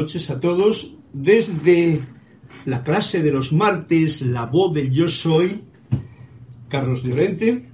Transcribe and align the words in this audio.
noches 0.00 0.30
a 0.30 0.40
todos. 0.40 0.96
Desde 1.12 2.00
la 2.64 2.82
clase 2.82 3.22
de 3.22 3.32
los 3.32 3.52
martes, 3.52 4.22
la 4.22 4.46
voz 4.46 4.72
del 4.72 4.90
yo 4.90 5.08
soy, 5.08 5.60
Carlos 6.68 7.02
Llorente, 7.02 7.66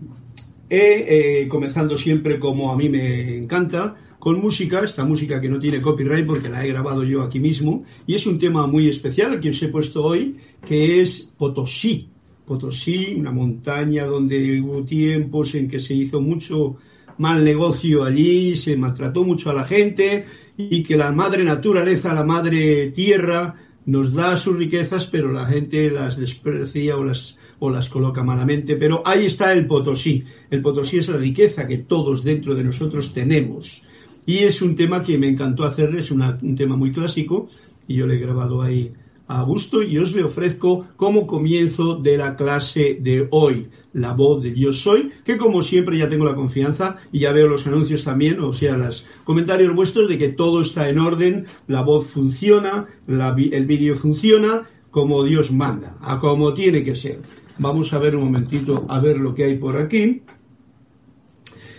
eh, 0.69 1.47
comenzando 1.49 1.97
siempre 1.97 2.41
como 2.41 2.73
a 2.73 2.77
mí 2.77 2.89
me 2.89 3.37
encanta, 3.37 3.95
con 4.19 4.41
música, 4.41 4.81
esta 4.81 5.05
música 5.05 5.41
que 5.41 5.49
no 5.49 5.61
tiene 5.61 5.81
copyright 5.81 6.27
porque 6.27 6.49
la 6.49 6.65
he 6.65 6.69
grabado 6.69 7.05
yo 7.05 7.23
aquí 7.23 7.39
mismo, 7.39 7.85
y 8.09 8.15
es 8.15 8.27
un 8.27 8.39
tema 8.41 8.67
muy 8.67 8.89
especial 8.89 9.39
que 9.39 9.51
os 9.51 9.63
he 9.63 9.69
puesto 9.69 10.03
hoy, 10.05 10.37
que 10.67 11.01
es 11.01 11.33
Potosí. 11.39 12.09
Potosí, 12.45 13.15
una 13.17 13.31
montaña 13.31 14.05
donde 14.07 14.61
hubo 14.61 14.83
tiempos 14.85 15.55
en 15.55 15.69
que 15.69 15.79
se 15.79 15.95
hizo 15.95 16.21
mucho 16.21 16.77
mal 17.19 17.45
negocio 17.45 18.03
allí, 18.03 18.57
se 18.57 18.77
maltrató 18.77 19.23
mucho 19.23 19.51
a 19.51 19.55
la 19.55 19.65
gente 19.65 20.25
y 20.57 20.83
que 20.83 20.97
la 20.97 21.13
madre 21.13 21.45
naturaleza, 21.45 22.15
la 22.15 22.25
madre 22.25 22.91
tierra, 22.91 23.55
nos 23.87 24.13
da 24.13 24.37
sus 24.37 24.57
riquezas, 24.57 25.07
pero 25.07 25.33
la 25.33 25.47
gente 25.47 25.91
las 25.91 26.17
desprecia 26.17 26.97
o 26.97 27.05
las, 27.05 27.37
o 27.61 27.71
las 27.71 27.89
coloca 27.89 28.25
malamente. 28.25 28.77
Pero 28.77 29.03
ahí 29.05 29.27
está 29.27 29.53
el 29.53 29.67
Potosí. 29.67 30.25
El 30.51 30.63
Potosí 30.63 30.99
es 30.99 31.09
la 31.09 31.19
riqueza 31.19 31.67
que 31.67 31.79
todos 31.79 32.25
dentro 32.25 32.55
de 32.55 32.65
nosotros 32.65 33.13
tenemos. 33.13 33.83
Y 34.27 34.39
es 34.39 34.61
un 34.61 34.75
tema 34.75 35.03
que 35.05 35.19
me 35.19 35.29
encantó 35.29 35.65
hacerle, 35.65 36.01
es 36.01 36.11
un 36.11 36.57
tema 36.57 36.77
muy 36.77 36.91
clásico 36.91 37.49
y 37.87 37.95
yo 37.95 38.07
le 38.07 38.17
he 38.17 38.19
grabado 38.19 38.61
ahí 38.61 38.91
a 39.29 39.43
gusto 39.43 39.83
y 39.83 39.99
os 39.99 40.15
le 40.15 40.25
ofrezco 40.25 40.89
como 40.97 41.27
comienzo 41.27 41.97
de 41.97 42.17
la 42.17 42.37
clase 42.37 42.99
de 43.01 43.29
hoy, 43.31 43.69
la 43.97 44.13
voz 44.13 44.43
de 44.43 44.55
Yo 44.55 44.73
Soy, 44.73 45.11
que 45.25 45.39
como 45.39 45.63
siempre 45.63 45.97
ya 45.97 46.09
tengo 46.09 46.25
la 46.25 46.35
confianza 46.35 46.99
y 47.13 47.21
ya 47.21 47.33
veo 47.33 47.49
los 47.49 47.67
anuncios 47.67 48.05
también, 48.05 48.41
o 48.41 48.53
sea, 48.53 48.77
los 48.77 49.07
comentarios 49.25 49.75
vuestros 49.75 50.09
de 50.09 50.19
que 50.19 50.29
todo 50.29 50.61
está 50.61 50.89
en 50.89 50.99
orden, 50.99 51.47
la 51.67 51.83
voz 51.83 52.07
funciona, 52.07 52.87
el 53.09 53.67
vídeo 53.67 53.97
funciona, 53.97 54.63
como 54.91 55.25
Dios 55.25 55.51
manda, 55.51 55.97
a 56.01 56.21
como 56.21 56.53
tiene 56.55 56.85
que 56.85 56.95
ser. 56.95 57.21
Vamos 57.59 57.93
a 57.95 57.99
ver 57.99 58.17
un 58.17 58.25
momentito, 58.25 58.85
a 58.89 59.01
ver 59.01 59.17
lo 59.17 59.35
que 59.35 59.45
hay 59.45 59.57
por 59.57 59.77
aquí 59.79 60.23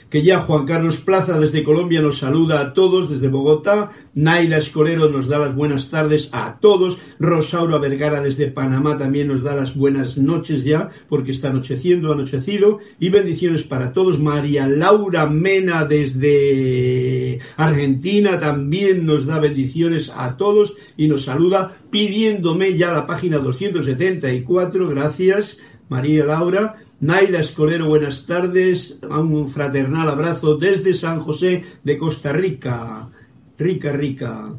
que 0.10 0.24
ya 0.24 0.40
Juan 0.40 0.66
Carlos 0.66 0.98
Plaza 1.02 1.40
desde 1.40 1.64
Colombia 1.64 2.02
nos 2.02 2.20
saluda 2.20 2.62
a 2.62 2.74
todos 2.74 3.10
desde 3.10 3.28
Bogotá, 3.28 3.92
Naila 4.14 4.58
Escolero 4.58 5.10
nos 5.10 5.28
da 5.28 5.40
las 5.40 5.56
buenas 5.56 5.90
tardes 5.90 6.30
a 6.32 6.60
todos, 6.60 6.98
Rosaura 7.20 7.78
Vergara 7.78 8.22
desde 8.22 8.48
Panamá 8.48 8.98
también 8.98 9.28
nos 9.28 9.44
da 9.44 9.56
las 9.56 9.76
buenas 9.76 10.18
noches 10.18 10.64
ya, 10.64 10.90
porque 11.10 11.32
está 11.32 11.50
anocheciendo, 11.50 12.14
anochecido, 12.14 12.80
y 13.00 13.10
bendiciones 13.10 13.64
para 13.64 13.92
todos, 13.92 14.20
María 14.20 14.68
Laura 14.68 15.26
Mena 15.26 15.86
desde 15.86 17.40
Argentina 17.58 18.40
también 18.40 19.06
nos 19.06 19.26
da 19.26 19.40
bendiciones 19.40 20.12
a 20.16 20.38
todos 20.38 20.76
y 20.96 21.08
nos 21.08 21.26
saluda 21.26 21.72
pidiéndome 21.90 22.78
ya 22.78 22.92
la 22.92 23.06
página 23.06 23.40
274, 23.40 24.88
gracias 24.88 25.58
María 25.90 26.26
Laura, 26.26 26.76
Naila 27.00 27.42
Escolero, 27.42 27.88
buenas 27.88 28.26
tardes. 28.26 29.00
Un 29.08 29.48
fraternal 29.50 30.10
abrazo 30.10 30.58
desde 30.58 30.96
San 30.96 31.20
José 31.20 31.64
de 31.84 31.96
Costa 31.96 32.34
Rica. 32.34 33.08
Rica, 33.56 33.92
rica. 33.92 34.56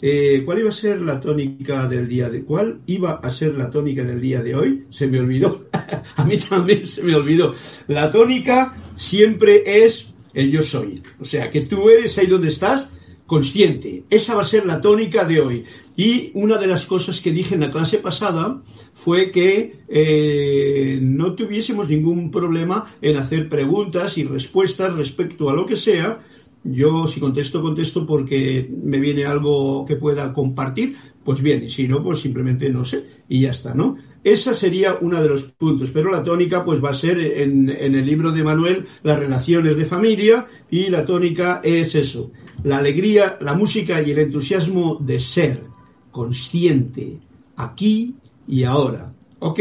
Eh, 0.00 0.42
¿Cuál 0.42 0.60
iba 0.60 0.70
a 0.70 0.72
ser 0.72 1.02
la 1.02 1.20
tónica 1.20 1.86
del 1.86 2.08
día 2.08 2.30
de 2.30 2.44
cuál 2.44 2.80
iba 2.86 3.20
a 3.22 3.30
ser 3.30 3.56
la 3.56 3.70
tónica 3.70 4.02
del 4.04 4.22
día 4.22 4.42
de 4.42 4.54
hoy? 4.54 4.86
Se 4.88 5.06
me 5.06 5.20
olvidó. 5.20 5.68
a 6.16 6.24
mí 6.24 6.38
también 6.38 6.86
se 6.86 7.02
me 7.02 7.14
olvidó. 7.14 7.52
La 7.88 8.10
tónica 8.10 8.74
siempre 8.94 9.62
es 9.84 10.08
el 10.32 10.50
yo 10.50 10.62
soy. 10.62 11.02
O 11.20 11.26
sea, 11.26 11.50
que 11.50 11.60
tú 11.62 11.90
eres 11.90 12.16
ahí 12.16 12.26
donde 12.26 12.48
estás 12.48 12.94
consciente. 13.26 14.04
Esa 14.08 14.34
va 14.34 14.42
a 14.42 14.46
ser 14.46 14.64
la 14.64 14.80
tónica 14.80 15.24
de 15.24 15.40
hoy. 15.40 15.64
Y 15.96 16.30
una 16.34 16.56
de 16.56 16.66
las 16.66 16.86
cosas 16.86 17.20
que 17.20 17.32
dije 17.32 17.54
en 17.54 17.60
la 17.60 17.70
clase 17.70 17.98
pasada 17.98 18.62
fue 18.94 19.30
que 19.30 19.80
eh, 19.88 20.98
no 21.02 21.34
tuviésemos 21.34 21.88
ningún 21.88 22.30
problema 22.30 22.86
en 23.02 23.16
hacer 23.16 23.48
preguntas 23.48 24.16
y 24.16 24.24
respuestas 24.24 24.94
respecto 24.94 25.50
a 25.50 25.54
lo 25.54 25.66
que 25.66 25.76
sea. 25.76 26.20
Yo 26.64 27.06
si 27.08 27.20
contesto, 27.20 27.60
contesto 27.60 28.06
porque 28.06 28.70
me 28.82 29.00
viene 29.00 29.24
algo 29.24 29.84
que 29.84 29.96
pueda 29.96 30.32
compartir, 30.32 30.96
pues 31.24 31.42
bien, 31.42 31.64
y 31.64 31.68
si 31.68 31.88
no, 31.88 32.02
pues 32.02 32.20
simplemente 32.20 32.70
no 32.70 32.84
sé, 32.84 33.04
y 33.28 33.40
ya 33.40 33.50
está, 33.50 33.74
¿no? 33.74 33.96
Esa 34.22 34.54
sería 34.54 34.98
uno 35.00 35.20
de 35.20 35.28
los 35.28 35.42
puntos, 35.42 35.90
pero 35.90 36.12
la 36.12 36.22
tónica 36.22 36.64
pues 36.64 36.82
va 36.82 36.90
a 36.90 36.94
ser 36.94 37.18
en, 37.18 37.68
en 37.68 37.96
el 37.96 38.06
libro 38.06 38.30
de 38.30 38.44
Manuel 38.44 38.86
las 39.02 39.18
relaciones 39.18 39.76
de 39.76 39.84
familia 39.84 40.46
y 40.70 40.88
la 40.88 41.04
tónica 41.04 41.60
es 41.64 41.96
eso, 41.96 42.30
la 42.62 42.78
alegría, 42.78 43.36
la 43.40 43.54
música 43.54 44.00
y 44.00 44.12
el 44.12 44.20
entusiasmo 44.20 44.98
de 45.00 45.18
ser 45.18 45.71
consciente, 46.12 47.18
aquí 47.56 48.14
y 48.46 48.62
ahora. 48.62 49.12
¿Ok? 49.40 49.60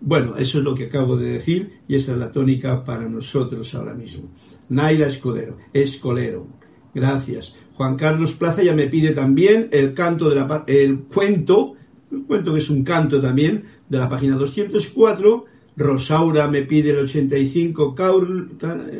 Bueno, 0.00 0.36
eso 0.36 0.58
es 0.58 0.64
lo 0.64 0.74
que 0.74 0.86
acabo 0.86 1.16
de 1.16 1.32
decir 1.32 1.80
y 1.88 1.94
esa 1.94 2.12
es 2.12 2.18
la 2.18 2.30
tónica 2.30 2.84
para 2.84 3.08
nosotros 3.08 3.74
ahora 3.74 3.94
mismo. 3.94 4.28
Naila 4.68 5.06
Escolero, 5.06 5.56
Escolero. 5.72 6.46
Gracias. 6.94 7.56
Juan 7.74 7.96
Carlos 7.96 8.32
Plaza 8.32 8.62
ya 8.62 8.74
me 8.74 8.88
pide 8.88 9.12
también 9.12 9.68
el 9.72 9.94
canto 9.94 10.28
de 10.28 10.36
la 10.36 10.64
el 10.66 10.98
cuento, 11.00 11.74
un 12.10 12.24
cuento 12.24 12.52
que 12.52 12.60
es 12.60 12.70
un 12.70 12.84
canto 12.84 13.20
también 13.20 13.64
de 13.88 13.98
la 13.98 14.08
página 14.08 14.36
204. 14.36 15.44
Rosaura 15.76 16.48
me 16.48 16.62
pide 16.62 16.90
el 16.90 16.98
85, 16.98 17.94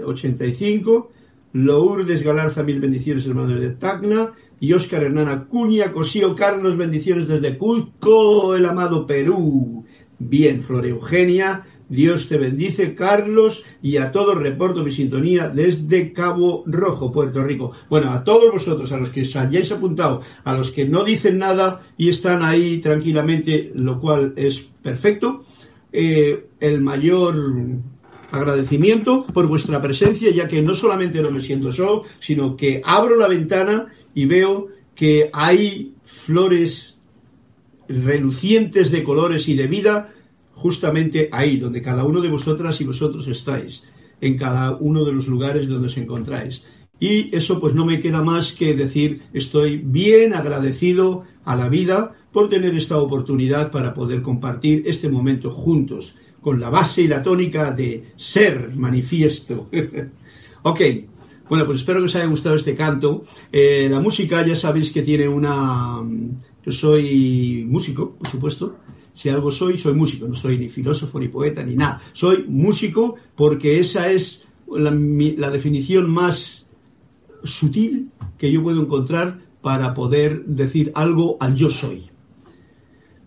85. 0.06 1.10
Lourdes 1.54 2.22
Galarza, 2.22 2.62
mil 2.62 2.78
bendiciones, 2.78 3.26
hermanos 3.26 3.60
de 3.60 3.70
Tacna 3.70 4.32
y 4.60 4.72
Óscar 4.72 5.02
Hernán 5.02 5.28
Acuña, 5.28 5.92
Cosío 5.92 6.34
Carlos, 6.34 6.76
bendiciones 6.76 7.28
desde 7.28 7.56
Cusco, 7.56 8.54
el 8.54 8.66
amado 8.66 9.06
Perú. 9.06 9.84
Bien, 10.18 10.62
Flor 10.62 10.86
Eugenia, 10.86 11.64
Dios 11.88 12.28
te 12.28 12.36
bendice, 12.36 12.94
Carlos, 12.94 13.64
y 13.82 13.96
a 13.96 14.12
todos 14.12 14.36
reporto 14.36 14.84
mi 14.84 14.90
sintonía 14.90 15.48
desde 15.48 16.12
Cabo 16.12 16.64
Rojo, 16.66 17.10
Puerto 17.10 17.42
Rico. 17.42 17.72
Bueno, 17.88 18.10
a 18.10 18.22
todos 18.24 18.52
vosotros, 18.52 18.92
a 18.92 18.98
los 18.98 19.10
que 19.10 19.22
os 19.22 19.36
hayáis 19.36 19.72
apuntado, 19.72 20.22
a 20.44 20.54
los 20.54 20.70
que 20.70 20.84
no 20.84 21.04
dicen 21.04 21.38
nada 21.38 21.80
y 21.96 22.10
están 22.10 22.42
ahí 22.42 22.78
tranquilamente, 22.78 23.72
lo 23.74 24.00
cual 24.00 24.34
es 24.36 24.58
perfecto, 24.82 25.44
eh, 25.92 26.48
el 26.60 26.80
mayor 26.82 27.36
agradecimiento 28.30 29.24
por 29.24 29.46
vuestra 29.46 29.80
presencia, 29.80 30.30
ya 30.30 30.46
que 30.46 30.60
no 30.60 30.74
solamente 30.74 31.22
no 31.22 31.30
me 31.30 31.40
siento 31.40 31.72
solo, 31.72 32.02
sino 32.20 32.56
que 32.56 32.82
abro 32.84 33.16
la 33.16 33.28
ventana 33.28 33.86
y 34.18 34.26
veo 34.26 34.66
que 34.96 35.30
hay 35.32 35.94
flores 36.04 36.98
relucientes 37.88 38.90
de 38.90 39.04
colores 39.04 39.48
y 39.48 39.54
de 39.54 39.68
vida 39.68 40.12
justamente 40.54 41.28
ahí, 41.30 41.56
donde 41.56 41.80
cada 41.80 42.02
uno 42.02 42.20
de 42.20 42.28
vosotras 42.28 42.80
y 42.80 42.84
vosotros 42.84 43.28
estáis, 43.28 43.84
en 44.20 44.36
cada 44.36 44.74
uno 44.74 45.04
de 45.04 45.12
los 45.12 45.28
lugares 45.28 45.68
donde 45.68 45.86
os 45.86 45.96
encontráis. 45.96 46.64
Y 46.98 47.34
eso 47.34 47.60
pues 47.60 47.74
no 47.74 47.86
me 47.86 48.00
queda 48.00 48.20
más 48.24 48.50
que 48.50 48.74
decir, 48.74 49.22
estoy 49.32 49.76
bien 49.76 50.34
agradecido 50.34 51.22
a 51.44 51.54
la 51.54 51.68
vida 51.68 52.16
por 52.32 52.48
tener 52.48 52.74
esta 52.74 52.98
oportunidad 52.98 53.70
para 53.70 53.94
poder 53.94 54.20
compartir 54.20 54.82
este 54.84 55.08
momento 55.08 55.52
juntos, 55.52 56.16
con 56.40 56.58
la 56.58 56.70
base 56.70 57.02
y 57.02 57.06
la 57.06 57.22
tónica 57.22 57.70
de 57.70 58.14
ser 58.16 58.74
manifiesto. 58.74 59.68
ok, 60.62 60.80
bueno, 61.48 61.66
pues 61.66 61.80
espero 61.80 62.00
que 62.00 62.06
os 62.06 62.16
haya 62.16 62.26
gustado 62.26 62.56
este 62.56 62.74
canto. 62.74 63.24
Eh, 63.50 63.88
la 63.90 64.00
música, 64.00 64.46
ya 64.46 64.56
sabéis 64.56 64.92
que 64.92 65.02
tiene 65.02 65.28
una... 65.28 66.00
Yo 66.64 66.72
soy 66.72 67.64
músico, 67.68 68.12
por 68.12 68.28
supuesto. 68.28 68.76
Si 69.14 69.28
algo 69.28 69.50
soy, 69.50 69.78
soy 69.78 69.94
músico. 69.94 70.28
No 70.28 70.34
soy 70.34 70.58
ni 70.58 70.68
filósofo, 70.68 71.18
ni 71.18 71.28
poeta, 71.28 71.62
ni 71.62 71.74
nada. 71.74 72.00
Soy 72.12 72.44
músico 72.46 73.16
porque 73.34 73.78
esa 73.78 74.10
es 74.10 74.46
la, 74.70 74.90
la 74.90 75.50
definición 75.50 76.10
más 76.10 76.66
sutil 77.44 78.10
que 78.36 78.52
yo 78.52 78.62
puedo 78.62 78.80
encontrar 78.80 79.38
para 79.60 79.94
poder 79.94 80.44
decir 80.44 80.92
algo 80.94 81.36
al 81.40 81.54
yo 81.54 81.70
soy. 81.70 82.10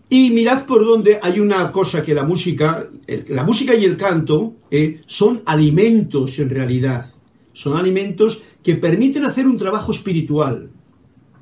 Y 0.08 0.30
mirad 0.30 0.66
por 0.66 0.84
dónde 0.84 1.18
hay 1.22 1.40
una 1.40 1.72
cosa 1.72 2.02
que 2.02 2.14
la 2.14 2.24
música, 2.24 2.86
la 3.28 3.44
música 3.44 3.74
y 3.74 3.84
el 3.84 3.96
canto 3.96 4.56
eh, 4.70 5.00
son 5.06 5.42
alimentos 5.46 6.38
en 6.38 6.50
realidad. 6.50 7.06
Son 7.52 7.76
alimentos 7.76 8.42
que 8.62 8.76
permiten 8.76 9.24
hacer 9.24 9.46
un 9.46 9.56
trabajo 9.56 9.92
espiritual. 9.92 10.70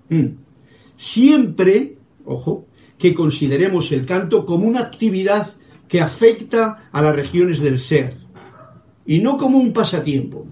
Mm. 0.09 0.27
Siempre, 0.97 1.97
ojo, 2.25 2.67
que 2.99 3.15
consideremos 3.15 3.91
el 3.93 4.05
canto 4.05 4.45
como 4.45 4.67
una 4.67 4.81
actividad 4.81 5.49
que 5.89 6.01
afecta 6.01 6.89
a 6.93 7.03
las 7.03 7.17
regiones 7.17 7.61
del 7.61 7.79
ser 7.79 8.15
y 9.07 9.19
no 9.19 9.37
como 9.37 9.59
un 9.59 9.73
pasatiempo. 9.73 10.47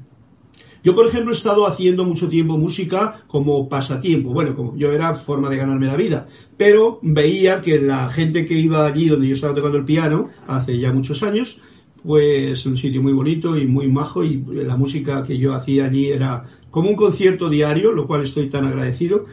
Yo, 0.82 0.94
por 0.94 1.06
ejemplo, 1.06 1.32
he 1.32 1.36
estado 1.36 1.66
haciendo 1.66 2.04
mucho 2.04 2.28
tiempo 2.28 2.56
música 2.56 3.22
como 3.26 3.68
pasatiempo. 3.68 4.30
Bueno, 4.30 4.54
como 4.54 4.76
yo 4.76 4.92
era 4.92 5.14
forma 5.14 5.50
de 5.50 5.56
ganarme 5.56 5.86
la 5.86 5.96
vida. 5.96 6.26
Pero 6.56 6.98
veía 7.02 7.60
que 7.60 7.80
la 7.80 8.08
gente 8.08 8.46
que 8.46 8.54
iba 8.54 8.86
allí 8.86 9.08
donde 9.08 9.28
yo 9.28 9.34
estaba 9.34 9.54
tocando 9.54 9.78
el 9.78 9.84
piano, 9.84 10.30
hace 10.46 10.78
ya 10.78 10.92
muchos 10.92 11.22
años, 11.22 11.60
pues 12.02 12.64
un 12.66 12.76
sitio 12.76 13.02
muy 13.02 13.12
bonito 13.12 13.56
y 13.56 13.66
muy 13.66 13.88
majo 13.88 14.24
y 14.24 14.42
la 14.46 14.76
música 14.76 15.22
que 15.22 15.38
yo 15.38 15.54
hacía 15.54 15.86
allí 15.86 16.06
era 16.06 16.44
como 16.70 16.90
un 16.90 16.96
concierto 16.96 17.48
diario, 17.48 17.92
lo 17.92 18.06
cual 18.06 18.24
estoy 18.24 18.48
tan 18.48 18.66
agradecido, 18.66 19.26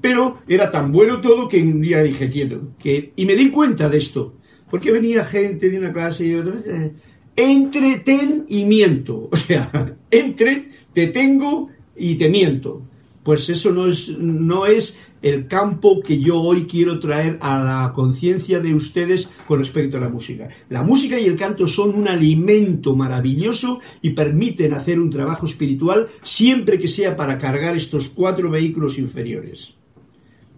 pero 0.00 0.38
era 0.48 0.70
tan 0.70 0.90
bueno 0.90 1.20
todo 1.20 1.48
que 1.48 1.62
un 1.62 1.80
día 1.80 2.02
dije, 2.02 2.30
quiero, 2.30 2.72
que, 2.78 3.12
y 3.14 3.26
me 3.26 3.36
di 3.36 3.50
cuenta 3.50 3.88
de 3.88 3.98
esto, 3.98 4.34
porque 4.70 4.90
venía 4.90 5.24
gente 5.24 5.70
de 5.70 5.78
una 5.78 5.92
clase 5.92 6.26
y 6.26 6.34
otra, 6.34 6.54
eh, 6.66 6.92
entretenimiento, 7.36 9.28
o 9.32 9.36
sea, 9.36 9.96
entre, 10.10 10.70
te 10.92 11.08
tengo 11.08 11.68
y 11.96 12.16
te 12.16 12.28
miento. 12.28 12.82
Pues 13.22 13.48
eso 13.50 13.72
no 13.72 13.86
es, 13.86 14.08
no 14.08 14.64
es 14.64 14.98
el 15.20 15.46
campo 15.48 16.00
que 16.00 16.18
yo 16.18 16.40
hoy 16.40 16.64
quiero 16.64 16.98
traer 16.98 17.36
a 17.42 17.62
la 17.62 17.92
conciencia 17.92 18.58
de 18.60 18.74
ustedes 18.74 19.28
con 19.48 19.60
respecto 19.60 19.96
a 19.96 20.00
la 20.00 20.10
música. 20.10 20.46
La 20.68 20.82
música 20.82 21.18
y 21.18 21.24
el 21.24 21.34
canto 21.34 21.66
son 21.66 21.94
un 21.94 22.06
alimento 22.06 22.94
maravilloso 22.94 23.80
y 24.02 24.10
permiten 24.10 24.74
hacer 24.74 25.00
un 25.00 25.08
trabajo 25.08 25.46
espiritual 25.46 26.06
siempre 26.22 26.78
que 26.78 26.86
sea 26.86 27.16
para 27.16 27.38
cargar 27.38 27.74
estos 27.74 28.10
cuatro 28.10 28.50
vehículos 28.50 28.98
inferiores, 28.98 29.74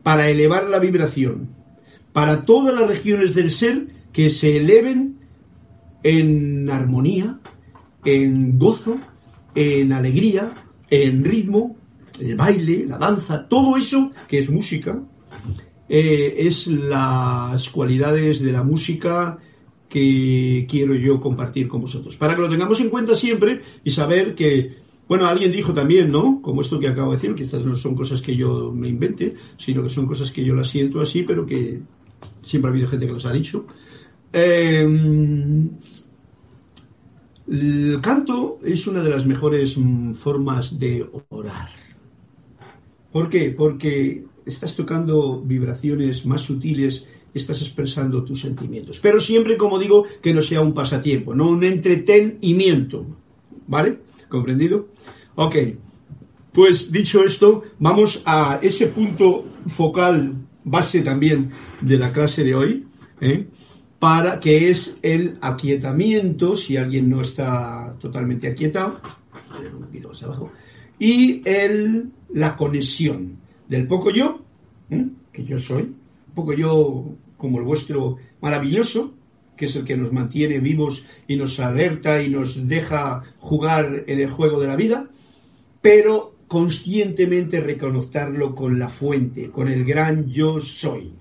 para 0.03 0.29
elevar 0.29 0.65
la 0.65 0.81
vibración, 0.81 1.51
para 2.13 2.45
todas 2.45 2.75
las 2.75 2.89
regiones 2.89 3.33
del 3.33 3.53
ser 3.53 3.87
que 4.13 4.29
se 4.29 4.57
eleven 4.57 5.21
en 6.03 6.69
armonía, 6.69 7.39
en 8.05 8.59
gozo, 8.59 8.99
en 9.55 9.93
alegría, 9.93 10.65
en 10.91 11.23
ritmo, 11.23 11.77
el 12.19 12.35
baile, 12.35 12.87
la 12.87 12.99
danza, 12.99 13.47
todo 13.47 13.77
eso 13.77 14.11
que 14.27 14.41
es 14.41 14.51
música, 14.51 15.01
eh, 15.93 16.47
es 16.47 16.69
las 16.69 17.69
cualidades 17.69 18.41
de 18.41 18.53
la 18.53 18.63
música 18.63 19.41
que 19.89 20.65
quiero 20.71 20.95
yo 20.95 21.21
compartir 21.21 21.67
con 21.67 21.81
vosotros. 21.81 22.17
Para 22.17 22.37
que 22.37 22.43
lo 22.43 22.49
tengamos 22.49 22.81
en 22.81 22.91
cuenta 22.91 23.17
siempre 23.17 23.61
y 23.83 23.91
saber 23.91 24.37
que, 24.37 24.77
bueno, 25.09 25.27
alguien 25.27 25.51
dijo 25.51 25.75
también, 25.75 26.13
¿no? 26.13 26.41
Como 26.41 26.61
esto 26.61 26.79
que 26.79 26.87
acabo 26.87 27.11
de 27.11 27.17
decir, 27.17 27.35
que 27.35 27.43
estas 27.43 27.67
no 27.67 27.75
son 27.75 27.97
cosas 27.97 28.23
que 28.23 28.37
yo 28.37 28.71
me 28.73 28.87
invente, 28.89 29.35
sino 29.59 29.83
que 29.83 29.89
son 29.89 30.07
cosas 30.07 30.31
que 30.31 30.45
yo 30.45 30.55
las 30.55 30.69
siento 30.69 31.01
así, 31.01 31.25
pero 31.25 31.45
que 31.45 31.81
siempre 32.45 32.69
ha 32.69 32.73
habido 32.73 32.87
gente 32.87 33.09
que 33.09 33.13
las 33.13 33.27
ha 33.27 33.33
dicho. 33.33 33.67
Em, 34.33 35.71
el 37.51 37.99
canto 38.01 38.61
es 38.65 38.87
una 38.87 39.03
de 39.03 39.11
las 39.11 39.27
mejores 39.27 39.77
formas 40.15 40.79
de 40.79 41.05
orar. 41.31 41.71
¿Por 43.11 43.29
qué? 43.29 43.51
Porque 43.51 44.30
estás 44.47 44.75
tocando 44.77 45.41
vibraciones 45.41 46.27
más 46.27 46.43
sutiles, 46.43 47.07
estás 47.35 47.61
expresando 47.63 48.25
tus 48.25 48.41
sentimientos. 48.41 49.01
Pero 49.01 49.21
siempre, 49.21 49.57
como 49.57 49.79
digo, 49.79 50.05
que 50.21 50.35
no 50.35 50.43
sea 50.43 50.61
un 50.61 50.75
pasatiempo, 50.75 51.35
no 51.35 51.49
un 51.49 51.65
entretenimiento. 51.65 53.07
¿Vale? 53.67 53.99
¿Comprendido? 54.29 54.89
Ok. 55.37 55.57
Pues 56.53 56.91
dicho 56.91 57.25
esto, 57.25 57.63
vamos 57.79 58.23
a 58.25 58.59
ese 58.61 58.89
punto 58.89 59.47
focal, 59.69 60.35
base 60.65 61.03
también 61.03 61.51
de 61.81 61.97
la 61.97 62.13
clase 62.13 62.43
de 62.43 62.55
hoy, 62.55 62.87
¿eh? 63.21 63.47
para 64.01 64.41
que 64.41 64.71
es 64.71 64.99
el 65.03 65.39
aquietamiento, 65.41 66.57
si 66.57 66.77
alguien 66.77 67.09
no 67.09 67.21
está 67.21 67.95
totalmente 68.01 68.49
aquietado, 68.49 69.01
y 70.99 71.43
el 71.49 72.11
la 72.33 72.57
conexión 72.57 73.40
del 73.71 73.87
poco 73.87 74.11
yo, 74.11 74.41
que 75.33 75.45
yo 75.45 75.59
soy, 75.61 75.95
poco 76.35 76.53
yo 76.53 77.05
como 77.37 77.59
el 77.59 77.65
vuestro 77.65 78.17
maravilloso, 78.41 79.15
que 79.57 79.67
es 79.67 79.77
el 79.77 79.85
que 79.85 79.97
nos 79.97 80.13
mantiene 80.13 80.59
vivos 80.59 81.07
y 81.29 81.37
nos 81.37 81.61
alerta 81.61 82.21
y 82.21 82.29
nos 82.29 82.67
deja 82.67 83.23
jugar 83.39 84.05
en 84.09 84.21
el 84.21 84.29
juego 84.29 84.61
de 84.61 84.67
la 84.67 84.75
vida, 84.75 85.09
pero 85.81 86.35
conscientemente 86.49 87.61
reconocerlo 87.61 88.57
con 88.57 88.81
la 88.81 88.89
fuente, 88.89 89.51
con 89.51 89.69
el 89.69 89.85
gran 89.85 90.29
yo 90.29 90.61
soy. 90.61 91.13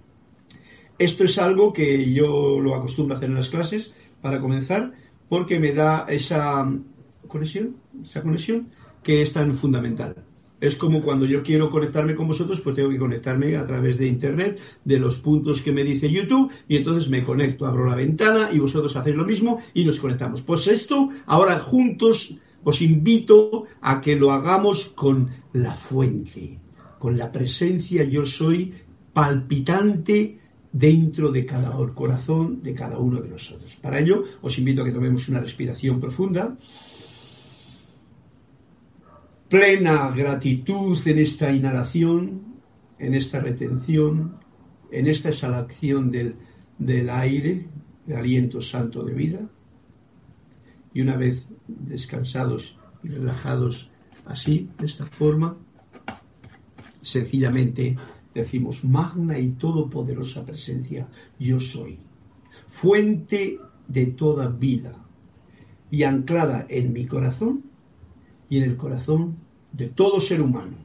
Esto 0.97 1.25
es 1.25 1.37
algo 1.37 1.71
que 1.71 2.11
yo 2.11 2.59
lo 2.59 2.73
acostumbro 2.73 3.13
a 3.13 3.17
hacer 3.17 3.29
en 3.29 3.35
las 3.35 3.49
clases 3.49 3.93
para 4.21 4.41
comenzar, 4.41 4.93
porque 5.29 5.59
me 5.59 5.71
da 5.71 6.07
esa 6.09 6.67
conexión, 7.27 7.75
esa 8.01 8.23
conexión 8.23 8.69
que 9.03 9.21
es 9.21 9.33
tan 9.33 9.53
fundamental. 9.53 10.15
Es 10.61 10.75
como 10.75 11.01
cuando 11.01 11.25
yo 11.25 11.41
quiero 11.41 11.69
conectarme 11.69 12.15
con 12.15 12.27
vosotros, 12.27 12.59
pues 12.61 12.75
tengo 12.75 12.89
que 12.89 12.97
conectarme 12.97 13.55
a 13.55 13.65
través 13.65 13.97
de 13.97 14.07
Internet, 14.07 14.59
de 14.83 14.99
los 14.99 15.17
puntos 15.19 15.61
que 15.61 15.71
me 15.71 15.83
dice 15.83 16.11
YouTube, 16.11 16.51
y 16.67 16.75
entonces 16.77 17.09
me 17.09 17.23
conecto, 17.23 17.65
abro 17.65 17.85
la 17.85 17.95
ventana 17.95 18.49
y 18.51 18.59
vosotros 18.59 18.95
hacéis 18.95 19.15
lo 19.15 19.25
mismo 19.25 19.61
y 19.73 19.85
nos 19.85 19.99
conectamos. 19.99 20.41
Pues 20.41 20.67
esto, 20.67 21.09
ahora 21.25 21.59
juntos, 21.59 22.37
os 22.63 22.81
invito 22.81 23.65
a 23.81 24.01
que 24.01 24.15
lo 24.15 24.31
hagamos 24.31 24.85
con 24.87 25.29
la 25.53 25.73
fuente, 25.73 26.59
con 26.97 27.17
la 27.17 27.31
presencia 27.31 28.03
yo 28.03 28.25
soy 28.25 28.73
palpitante 29.13 30.39
dentro 30.71 31.31
de 31.31 31.45
cada 31.45 31.75
corazón 31.93 32.61
de 32.61 32.73
cada 32.73 32.99
uno 32.99 33.21
de 33.21 33.29
nosotros. 33.29 33.75
Para 33.77 33.99
ello, 33.99 34.23
os 34.41 34.57
invito 34.59 34.81
a 34.81 34.85
que 34.85 34.91
tomemos 34.91 35.27
una 35.29 35.39
respiración 35.39 35.99
profunda 35.99 36.55
plena 39.49 40.11
gratitud 40.11 40.97
en 41.07 41.19
esta 41.19 41.51
inhalación, 41.51 42.41
en 42.99 43.15
esta 43.15 43.39
retención, 43.39 44.37
en 44.91 45.07
esta 45.07 45.29
exhalación 45.29 46.11
del, 46.11 46.35
del 46.77 47.09
aire, 47.09 47.65
el 48.07 48.15
aliento 48.15 48.61
santo 48.61 49.03
de 49.03 49.13
vida. 49.13 49.39
Y 50.93 51.01
una 51.01 51.17
vez 51.17 51.49
descansados 51.67 52.77
y 53.03 53.09
relajados 53.09 53.89
así, 54.25 54.69
de 54.77 54.85
esta 54.85 55.05
forma, 55.05 55.57
sencillamente 57.01 57.97
decimos, 58.33 58.85
magna 58.85 59.39
y 59.39 59.49
todopoderosa 59.51 60.45
presencia, 60.45 61.07
yo 61.39 61.59
soy, 61.59 61.99
fuente 62.67 63.59
de 63.87 64.05
toda 64.07 64.47
vida 64.47 64.95
y 65.89 66.03
anclada 66.03 66.67
en 66.69 66.93
mi 66.93 67.05
corazón, 67.05 67.68
y 68.49 68.57
en 68.57 68.63
el 68.63 68.77
corazón 68.77 69.37
de 69.71 69.89
todo 69.89 70.19
ser 70.19 70.41
humano. 70.41 70.77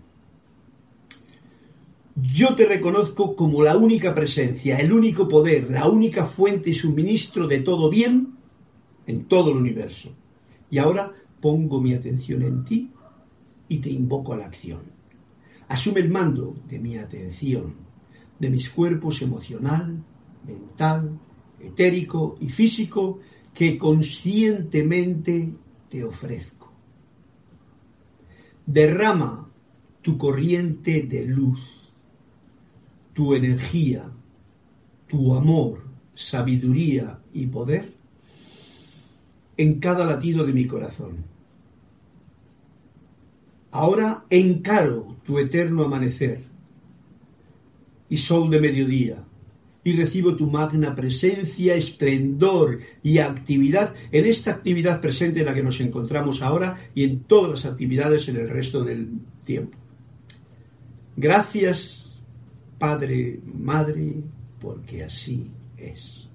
Yo 2.17 2.55
te 2.55 2.67
reconozco 2.67 3.35
como 3.35 3.63
la 3.63 3.77
única 3.77 4.15
presencia, 4.15 4.79
el 4.79 4.93
único 4.93 5.29
poder, 5.29 5.71
la 5.71 5.89
única 5.89 6.25
fuente 6.27 6.71
y 6.71 6.75
suministro 6.75 7.49
de 7.49 7.61
todo 7.61 7.91
bien 7.91 8.35
en 9.07 9.25
todo 9.25 9.51
el 9.51 9.57
universo. 9.57 10.11
Y 10.71 10.79
ahora 10.79 11.13
pongo 11.41 11.81
mi 11.81 11.93
atención 11.93 12.43
en 12.43 12.65
ti 12.65 12.91
y 13.69 13.79
te 13.79 13.91
invoco 13.91 14.33
a 14.33 14.37
la 14.37 14.47
acción. 14.47 14.83
Asume 15.69 16.01
el 16.01 16.11
mando 16.11 16.55
de 16.69 16.79
mi 16.79 16.97
atención, 16.97 17.75
de 18.39 18.51
mis 18.51 18.71
cuerpos 18.71 19.21
emocional, 19.23 19.97
mental, 20.47 21.19
etérico 21.59 22.37
y 22.41 22.49
físico 22.49 23.19
que 23.53 23.77
conscientemente 23.77 25.53
te 25.89 26.05
ofrezco 26.05 26.64
derrama 28.67 29.49
tu 30.03 30.19
corriente 30.19 31.03
de 31.03 31.27
luz, 31.27 31.61
tu 33.13 33.35
energía, 33.35 34.11
tu 35.09 35.35
amor, 35.35 35.83
sabiduría 36.15 37.19
y 37.33 37.47
poder 37.47 37.93
en 39.57 39.81
cada 39.81 40.05
latido 40.05 40.45
de 40.45 40.53
mi 40.53 40.67
corazón. 40.67 41.25
Ahora 43.71 44.25
encaro 44.31 45.17
tu 45.25 45.39
eterno 45.39 45.85
amanecer 45.85 46.43
y 48.09 48.17
sol 48.19 48.51
de 48.51 48.61
mediodía 48.61 49.25
y 49.85 49.93
recibo 49.93 50.35
tu 50.35 50.51
magna 50.51 50.95
presencia, 50.95 51.75
esplendor 51.75 52.81
y 53.03 53.19
actividad 53.19 53.95
en 54.11 54.25
esta 54.25 54.53
actividad 54.53 55.01
presente 55.01 55.41
en 55.41 55.47
la 55.47 55.55
que 55.55 55.63
nos 55.63 55.79
encontramos 55.81 56.41
ahora 56.41 56.77
y 56.95 57.05
en 57.05 57.21
todas 57.21 57.51
las 57.51 57.65
actividades 57.67 58.27
en 58.29 58.37
el 58.37 58.49
resto 58.49 58.83
del 58.83 59.11
tiempo. 59.45 59.77
Gracias, 61.17 62.19
Padre, 62.79 63.41
Madre, 63.45 64.15
porque 64.59 65.05
así 65.05 65.51
es. 65.77 66.29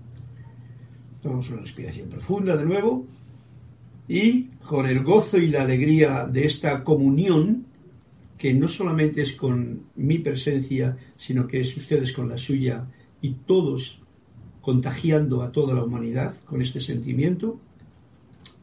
Tomamos 1.22 1.50
una 1.50 1.62
respiración 1.62 2.08
profunda 2.08 2.56
de 2.56 2.65
nuevo 2.65 3.06
y 4.08 4.44
con 4.68 4.86
el 4.86 5.03
gozo 5.03 5.38
y 5.38 5.48
la 5.48 5.63
alegría 5.63 6.25
de 6.25 6.46
esta 6.46 6.84
comunión, 6.84 7.65
que 8.38 8.53
no 8.53 8.68
solamente 8.68 9.24
es 9.24 9.34
con 9.34 9.88
mi 9.96 10.20
presencia, 10.20 10.96
sino 11.18 11.46
que 11.46 11.60
es 11.60 11.75
ustedes 11.75 12.13
con 12.13 12.29
la 12.29 12.38
suya, 12.38 12.88
y 13.21 13.31
todos 13.31 14.01
contagiando 14.61 15.41
a 15.41 15.51
toda 15.51 15.73
la 15.73 15.83
humanidad 15.83 16.35
con 16.45 16.61
este 16.61 16.81
sentimiento. 16.81 17.59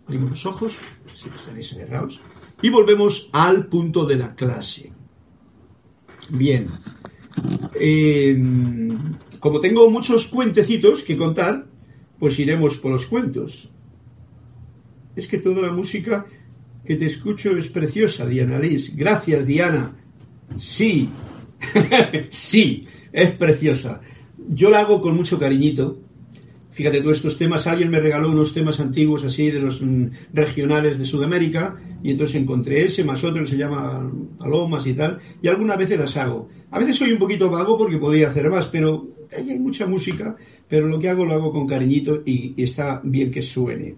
Abrimos 0.07 0.31
los 0.31 0.47
ojos, 0.47 0.75
si 1.15 1.29
estaréis 1.29 1.69
cerrados, 1.69 2.21
y 2.63 2.69
volvemos 2.69 3.29
al 3.33 3.67
punto 3.67 4.05
de 4.05 4.17
la 4.17 4.35
clase. 4.35 4.93
Bien, 6.29 6.69
como 9.41 9.61
tengo 9.61 9.91
muchos 9.91 10.27
cuentecitos 10.27 11.03
que 11.03 11.17
contar, 11.17 11.67
pues 12.19 12.39
iremos 12.39 12.77
por 12.77 12.93
los 12.93 13.07
cuentos. 13.07 13.69
Es 15.15 15.29
que 15.29 15.39
toda 15.39 15.63
la 15.63 15.73
música 15.73 16.27
que 16.85 16.97
te 16.97 17.07
escucho 17.07 17.57
es 17.57 17.69
preciosa, 17.69 18.27
Diana 18.27 18.59
Liz. 18.59 18.95
Gracias, 18.97 19.47
Diana. 19.47 19.97
Sí, 20.57 21.09
sí, 22.31 22.87
es 23.13 23.33
preciosa. 23.33 24.01
Yo 24.49 24.71
la 24.71 24.81
hago 24.81 25.01
con 25.01 25.17
mucho 25.17 25.39
cariñito. 25.39 25.99
Fíjate 26.71 27.01
tú 27.01 27.11
estos 27.11 27.39
temas, 27.39 27.67
alguien 27.67 27.91
me 27.91 28.01
regaló 28.01 28.31
unos 28.31 28.53
temas 28.53 28.79
antiguos 28.81 29.25
así 29.25 29.51
de 29.51 29.61
los 29.61 29.81
mm, 29.81 30.09
regionales 30.35 30.99
de 30.99 31.07
Sudamérica 31.07 31.75
y 32.03 32.11
entonces 32.11 32.37
encontré 32.37 32.85
ese 32.85 33.03
más 33.03 33.25
otro 33.25 33.43
que 33.43 33.51
se 33.51 33.57
llama 33.57 34.13
Palomas 34.39 34.87
y 34.87 34.93
tal 34.93 35.19
y 35.41 35.49
algunas 35.49 35.79
veces 35.79 35.99
las 35.99 36.17
hago. 36.19 36.51
A 36.71 36.79
veces 36.79 36.97
soy 36.97 37.13
un 37.13 37.19
poquito 37.19 37.49
vago 37.49 37.79
porque 37.79 37.97
podría 37.97 38.29
hacer 38.29 38.51
más, 38.51 38.67
pero 38.67 39.09
hay 39.35 39.59
mucha 39.59 39.87
música, 39.87 40.37
pero 40.69 40.87
lo 40.87 40.99
que 40.99 41.09
hago 41.09 41.25
lo 41.25 41.33
hago 41.33 41.51
con 41.51 41.67
cariñito 41.67 42.23
y, 42.25 42.55
está 42.63 43.01
bien 43.03 43.31
que 43.31 43.41
suene. 43.43 43.95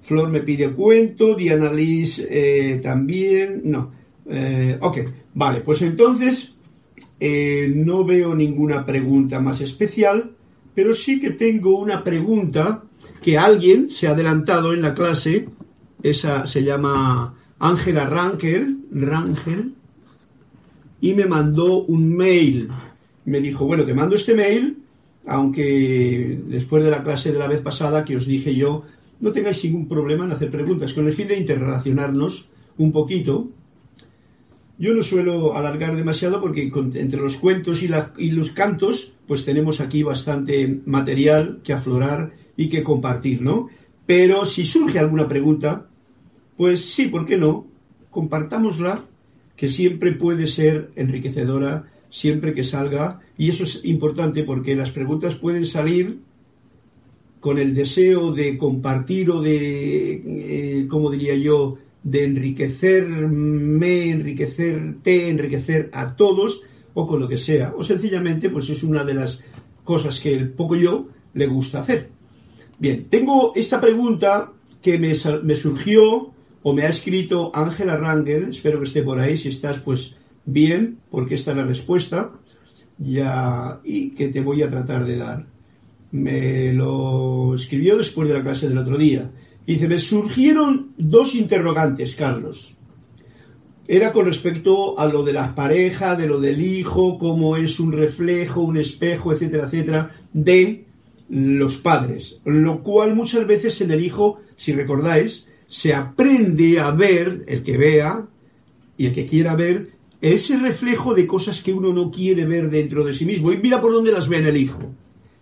Flor 0.00 0.30
me 0.30 0.40
pide 0.40 0.70
cuento, 0.70 1.34
Diana 1.34 1.72
Liz 1.72 2.24
eh, 2.30 2.80
también, 2.82 3.62
no. 3.64 3.92
Eh, 4.28 4.78
ok, 4.80 4.98
vale, 5.34 5.60
pues 5.62 5.82
entonces 5.82 6.54
eh, 7.20 7.70
no 7.74 8.04
veo 8.04 8.34
ninguna 8.34 8.84
pregunta 8.84 9.40
más 9.40 9.60
especial, 9.60 10.32
pero 10.74 10.94
sí 10.94 11.20
que 11.20 11.32
tengo 11.32 11.78
una 11.78 12.02
pregunta 12.02 12.82
que 13.22 13.36
alguien 13.36 13.90
se 13.90 14.08
ha 14.08 14.12
adelantado 14.12 14.72
en 14.72 14.80
la 14.80 14.94
clase, 14.94 15.46
esa 16.02 16.46
se 16.46 16.64
llama 16.64 17.34
Ángela 17.58 18.06
Rangel, 18.06 18.78
Rangel, 18.90 19.74
y 21.02 21.12
me 21.14 21.26
mandó 21.26 21.82
un 21.84 22.16
mail. 22.16 22.68
Me 23.26 23.40
dijo, 23.40 23.66
bueno, 23.66 23.84
te 23.84 23.94
mando 23.94 24.16
este 24.16 24.34
mail, 24.34 24.78
aunque 25.26 26.40
después 26.46 26.82
de 26.82 26.90
la 26.90 27.02
clase 27.02 27.32
de 27.32 27.38
la 27.38 27.48
vez 27.48 27.60
pasada 27.60 28.04
que 28.04 28.16
os 28.16 28.26
dije 28.26 28.54
yo, 28.54 28.84
no 29.20 29.32
tengáis 29.32 29.62
ningún 29.64 29.86
problema 29.86 30.24
en 30.24 30.32
hacer 30.32 30.50
preguntas, 30.50 30.94
con 30.94 31.06
el 31.06 31.12
fin 31.12 31.28
de 31.28 31.38
interrelacionarnos 31.38 32.48
un 32.78 32.92
poquito, 32.92 33.50
yo 34.80 34.94
no 34.94 35.02
suelo 35.02 35.54
alargar 35.54 35.94
demasiado 35.94 36.40
porque 36.40 36.72
entre 36.94 37.20
los 37.20 37.36
cuentos 37.36 37.82
y, 37.82 38.30
los 38.30 38.50
cantos, 38.52 39.12
pues 39.26 39.44
tenemos 39.44 39.78
aquí 39.78 40.02
bastante 40.02 40.80
material 40.86 41.60
que 41.62 41.74
aflorar 41.74 42.32
y 42.56 42.70
que 42.70 42.82
compartir, 42.82 43.42
¿no? 43.42 43.68
Pero 44.06 44.46
si 44.46 44.64
surge 44.64 44.98
alguna 44.98 45.28
pregunta, 45.28 45.86
pues 46.56 46.82
sí, 46.82 47.08
¿por 47.08 47.26
qué 47.26 47.36
no? 47.36 47.66
Compartámosla, 48.10 49.04
que 49.54 49.68
siempre 49.68 50.12
puede 50.12 50.46
ser 50.46 50.92
enriquecedora, 50.96 51.84
siempre 52.08 52.54
que 52.54 52.64
salga, 52.64 53.20
y 53.36 53.50
eso 53.50 53.64
es 53.64 53.84
importante 53.84 54.44
porque 54.44 54.74
las 54.74 54.90
preguntas 54.90 55.34
pueden 55.34 55.66
salir 55.66 56.20
con 57.38 57.58
el 57.58 57.74
deseo 57.74 58.32
de 58.32 58.56
compartir 58.56 59.30
o 59.30 59.42
de, 59.42 60.22
eh, 60.24 60.86
como 60.88 61.10
diría 61.10 61.34
yo, 61.34 61.76
de 62.02 62.24
enriquecerme, 62.24 64.10
enriquecerte, 64.10 65.28
enriquecer 65.28 65.90
a 65.92 66.16
todos 66.16 66.62
o 66.94 67.06
con 67.06 67.20
lo 67.20 67.28
que 67.28 67.38
sea. 67.38 67.74
O 67.76 67.84
sencillamente, 67.84 68.50
pues 68.50 68.68
es 68.70 68.82
una 68.82 69.04
de 69.04 69.14
las 69.14 69.42
cosas 69.84 70.20
que 70.20 70.34
el 70.34 70.50
poco 70.50 70.76
yo 70.76 71.08
le 71.34 71.46
gusta 71.46 71.80
hacer. 71.80 72.08
Bien, 72.78 73.06
tengo 73.08 73.52
esta 73.54 73.80
pregunta 73.80 74.52
que 74.80 74.98
me, 74.98 75.14
me 75.42 75.56
surgió 75.56 76.32
o 76.62 76.72
me 76.72 76.82
ha 76.82 76.88
escrito 76.88 77.50
Ángela 77.54 77.96
Rangel, 77.96 78.50
espero 78.50 78.78
que 78.78 78.86
esté 78.86 79.02
por 79.02 79.18
ahí, 79.18 79.38
si 79.38 79.48
estás 79.48 79.78
pues 79.78 80.14
bien, 80.44 80.98
porque 81.10 81.34
esta 81.34 81.52
es 81.52 81.56
la 81.56 81.64
respuesta, 81.64 82.32
ya, 82.98 83.80
y 83.84 84.10
que 84.10 84.28
te 84.28 84.40
voy 84.40 84.62
a 84.62 84.68
tratar 84.68 85.04
de 85.04 85.16
dar. 85.16 85.46
Me 86.12 86.72
lo 86.72 87.54
escribió 87.54 87.96
después 87.96 88.28
de 88.28 88.34
la 88.34 88.42
clase 88.42 88.68
del 88.68 88.78
otro 88.78 88.98
día. 88.98 89.30
Dice, 89.70 89.86
me 89.86 90.00
surgieron 90.00 90.94
dos 90.98 91.36
interrogantes, 91.36 92.16
Carlos. 92.16 92.76
Era 93.86 94.12
con 94.12 94.26
respecto 94.26 94.98
a 94.98 95.06
lo 95.06 95.22
de 95.22 95.32
las 95.32 95.52
parejas, 95.52 96.18
de 96.18 96.26
lo 96.26 96.40
del 96.40 96.60
hijo, 96.60 97.20
cómo 97.20 97.56
es 97.56 97.78
un 97.78 97.92
reflejo, 97.92 98.62
un 98.62 98.78
espejo, 98.78 99.32
etcétera, 99.32 99.66
etcétera, 99.66 100.10
de 100.32 100.86
los 101.28 101.76
padres. 101.76 102.40
Lo 102.44 102.82
cual 102.82 103.14
muchas 103.14 103.46
veces 103.46 103.80
en 103.80 103.92
el 103.92 104.04
hijo, 104.04 104.40
si 104.56 104.72
recordáis, 104.72 105.46
se 105.68 105.94
aprende 105.94 106.80
a 106.80 106.90
ver, 106.90 107.44
el 107.46 107.62
que 107.62 107.76
vea 107.76 108.26
y 108.98 109.06
el 109.06 109.12
que 109.12 109.24
quiera 109.24 109.54
ver, 109.54 109.92
ese 110.20 110.58
reflejo 110.58 111.14
de 111.14 111.28
cosas 111.28 111.62
que 111.62 111.72
uno 111.72 111.92
no 111.92 112.10
quiere 112.10 112.44
ver 112.44 112.70
dentro 112.70 113.04
de 113.04 113.12
sí 113.12 113.24
mismo. 113.24 113.52
Y 113.52 113.58
mira 113.58 113.80
por 113.80 113.92
dónde 113.92 114.10
las 114.10 114.28
ve 114.28 114.38
en 114.38 114.48
el 114.48 114.56
hijo 114.56 114.92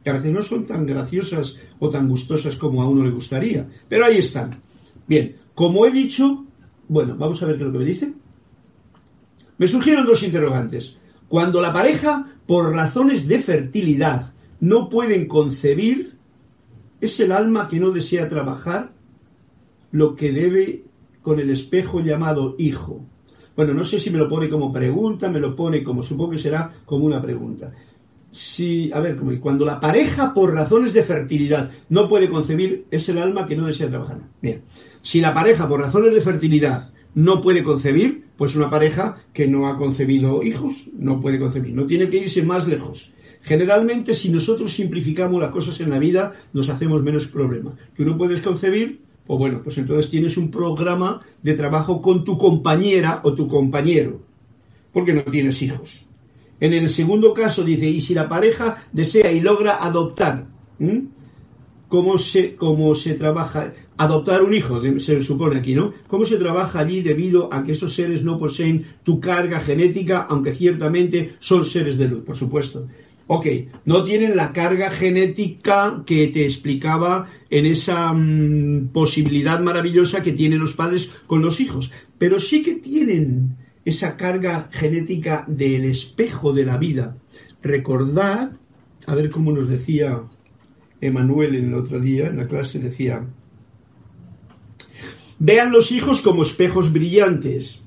que 0.03 0.11
a 0.11 0.15
veces 0.15 0.33
no 0.33 0.43
son 0.43 0.67
tan 0.67 0.87
graciosas 0.87 1.57
o 1.79 1.89
tan 1.89 2.09
gustosas 2.09 2.57
como 2.57 2.83
a 2.83 2.89
uno 2.89 3.05
le 3.05 3.11
gustaría. 3.11 3.67
Pero 3.89 4.05
ahí 4.05 4.19
están. 4.19 4.61
Bien, 5.07 5.37
como 5.55 5.87
he 5.87 5.91
dicho, 5.91 6.45
bueno, 6.89 7.17
vamos 7.17 7.43
a 7.43 7.47
ver 7.47 7.57
qué 7.57 7.63
es 7.63 7.67
lo 7.67 7.73
que 7.73 7.79
me 7.79 7.85
dice. 7.85 8.13
Me 9.59 9.69
surgieron 9.69 10.07
dos 10.07 10.23
interrogantes. 10.23 10.99
Cuando 11.29 11.61
la 11.61 11.73
pareja, 11.73 12.27
por 12.47 12.73
razones 12.73 13.27
de 13.27 13.41
fertilidad, 13.41 14.33
no 14.61 14.89
pueden 14.89 15.27
concebir, 15.27 16.17
¿es 17.01 17.19
el 17.21 17.33
alma 17.33 17.69
que 17.69 17.81
no 17.81 17.91
desea 17.91 18.29
trabajar 18.29 18.93
lo 19.91 20.15
que 20.15 20.33
debe 20.33 20.85
con 21.23 21.41
el 21.41 21.51
espejo 21.51 22.01
llamado 22.01 22.55
hijo? 22.59 23.05
Bueno, 23.57 23.75
no 23.75 23.83
sé 23.83 23.99
si 23.99 24.11
me 24.11 24.19
lo 24.19 24.29
pone 24.29 24.49
como 24.49 24.73
pregunta, 24.73 25.29
me 25.29 25.41
lo 25.41 25.57
pone 25.57 25.83
como, 25.83 26.03
supongo 26.05 26.31
que 26.31 26.39
será 26.39 26.71
como 26.87 27.05
una 27.05 27.21
pregunta 27.21 27.73
si, 28.31 28.91
a 28.93 29.01
ver, 29.01 29.17
cuando 29.41 29.65
la 29.65 29.81
pareja 29.81 30.35
por 30.35 30.53
razones 30.53 30.93
de 30.93 31.03
fertilidad 31.03 31.71
no 31.89 32.09
puede 32.09 32.29
concebir, 32.29 32.87
es 32.91 33.09
el 33.09 33.19
alma 33.19 33.47
que 33.47 33.57
no 33.57 33.67
desea 33.67 33.89
trabajar. 33.89 34.21
Bien, 34.41 34.63
si 35.03 35.21
la 35.21 35.33
pareja 35.33 35.69
por 35.69 35.81
razones 35.81 36.15
de 36.15 36.21
fertilidad 36.21 36.91
no 37.15 37.41
puede 37.41 37.63
concebir, 37.63 38.25
pues 38.37 38.55
una 38.55 38.71
pareja 38.71 39.17
que 39.33 39.49
no 39.49 39.67
ha 39.67 39.77
concebido 39.77 40.43
hijos 40.43 40.89
no 40.97 41.21
puede 41.21 41.39
concebir, 41.39 41.75
no 41.75 41.87
tiene 41.87 42.09
que 42.09 42.19
irse 42.19 42.43
más 42.43 42.69
lejos. 42.69 43.13
Generalmente, 43.43 44.15
si 44.15 44.31
nosotros 44.31 44.73
simplificamos 44.73 45.41
las 45.41 45.51
cosas 45.51 45.81
en 45.81 45.91
la 45.91 45.99
vida, 45.99 46.35
nos 46.53 46.69
hacemos 46.69 47.03
menos 47.03 47.27
problemas. 47.27 47.75
Que 47.97 48.05
no 48.05 48.17
puedes 48.19 48.43
concebir, 48.43 49.01
pues 49.27 49.39
bueno, 49.39 49.63
pues 49.63 49.79
entonces 49.79 50.11
tienes 50.11 50.37
un 50.37 50.51
programa 50.51 51.23
de 51.43 51.55
trabajo 51.55 52.03
con 52.03 52.25
tu 52.25 52.37
compañera 52.37 53.21
o 53.25 53.33
tu 53.33 53.49
compañero, 53.49 54.21
porque 54.93 55.15
no 55.15 55.23
tienes 55.23 55.63
hijos. 55.63 56.08
En 56.61 56.73
el 56.73 56.89
segundo 56.89 57.33
caso 57.33 57.63
dice, 57.63 57.87
y 57.87 58.01
si 58.01 58.15
la 58.15 58.29
pareja 58.29 58.85
desea 58.93 59.31
y 59.31 59.41
logra 59.41 59.83
adoptar, 59.83 60.47
¿cómo 61.89 62.19
se, 62.19 62.57
cómo 62.57 62.95
se 62.95 63.15
trabaja? 63.15 63.73
Adoptar 63.97 64.43
un 64.43 64.55
hijo, 64.55 64.81
se 65.01 65.21
supone 65.21 65.59
aquí, 65.59 65.75
¿no? 65.75 65.93
¿Cómo 66.09 66.25
se 66.25 66.37
trabaja 66.37 66.81
allí 66.81 67.03
debido 67.03 67.53
a 67.53 67.65
que 67.65 67.73
esos 67.73 67.93
seres 67.93 68.23
no 68.23 68.39
poseen 68.39 68.85
tu 69.03 69.19
carga 69.19 69.59
genética, 69.59 70.27
aunque 70.29 70.53
ciertamente 70.53 71.35
son 71.41 71.65
seres 71.65 71.99
de 71.99 72.09
luz, 72.09 72.25
por 72.25 72.37
supuesto? 72.37 72.87
Ok, 73.31 73.47
no 73.85 74.03
tienen 74.05 74.37
la 74.37 74.53
carga 74.53 74.89
genética 74.89 76.03
que 76.07 76.29
te 76.29 76.45
explicaba 76.45 77.27
en 77.51 77.67
esa 77.67 78.13
mm, 78.13 78.89
posibilidad 78.89 79.61
maravillosa 79.61 80.23
que 80.23 80.33
tienen 80.33 80.61
los 80.61 80.75
padres 80.75 81.11
con 81.27 81.43
los 81.43 81.61
hijos, 81.61 81.91
pero 82.17 82.39
sí 82.39 82.63
que 82.63 82.77
tienen 82.77 83.55
esa 83.89 84.19
carga 84.19 84.69
genética 84.71 85.45
del 85.49 85.87
espejo 85.87 86.53
de 86.53 86.67
la 86.67 86.77
vida. 86.77 87.17
Recordad, 87.63 88.53
a 89.07 89.15
ver 89.15 89.31
cómo 89.31 89.51
nos 89.51 89.67
decía 89.67 90.25
Emanuel 91.01 91.55
en 91.55 91.69
el 91.69 91.75
otro 91.75 91.99
día, 91.99 92.27
en 92.27 92.37
la 92.37 92.47
clase, 92.47 92.81
decía, 92.81 93.25
vean 95.39 95.73
los 95.73 95.91
hijos 95.91 96.21
como 96.21 96.43
espejos 96.43 96.93
brillantes, 96.93 97.81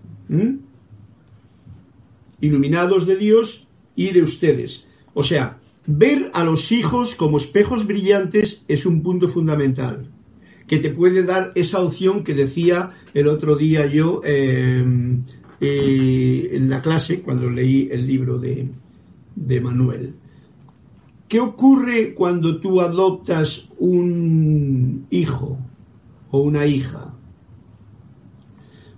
iluminados 2.40 3.06
de 3.06 3.16
Dios 3.18 3.68
y 3.96 4.10
de 4.10 4.24
ustedes. 4.24 4.88
O 5.14 5.22
sea, 5.22 5.60
ver 5.86 6.32
a 6.34 6.44
los 6.44 6.72
hijos 6.72 7.14
como 7.14 7.38
espejos 7.38 7.86
brillantes 7.86 8.64
es 8.68 8.88
un 8.88 9.04
punto 9.04 9.28
fundamental 9.28 10.10
que 10.66 10.80
te 10.80 10.90
puede 10.90 11.24
dar 11.24 11.52
esa 11.56 11.82
opción 11.82 12.24
que 12.24 12.34
decía 12.34 12.92
el 13.14 13.28
otro 13.28 13.58
día 13.58 13.86
yo 13.88 14.22
eh, 14.24 14.84
eh, 15.62 16.50
en 16.54 16.70
la 16.72 16.82
clase 16.82 17.22
cuando 17.22 17.48
leí 17.48 17.88
el 17.92 18.08
libro 18.08 18.40
de, 18.40 18.68
de 19.36 19.62
Manuel. 19.62 20.16
¿Qué 21.28 21.40
ocurre 21.40 22.14
cuando 22.16 22.60
tú 22.60 22.82
adoptas 22.82 23.70
un 23.78 25.06
hijo 25.12 25.60
o 26.32 26.40
una 26.40 26.66
hija? 26.66 27.14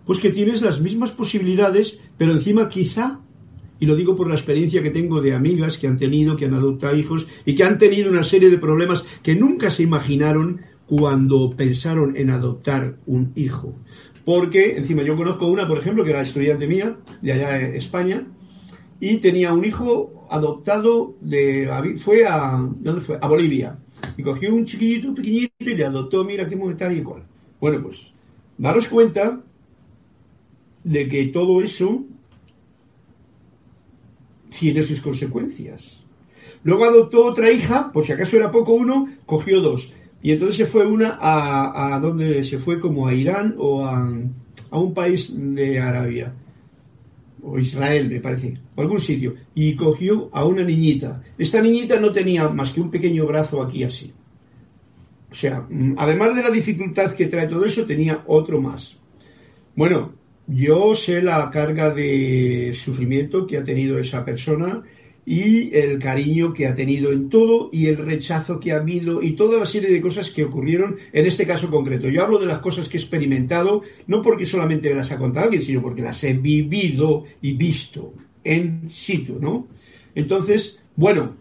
Pues 0.06 0.20
que 0.20 0.32
tienes 0.32 0.62
las 0.62 0.82
mismas 0.82 1.12
posibilidades, 1.12 2.00
pero 2.18 2.32
encima 2.32 2.70
quizá, 2.70 3.20
y 3.80 3.86
lo 3.86 3.96
digo 3.96 4.16
por 4.16 4.30
la 4.30 4.36
experiencia 4.36 4.82
que 4.82 4.90
tengo 4.90 5.22
de 5.22 5.34
amigas 5.34 5.78
que 5.78 5.88
han 5.88 5.98
tenido, 5.98 6.36
que 6.38 6.46
han 6.46 6.54
adoptado 6.54 6.96
hijos 6.96 7.28
y 7.46 7.56
que 7.56 7.66
han 7.66 7.78
tenido 7.78 8.10
una 8.10 8.24
serie 8.24 8.50
de 8.50 8.58
problemas 8.58 9.06
que 9.22 9.36
nunca 9.36 9.70
se 9.70 9.84
imaginaron 9.84 10.62
cuando 10.88 11.54
pensaron 11.56 12.16
en 12.16 12.30
adoptar 12.30 12.98
un 13.06 13.34
hijo. 13.36 13.76
Porque, 14.26 14.78
encima, 14.78 15.04
yo 15.04 15.18
conozco 15.18 15.48
una, 15.48 15.68
por 15.68 15.78
ejemplo, 15.78 16.04
que 16.04 16.12
era 16.12 16.22
estudiante 16.22 16.68
mía, 16.68 16.98
de 17.22 17.34
allá 17.34 17.60
en 17.60 17.76
España, 17.76 18.26
y 19.00 19.18
tenía 19.18 19.54
un 19.54 19.66
hijo 19.66 20.26
adoptado 20.30 21.16
de. 21.20 21.98
fue 21.98 22.26
a. 22.26 22.66
¿Dónde 22.80 23.02
fue? 23.02 23.18
A 23.22 23.28
Bolivia. 23.28 23.78
Y 24.18 24.24
cogió 24.24 24.54
un 24.54 24.66
chiquillito 24.66 25.14
pequeñito 25.14 25.54
y 25.60 25.76
le 25.76 25.86
adoptó, 25.86 26.24
mira 26.24 26.48
qué 26.48 26.58
tal 26.78 26.98
y 26.98 27.04
cual. 27.04 27.24
Bueno, 27.60 27.82
pues, 27.84 28.14
daros 28.58 28.88
cuenta 28.88 29.42
de 30.84 31.08
que 31.08 31.28
todo 31.28 31.62
eso 31.62 32.04
tiene 34.58 34.84
sus 34.84 35.02
consecuencias. 35.02 36.04
Luego 36.64 36.86
adoptó 36.86 37.26
otra 37.26 37.52
hija, 37.52 37.92
por 37.92 38.06
si 38.06 38.14
acaso 38.14 38.38
era 38.38 38.52
poco 38.52 38.74
uno, 38.74 39.08
cogió 39.26 39.60
dos. 39.60 39.94
Y 40.24 40.32
entonces 40.32 40.56
se 40.56 40.66
fue 40.66 40.88
una 40.88 41.18
a, 41.20 42.00
donde 42.00 42.44
se 42.46 42.58
fue 42.58 42.80
como 42.80 43.06
a 43.06 43.14
Irán 43.14 43.56
o 43.58 43.86
a, 43.86 44.10
a 44.72 44.80
un 44.80 44.94
país 44.94 45.32
de 45.36 45.80
Arabia 45.80 46.34
o 47.44 47.60
Israel, 47.60 48.10
me 48.10 48.22
parece, 48.22 48.58
o 48.74 48.82
algún 48.82 49.02
sitio, 49.02 49.36
y 49.54 49.76
cogió 49.76 50.30
a 50.32 50.46
una 50.46 50.64
niñita. 50.64 51.22
Esta 51.38 51.62
niñita 51.62 52.00
no 52.00 52.14
tenía 52.14 52.48
más 52.48 52.72
que 52.72 52.80
un 52.80 52.90
pequeño 52.90 53.28
brazo 53.28 53.62
aquí 53.62 53.84
así. 53.84 54.14
O 55.30 55.36
sea, 55.36 55.66
mm, 55.70 55.96
además 55.98 56.36
de 56.36 56.44
la 56.44 56.52
dificultad 56.52 57.14
que 57.14 57.28
trae 57.28 57.48
todo 57.48 57.66
eso, 57.66 57.86
tenía 57.86 58.24
otro 58.28 58.62
más. 58.62 58.98
Bueno, 59.76 60.14
yo 60.48 60.96
sé 60.96 61.22
la 61.22 61.50
carga 61.52 61.90
de 61.90 62.74
sufrimiento 62.74 63.46
que 63.46 63.58
ha 63.58 63.64
tenido 63.64 64.00
esa 64.00 64.24
persona 64.24 64.84
y 65.26 65.74
el 65.76 66.00
cariño 66.00 66.54
que 66.54 66.68
ha 66.68 66.76
tenido 66.76 67.12
en 67.12 67.30
todo 67.30 67.70
y 67.72 67.88
el 67.88 67.98
rechazo 67.98 68.60
que 68.60 68.72
ha 68.72 68.78
habido 68.78 69.22
y 69.22 69.34
toda 69.34 69.58
la 69.60 69.66
serie 69.66 69.92
de 69.92 70.02
cosas 70.02 70.30
que 70.32 70.44
ocurrieron 70.44 70.98
en 71.12 71.26
este 71.26 71.46
caso 71.46 71.70
concreto. 71.70 72.10
Yo 72.10 72.24
hablo 72.24 72.40
de 72.40 72.46
las 72.46 72.60
cosas 72.60 72.90
que 72.90 72.98
he 72.98 73.02
experimentado, 73.02 73.84
no 74.08 74.22
porque 74.22 74.46
solamente 74.46 74.90
me 74.90 74.96
las 74.96 75.12
ha 75.12 75.18
contado 75.18 75.46
alguien, 75.46 75.64
sino 75.64 75.82
porque 75.82 76.02
las 76.02 76.24
he 76.24 76.34
vivido 76.34 77.26
y 77.42 77.54
visto 77.54 78.14
en 78.44 78.90
sitio, 78.90 79.38
¿no? 79.40 79.68
Entonces, 80.16 80.80
bueno, 80.96 81.36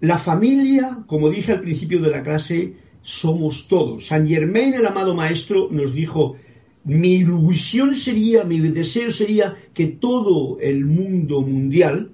la 0.00 0.18
familia, 0.18 0.98
como 1.06 1.30
dije 1.30 1.52
al 1.52 1.60
principio 1.60 2.00
de 2.00 2.10
la 2.10 2.22
clase, 2.22 2.74
somos 3.00 3.68
todos. 3.68 4.06
San 4.06 4.26
Germain, 4.26 4.74
el 4.74 4.86
amado 4.86 5.14
maestro, 5.14 5.68
nos 5.70 5.94
dijo, 5.94 6.36
mi 6.84 7.14
ilusión 7.14 7.94
sería, 7.94 8.44
mi 8.44 8.58
deseo 8.58 9.10
sería 9.10 9.56
que 9.72 9.86
todo 9.86 10.58
el 10.60 10.84
mundo 10.84 11.40
mundial, 11.40 12.10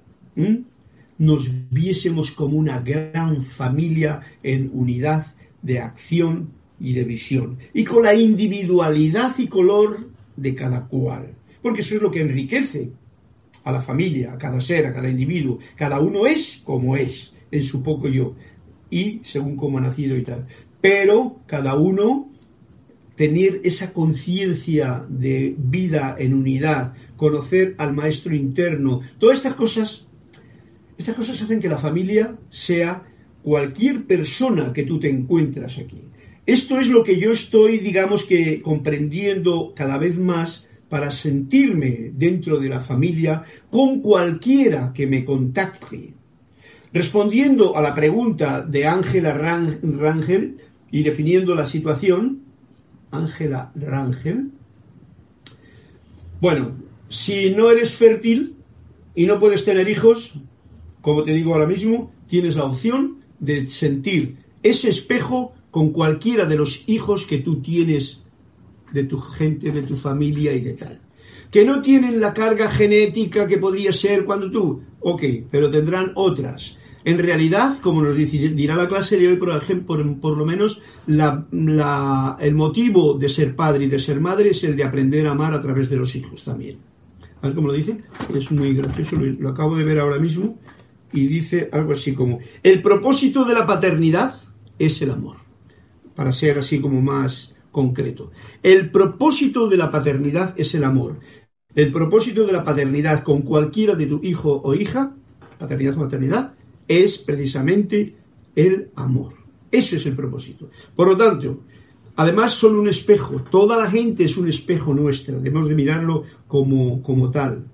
nos 1.21 1.51
viésemos 1.69 2.31
como 2.31 2.57
una 2.57 2.79
gran 2.79 3.43
familia 3.43 4.21
en 4.41 4.71
unidad 4.73 5.27
de 5.61 5.79
acción 5.79 6.49
y 6.79 6.93
de 6.93 7.03
visión, 7.03 7.59
y 7.75 7.83
con 7.83 8.01
la 8.01 8.15
individualidad 8.15 9.37
y 9.37 9.47
color 9.47 10.09
de 10.35 10.55
cada 10.55 10.87
cual, 10.87 11.35
porque 11.61 11.81
eso 11.81 11.93
es 11.93 12.01
lo 12.01 12.09
que 12.09 12.21
enriquece 12.21 12.89
a 13.63 13.71
la 13.71 13.83
familia, 13.83 14.33
a 14.33 14.37
cada 14.39 14.59
ser, 14.61 14.87
a 14.87 14.93
cada 14.93 15.09
individuo. 15.09 15.59
Cada 15.75 15.99
uno 15.99 16.25
es 16.25 16.59
como 16.63 16.97
es, 16.97 17.31
en 17.51 17.61
su 17.61 17.83
poco 17.83 18.07
yo, 18.07 18.33
y 18.89 19.21
según 19.23 19.55
cómo 19.55 19.77
ha 19.77 19.81
nacido 19.81 20.17
y 20.17 20.23
tal. 20.23 20.47
Pero 20.81 21.41
cada 21.45 21.75
uno 21.75 22.31
tener 23.15 23.61
esa 23.63 23.93
conciencia 23.93 25.05
de 25.07 25.53
vida 25.55 26.15
en 26.17 26.33
unidad, 26.33 26.95
conocer 27.15 27.75
al 27.77 27.93
maestro 27.93 28.33
interno, 28.33 29.01
todas 29.19 29.37
estas 29.37 29.53
cosas 29.53 30.07
estas 30.97 31.15
cosas 31.15 31.41
hacen 31.41 31.59
que 31.59 31.69
la 31.69 31.77
familia 31.77 32.35
sea 32.49 33.03
cualquier 33.41 34.05
persona 34.05 34.71
que 34.73 34.83
tú 34.83 34.99
te 34.99 35.09
encuentras 35.09 35.77
aquí. 35.77 36.01
Esto 36.45 36.79
es 36.79 36.87
lo 36.89 37.03
que 37.03 37.17
yo 37.17 37.31
estoy, 37.31 37.77
digamos 37.77 38.25
que, 38.25 38.61
comprendiendo 38.61 39.73
cada 39.75 39.97
vez 39.97 40.17
más 40.17 40.67
para 40.89 41.11
sentirme 41.11 42.11
dentro 42.13 42.59
de 42.59 42.69
la 42.69 42.79
familia 42.79 43.43
con 43.69 44.01
cualquiera 44.01 44.91
que 44.93 45.07
me 45.07 45.23
contacte. 45.23 46.13
Respondiendo 46.93 47.77
a 47.77 47.81
la 47.81 47.95
pregunta 47.95 48.61
de 48.61 48.85
Ángela 48.85 49.33
Rangel 49.33 50.57
y 50.91 51.03
definiendo 51.03 51.55
la 51.55 51.65
situación, 51.65 52.41
Ángela 53.11 53.71
Rangel, 53.75 54.51
bueno, 56.41 56.75
si 57.07 57.51
no 57.51 57.69
eres 57.71 57.91
fértil 57.91 58.55
y 59.15 59.25
no 59.25 59.39
puedes 59.39 59.63
tener 59.63 59.87
hijos, 59.87 60.33
como 61.01 61.23
te 61.23 61.33
digo 61.33 61.53
ahora 61.53 61.65
mismo, 61.65 62.11
tienes 62.27 62.55
la 62.55 62.65
opción 62.65 63.17
de 63.39 63.65
sentir 63.65 64.37
ese 64.63 64.89
espejo 64.89 65.53
con 65.71 65.91
cualquiera 65.91 66.45
de 66.45 66.57
los 66.57 66.87
hijos 66.87 67.25
que 67.25 67.39
tú 67.39 67.61
tienes 67.61 68.21
de 68.91 69.05
tu 69.05 69.17
gente, 69.17 69.71
de 69.71 69.83
tu 69.83 69.95
familia 69.95 70.53
y 70.53 70.61
de 70.61 70.73
tal. 70.73 70.99
Que 71.49 71.65
no 71.65 71.81
tienen 71.81 72.19
la 72.19 72.33
carga 72.33 72.69
genética 72.69 73.47
que 73.47 73.57
podría 73.57 73.91
ser 73.91 74.25
cuando 74.25 74.51
tú, 74.51 74.81
ok, 74.99 75.23
pero 75.49 75.71
tendrán 75.71 76.11
otras. 76.15 76.77
En 77.03 77.17
realidad, 77.17 77.77
como 77.81 78.03
nos 78.03 78.15
dirá 78.15 78.75
la 78.75 78.87
clase 78.87 79.17
de 79.17 79.27
hoy, 79.27 79.35
por, 79.37 79.49
ejemplo, 79.49 79.97
por, 80.21 80.37
lo 80.37 80.45
menos, 80.45 80.81
el 81.07 82.55
motivo 82.55 83.17
de 83.17 83.27
ser 83.27 83.55
padre 83.55 83.85
y 83.85 83.87
de 83.87 83.99
ser 83.99 84.19
madre 84.19 84.51
es 84.51 84.63
el 84.63 84.75
de 84.75 84.83
aprender 84.83 85.25
a 85.25 85.31
amar 85.31 85.53
a 85.53 85.61
través 85.61 85.89
de 85.89 85.95
los 85.95 86.15
hijos 86.15 86.43
también. 86.43 86.77
A 87.41 87.47
ver 87.47 87.55
cómo 87.55 87.69
lo 87.69 87.73
dice. 87.73 87.97
Es 88.35 88.51
muy 88.51 88.75
gracioso, 88.75 89.15
lo 89.15 89.49
acabo 89.49 89.75
de 89.75 89.83
ver 89.83 89.99
ahora 89.99 90.19
mismo 90.19 90.59
y 91.13 91.27
dice 91.27 91.69
algo 91.71 91.93
así 91.93 92.13
como, 92.13 92.39
el 92.63 92.81
propósito 92.81 93.45
de 93.45 93.53
la 93.53 93.65
paternidad 93.65 94.33
es 94.79 95.01
el 95.01 95.11
amor, 95.11 95.37
para 96.15 96.33
ser 96.33 96.59
así 96.59 96.79
como 96.79 97.01
más 97.01 97.53
concreto. 97.71 98.31
El 98.61 98.91
propósito 98.91 99.67
de 99.67 99.77
la 99.77 99.91
paternidad 99.91 100.53
es 100.57 100.73
el 100.75 100.83
amor. 100.83 101.19
El 101.73 101.91
propósito 101.91 102.45
de 102.45 102.51
la 102.51 102.63
paternidad 102.63 103.23
con 103.23 103.41
cualquiera 103.41 103.95
de 103.95 104.05
tu 104.05 104.19
hijo 104.23 104.61
o 104.63 104.73
hija, 104.73 105.15
paternidad 105.57 105.97
o 105.97 106.01
maternidad, 106.01 106.53
es 106.87 107.17
precisamente 107.17 108.15
el 108.55 108.89
amor. 108.95 109.33
Eso 109.71 109.95
es 109.95 110.05
el 110.05 110.15
propósito. 110.15 110.69
Por 110.95 111.07
lo 111.07 111.17
tanto, 111.17 111.61
además 112.17 112.53
son 112.53 112.75
un 112.75 112.89
espejo. 112.89 113.41
Toda 113.49 113.77
la 113.77 113.89
gente 113.89 114.25
es 114.25 114.35
un 114.35 114.49
espejo 114.49 114.93
nuestra. 114.93 115.37
Debemos 115.37 115.69
de 115.69 115.75
mirarlo 115.75 116.23
como, 116.47 117.01
como 117.01 117.31
tal. 117.31 117.65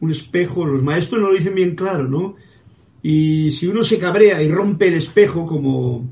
Un 0.00 0.10
espejo, 0.10 0.64
los 0.64 0.82
maestros 0.82 1.20
nos 1.20 1.30
lo 1.30 1.36
dicen 1.36 1.54
bien 1.54 1.76
claro, 1.76 2.08
¿no? 2.08 2.36
Y 3.02 3.50
si 3.50 3.66
uno 3.66 3.82
se 3.82 3.98
cabrea 3.98 4.42
y 4.42 4.50
rompe 4.50 4.88
el 4.88 4.94
espejo 4.94 5.44
como, 5.46 6.08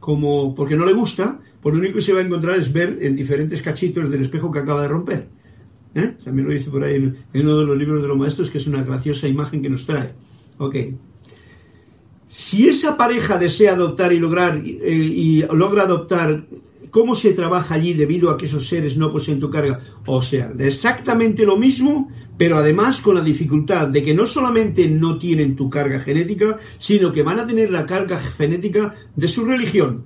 como 0.00 0.54
porque 0.54 0.76
no 0.76 0.84
le 0.84 0.92
gusta, 0.92 1.38
pues 1.60 1.74
lo 1.74 1.80
único 1.80 1.96
que 1.96 2.02
se 2.02 2.12
va 2.12 2.20
a 2.20 2.24
encontrar 2.24 2.58
es 2.58 2.72
ver 2.72 2.98
en 3.00 3.14
diferentes 3.14 3.62
cachitos 3.62 4.10
del 4.10 4.22
espejo 4.22 4.50
que 4.50 4.58
acaba 4.58 4.82
de 4.82 4.88
romper. 4.88 5.28
¿Eh? 5.94 6.14
También 6.24 6.48
lo 6.48 6.54
dice 6.54 6.70
por 6.70 6.82
ahí 6.82 6.96
en, 6.96 7.16
uno 7.34 7.58
de 7.58 7.66
los 7.66 7.78
libros 7.78 8.02
de 8.02 8.08
los 8.08 8.16
maestros, 8.16 8.50
que 8.50 8.58
es 8.58 8.66
una 8.66 8.82
graciosa 8.82 9.28
imagen 9.28 9.62
que 9.62 9.70
nos 9.70 9.86
trae. 9.86 10.12
Ok. 10.58 10.76
Si 12.26 12.66
esa 12.66 12.96
pareja 12.96 13.38
desea 13.38 13.74
adoptar 13.74 14.12
y 14.12 14.18
lograr 14.18 14.56
eh, 14.56 14.64
y 14.64 15.42
logra 15.52 15.82
adoptar 15.82 16.46
¿Cómo 16.92 17.14
se 17.14 17.32
trabaja 17.32 17.76
allí 17.76 17.94
debido 17.94 18.28
a 18.28 18.36
que 18.36 18.44
esos 18.44 18.68
seres 18.68 18.98
no 18.98 19.10
poseen 19.10 19.40
tu 19.40 19.48
carga? 19.48 19.80
O 20.04 20.20
sea, 20.20 20.52
exactamente 20.58 21.46
lo 21.46 21.56
mismo, 21.56 22.10
pero 22.36 22.58
además 22.58 23.00
con 23.00 23.14
la 23.14 23.24
dificultad 23.24 23.88
de 23.88 24.02
que 24.02 24.12
no 24.12 24.26
solamente 24.26 24.86
no 24.86 25.18
tienen 25.18 25.56
tu 25.56 25.70
carga 25.70 26.00
genética, 26.00 26.58
sino 26.76 27.10
que 27.10 27.22
van 27.22 27.40
a 27.40 27.46
tener 27.46 27.70
la 27.70 27.86
carga 27.86 28.18
genética 28.18 28.94
de 29.16 29.26
su 29.26 29.46
religión, 29.46 30.04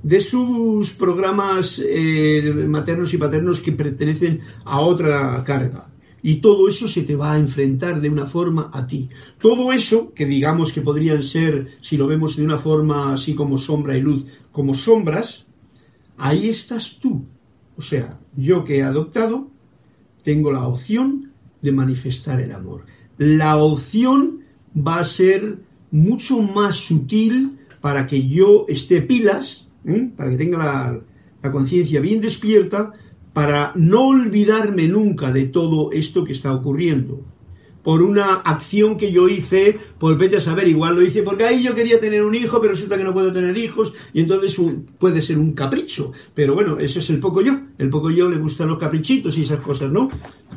de 0.00 0.20
sus 0.20 0.92
programas 0.92 1.82
eh, 1.84 2.54
maternos 2.68 3.12
y 3.12 3.18
paternos 3.18 3.58
que 3.58 3.72
pertenecen 3.72 4.42
a 4.64 4.78
otra 4.78 5.42
carga. 5.42 5.88
Y 6.22 6.36
todo 6.36 6.68
eso 6.68 6.86
se 6.86 7.02
te 7.02 7.16
va 7.16 7.32
a 7.32 7.38
enfrentar 7.38 8.00
de 8.00 8.08
una 8.08 8.26
forma 8.26 8.70
a 8.72 8.86
ti. 8.86 9.08
Todo 9.40 9.72
eso, 9.72 10.14
que 10.14 10.24
digamos 10.24 10.72
que 10.72 10.82
podrían 10.82 11.24
ser, 11.24 11.78
si 11.80 11.96
lo 11.96 12.06
vemos 12.06 12.36
de 12.36 12.44
una 12.44 12.58
forma 12.58 13.12
así 13.12 13.34
como 13.34 13.58
sombra 13.58 13.98
y 13.98 14.02
luz, 14.02 14.24
como 14.52 14.72
sombras, 14.72 15.46
ahí 16.22 16.48
estás 16.48 16.98
tú. 17.00 17.26
O 17.76 17.82
sea, 17.82 18.18
yo 18.36 18.64
que 18.64 18.78
he 18.78 18.82
adoptado, 18.82 19.50
tengo 20.22 20.52
la 20.52 20.66
opción 20.68 21.32
de 21.60 21.72
manifestar 21.72 22.40
el 22.40 22.52
amor. 22.52 22.86
La 23.18 23.56
opción 23.56 24.40
va 24.74 25.00
a 25.00 25.04
ser 25.04 25.58
mucho 25.90 26.40
más 26.40 26.76
sutil 26.76 27.58
para 27.80 28.06
que 28.06 28.28
yo 28.28 28.66
esté 28.68 29.02
pilas, 29.02 29.68
para 30.16 30.30
que 30.30 30.36
tenga 30.36 30.58
la, 30.58 31.00
la 31.42 31.52
conciencia 31.52 32.00
bien 32.00 32.20
despierta, 32.20 32.92
para 33.32 33.72
no 33.74 34.08
olvidarme 34.08 34.86
nunca 34.86 35.32
de 35.32 35.46
todo 35.46 35.90
esto 35.90 36.24
que 36.24 36.32
está 36.32 36.54
ocurriendo 36.54 37.31
por 37.82 38.02
una 38.02 38.34
acción 38.36 38.96
que 38.96 39.10
yo 39.10 39.28
hice, 39.28 39.76
pues 39.98 40.16
vete 40.16 40.36
a 40.36 40.40
saber, 40.40 40.68
igual 40.68 40.94
lo 40.94 41.02
hice 41.02 41.22
porque 41.22 41.44
ahí 41.44 41.62
yo 41.62 41.74
quería 41.74 41.98
tener 42.00 42.22
un 42.22 42.34
hijo, 42.34 42.60
pero 42.60 42.74
resulta 42.74 42.96
que 42.96 43.04
no 43.04 43.12
puedo 43.12 43.32
tener 43.32 43.56
hijos, 43.56 43.92
y 44.12 44.20
entonces 44.20 44.56
puede 44.98 45.20
ser 45.20 45.38
un 45.38 45.52
capricho. 45.52 46.12
Pero 46.34 46.54
bueno, 46.54 46.78
eso 46.78 47.00
es 47.00 47.10
el 47.10 47.18
poco 47.18 47.42
yo. 47.42 47.58
El 47.78 47.90
poco 47.90 48.10
yo 48.10 48.28
le 48.28 48.38
gustan 48.38 48.68
los 48.68 48.78
caprichitos 48.78 49.36
y 49.36 49.42
esas 49.42 49.60
cosas, 49.60 49.90
¿no? 49.90 50.08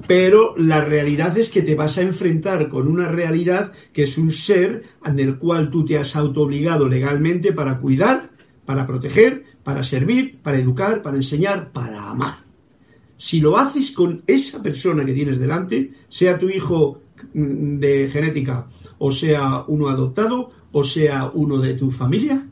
Pero 0.07 0.55
la 0.57 0.83
realidad 0.83 1.37
es 1.37 1.49
que 1.49 1.61
te 1.61 1.75
vas 1.75 1.97
a 1.97 2.01
enfrentar 2.01 2.69
con 2.69 2.87
una 2.87 3.07
realidad 3.07 3.71
que 3.91 4.03
es 4.03 4.17
un 4.17 4.31
ser 4.31 4.83
en 5.03 5.19
el 5.19 5.37
cual 5.37 5.69
tú 5.69 5.83
te 5.83 5.97
has 5.97 6.15
autoobligado 6.15 6.87
legalmente 6.87 7.53
para 7.53 7.79
cuidar, 7.79 8.29
para 8.65 8.85
proteger, 8.85 9.43
para 9.63 9.83
servir, 9.83 10.37
para 10.43 10.59
educar, 10.59 11.01
para 11.01 11.17
enseñar, 11.17 11.71
para 11.71 12.09
amar. 12.09 12.39
Si 13.17 13.39
lo 13.39 13.57
haces 13.57 13.91
con 13.91 14.23
esa 14.27 14.61
persona 14.61 15.05
que 15.05 15.13
tienes 15.13 15.39
delante, 15.39 15.91
sea 16.09 16.37
tu 16.37 16.49
hijo 16.49 17.01
de 17.33 18.09
genética, 18.11 18.67
o 18.97 19.11
sea 19.11 19.63
uno 19.67 19.89
adoptado, 19.89 20.51
o 20.71 20.83
sea 20.83 21.31
uno 21.33 21.59
de 21.59 21.73
tu 21.73 21.91
familia, 21.91 22.45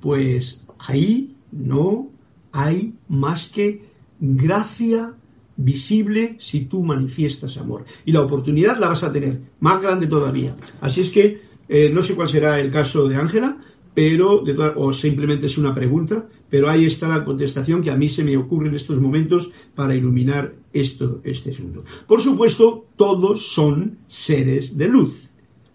pues 0.00 0.64
ahí 0.78 1.36
no 1.52 2.10
hay 2.52 2.94
más 3.08 3.48
que 3.48 3.84
gracia 4.18 5.14
visible 5.56 6.36
si 6.38 6.62
tú 6.66 6.82
manifiestas 6.82 7.56
amor. 7.58 7.84
Y 8.04 8.12
la 8.12 8.22
oportunidad 8.22 8.78
la 8.78 8.88
vas 8.88 9.02
a 9.02 9.12
tener, 9.12 9.40
más 9.60 9.80
grande 9.82 10.06
todavía. 10.06 10.56
Así 10.80 11.02
es 11.02 11.10
que 11.10 11.42
eh, 11.68 11.90
no 11.92 12.02
sé 12.02 12.14
cuál 12.14 12.28
será 12.28 12.58
el 12.58 12.70
caso 12.70 13.08
de 13.08 13.16
Ángela, 13.16 13.58
pero 13.94 14.44
o 14.76 14.92
simplemente 14.92 15.46
es 15.46 15.58
una 15.58 15.74
pregunta, 15.74 16.28
pero 16.48 16.68
ahí 16.68 16.84
está 16.84 17.08
la 17.08 17.24
contestación 17.24 17.82
que 17.82 17.90
a 17.90 17.96
mí 17.96 18.08
se 18.08 18.24
me 18.24 18.36
ocurre 18.36 18.68
en 18.68 18.74
estos 18.74 19.00
momentos 19.00 19.50
para 19.74 19.94
iluminar 19.94 20.54
esto, 20.72 21.20
este 21.24 21.50
asunto. 21.50 21.84
Por 22.06 22.20
supuesto, 22.20 22.86
todos 22.96 23.52
son 23.52 23.98
seres 24.08 24.76
de 24.76 24.88
luz, 24.88 25.28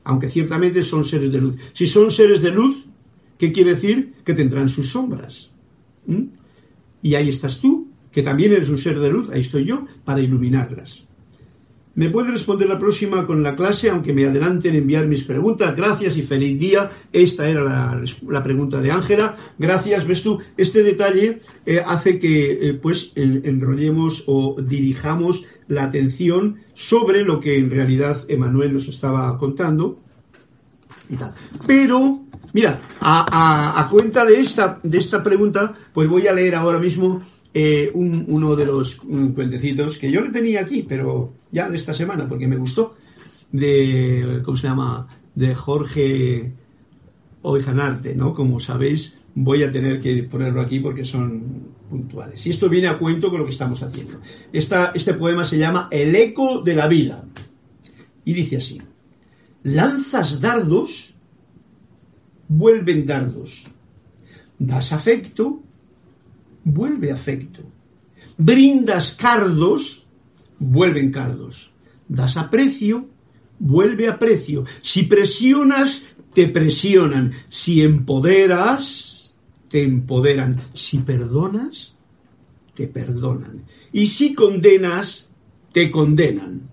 aunque 0.04 0.30
ciertamente 0.30 0.82
son 0.84 1.04
seres 1.04 1.32
de 1.32 1.42
luz. 1.42 1.56
Si 1.74 1.88
son 1.88 2.12
seres 2.12 2.42
de 2.42 2.52
luz, 2.52 2.86
¿qué 3.38 3.52
quiere 3.52 3.72
decir? 3.72 4.14
Que 4.24 4.34
tendrán 4.34 4.70
sus 4.70 4.90
sombras. 4.90 5.52
Y 7.02 7.16
ahí 7.16 7.30
estás 7.30 7.60
tú, 7.60 7.90
que 8.12 8.22
también 8.22 8.54
eres 8.54 8.70
un 8.70 8.78
ser 8.78 9.00
de 9.00 9.10
luz, 9.10 9.30
ahí 9.30 9.42
estoy 9.42 9.66
yo, 9.66 9.86
para 10.06 10.22
iluminarlas. 10.22 11.06
Me 11.96 12.10
puede 12.10 12.32
responder 12.32 12.68
la 12.68 12.78
próxima 12.78 13.26
con 13.26 13.42
la 13.42 13.56
clase, 13.56 13.90
aunque 13.90 14.12
me 14.12 14.26
adelanten 14.26 14.76
en 14.76 14.82
enviar 14.82 15.08
mis 15.08 15.24
preguntas. 15.24 15.74
Gracias 15.78 16.18
y 16.18 16.24
feliz 16.24 16.60
día. 16.60 16.92
Esta 17.12 17.48
era 17.48 17.64
la, 17.64 18.44
pregunta 18.44 18.82
de 18.82 18.92
Ángela. 18.92 19.38
Gracias, 19.58 20.06
ves 20.06 20.22
tú. 20.22 20.38
Este 20.58 20.84
detalle 20.84 21.40
eh, 21.66 21.82
hace 21.86 22.20
que 22.20 22.52
eh, 22.70 22.74
pues 22.74 23.14
enrollemos 23.16 24.26
o 24.28 24.58
dirijamos 24.62 25.46
la 25.70 25.84
atención 25.84 26.58
sobre 26.74 27.24
lo 27.24 27.40
que 27.40 27.58
en 27.58 27.70
realidad 27.70 28.26
Emanuel 28.28 28.74
nos 28.74 28.90
estaba 28.90 29.38
contando. 29.38 29.98
Pero, 31.66 32.26
mira, 32.52 32.82
a, 33.00 33.80
a, 33.80 33.90
cuenta 33.90 34.26
de 34.26 34.42
esta, 34.42 34.80
de 34.84 34.98
esta 34.98 35.24
pregunta, 35.24 35.74
pues 35.94 36.10
voy 36.10 36.28
a 36.28 36.34
leer 36.34 36.56
ahora 36.56 36.80
mismo 36.80 37.22
eh, 37.58 37.90
uno 37.94 38.54
de 38.54 38.66
los 38.66 38.98
cuentecitos 38.98 39.98
que 39.98 40.12
yo 40.12 40.20
le 40.20 40.30
tenía 40.30 40.60
aquí, 40.60 40.86
pero 40.88 41.34
ya 41.56 41.70
de 41.70 41.78
esta 41.78 41.94
semana, 41.94 42.28
porque 42.28 42.48
me 42.48 42.58
gustó, 42.58 42.96
de, 43.50 44.42
¿cómo 44.44 44.58
se 44.58 44.68
llama? 44.68 45.08
De 45.34 45.56
Jorge 45.56 46.52
Oijanarte, 47.44 48.14
¿no? 48.14 48.34
Como 48.34 48.60
sabéis, 48.60 49.22
voy 49.36 49.64
a 49.64 49.72
tener 49.72 50.02
que 50.02 50.24
ponerlo 50.24 50.60
aquí 50.60 50.82
porque 50.82 51.06
son 51.06 51.70
puntuales. 51.90 52.46
Y 52.46 52.50
esto 52.50 52.68
viene 52.68 52.90
a 52.90 52.98
cuento 52.98 53.30
con 53.30 53.40
lo 53.40 53.46
que 53.46 53.54
estamos 53.54 53.82
haciendo. 53.82 54.20
Este 54.52 55.14
poema 55.14 55.46
se 55.46 55.58
llama 55.58 55.88
El 55.92 56.14
eco 56.14 56.62
de 56.62 56.76
la 56.76 56.88
vida. 56.88 57.24
Y 58.26 58.34
dice 58.34 58.58
así, 58.58 58.82
lanzas 59.64 60.42
dardos, 60.42 61.16
vuelven 62.50 63.06
dardos. 63.06 63.64
Das 64.60 64.92
afecto, 64.92 65.64
vuelve 66.66 67.14
afecto. 67.14 67.62
Brindas 68.38 69.14
cardos, 69.14 70.05
vuelven 70.66 71.12
cardos. 71.12 71.72
Das 72.08 72.38
aprecio, 72.38 73.08
vuelve 73.60 74.08
aprecio. 74.08 74.66
Si 74.82 75.04
presionas, 75.04 76.06
te 76.34 76.48
presionan. 76.48 77.32
Si 77.50 77.82
empoderas, 77.82 79.36
te 79.68 79.84
empoderan. 79.84 80.62
Si 80.74 81.00
perdonas, 81.00 81.96
te 82.74 82.88
perdonan. 82.88 83.64
Y 83.92 84.08
si 84.08 84.34
condenas, 84.34 85.30
te 85.72 85.90
condenan. 85.90 86.70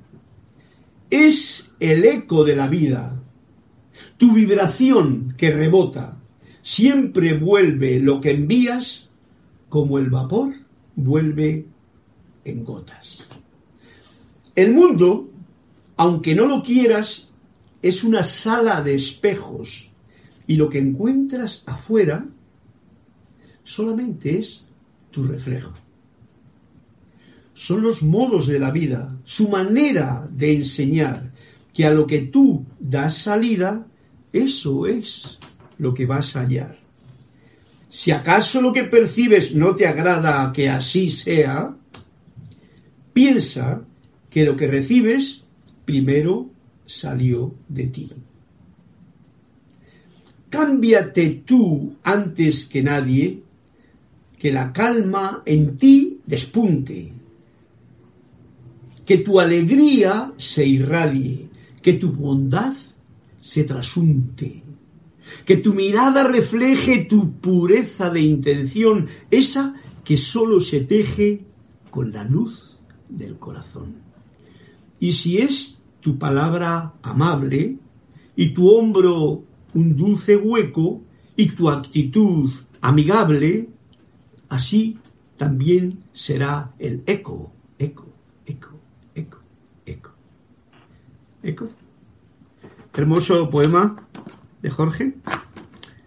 Es 1.10 1.74
el 1.80 2.04
eco 2.04 2.44
de 2.44 2.56
la 2.56 2.68
vida. 2.68 3.22
Tu 4.16 4.32
vibración 4.32 5.34
que 5.36 5.50
rebota. 5.50 6.18
Siempre 6.62 7.36
vuelve 7.36 7.98
lo 7.98 8.20
que 8.20 8.30
envías 8.30 9.10
como 9.68 9.98
el 9.98 10.10
vapor 10.10 10.54
vuelve 10.96 11.66
en 12.44 12.64
gotas. 12.64 13.26
El 14.54 14.74
mundo, 14.74 15.30
aunque 15.96 16.34
no 16.34 16.46
lo 16.46 16.62
quieras, 16.62 17.28
es 17.80 18.04
una 18.04 18.22
sala 18.22 18.82
de 18.82 18.94
espejos 18.94 19.90
y 20.46 20.56
lo 20.56 20.68
que 20.68 20.78
encuentras 20.78 21.62
afuera 21.66 22.24
solamente 23.64 24.38
es 24.38 24.68
tu 25.10 25.24
reflejo. 25.24 25.72
Son 27.54 27.82
los 27.82 28.02
modos 28.02 28.46
de 28.46 28.58
la 28.58 28.70
vida, 28.70 29.16
su 29.24 29.48
manera 29.48 30.28
de 30.30 30.54
enseñar 30.54 31.32
que 31.72 31.86
a 31.86 31.92
lo 31.92 32.06
que 32.06 32.22
tú 32.22 32.64
das 32.78 33.18
salida, 33.18 33.86
eso 34.32 34.86
es 34.86 35.38
lo 35.78 35.94
que 35.94 36.06
vas 36.06 36.36
a 36.36 36.40
hallar. 36.40 36.76
Si 37.88 38.10
acaso 38.10 38.60
lo 38.60 38.72
que 38.72 38.84
percibes 38.84 39.54
no 39.54 39.74
te 39.76 39.86
agrada 39.86 40.50
que 40.52 40.68
así 40.68 41.10
sea, 41.10 41.76
piensa 43.12 43.82
que 44.32 44.44
lo 44.44 44.56
que 44.56 44.66
recibes 44.66 45.44
primero 45.84 46.50
salió 46.86 47.54
de 47.68 47.86
ti. 47.86 48.10
Cámbiate 50.48 51.42
tú 51.46 51.94
antes 52.02 52.66
que 52.66 52.82
nadie, 52.82 53.42
que 54.38 54.52
la 54.52 54.72
calma 54.72 55.42
en 55.46 55.78
ti 55.78 56.20
despunte, 56.26 57.12
que 59.06 59.18
tu 59.18 59.40
alegría 59.40 60.32
se 60.36 60.66
irradie, 60.66 61.48
que 61.80 61.94
tu 61.94 62.12
bondad 62.12 62.74
se 63.40 63.64
trasunte 63.64 64.62
que 65.44 65.56
tu 65.56 65.74
mirada 65.74 66.24
refleje 66.24 67.04
tu 67.04 67.32
pureza 67.32 68.10
de 68.10 68.20
intención, 68.20 69.08
esa 69.30 69.74
que 70.04 70.16
sólo 70.16 70.60
se 70.60 70.80
teje 70.80 71.44
con 71.90 72.12
la 72.12 72.24
luz 72.24 72.78
del 73.08 73.38
corazón. 73.38 74.11
Y 75.02 75.14
si 75.14 75.38
es 75.38 75.78
tu 76.00 76.16
palabra 76.16 76.92
amable 77.02 77.76
y 78.36 78.50
tu 78.50 78.70
hombro 78.70 79.42
un 79.74 79.96
dulce 79.96 80.36
hueco 80.36 81.02
y 81.34 81.46
tu 81.48 81.68
actitud 81.68 82.48
amigable, 82.80 83.68
así 84.48 84.96
también 85.36 86.04
será 86.12 86.70
el 86.78 87.02
eco, 87.04 87.50
eco, 87.80 88.06
eco, 88.46 88.78
eco, 89.16 89.38
eco. 89.86 90.10
Eco. 91.42 91.68
Hermoso 92.94 93.50
poema 93.50 94.06
de 94.62 94.70
Jorge. 94.70 95.16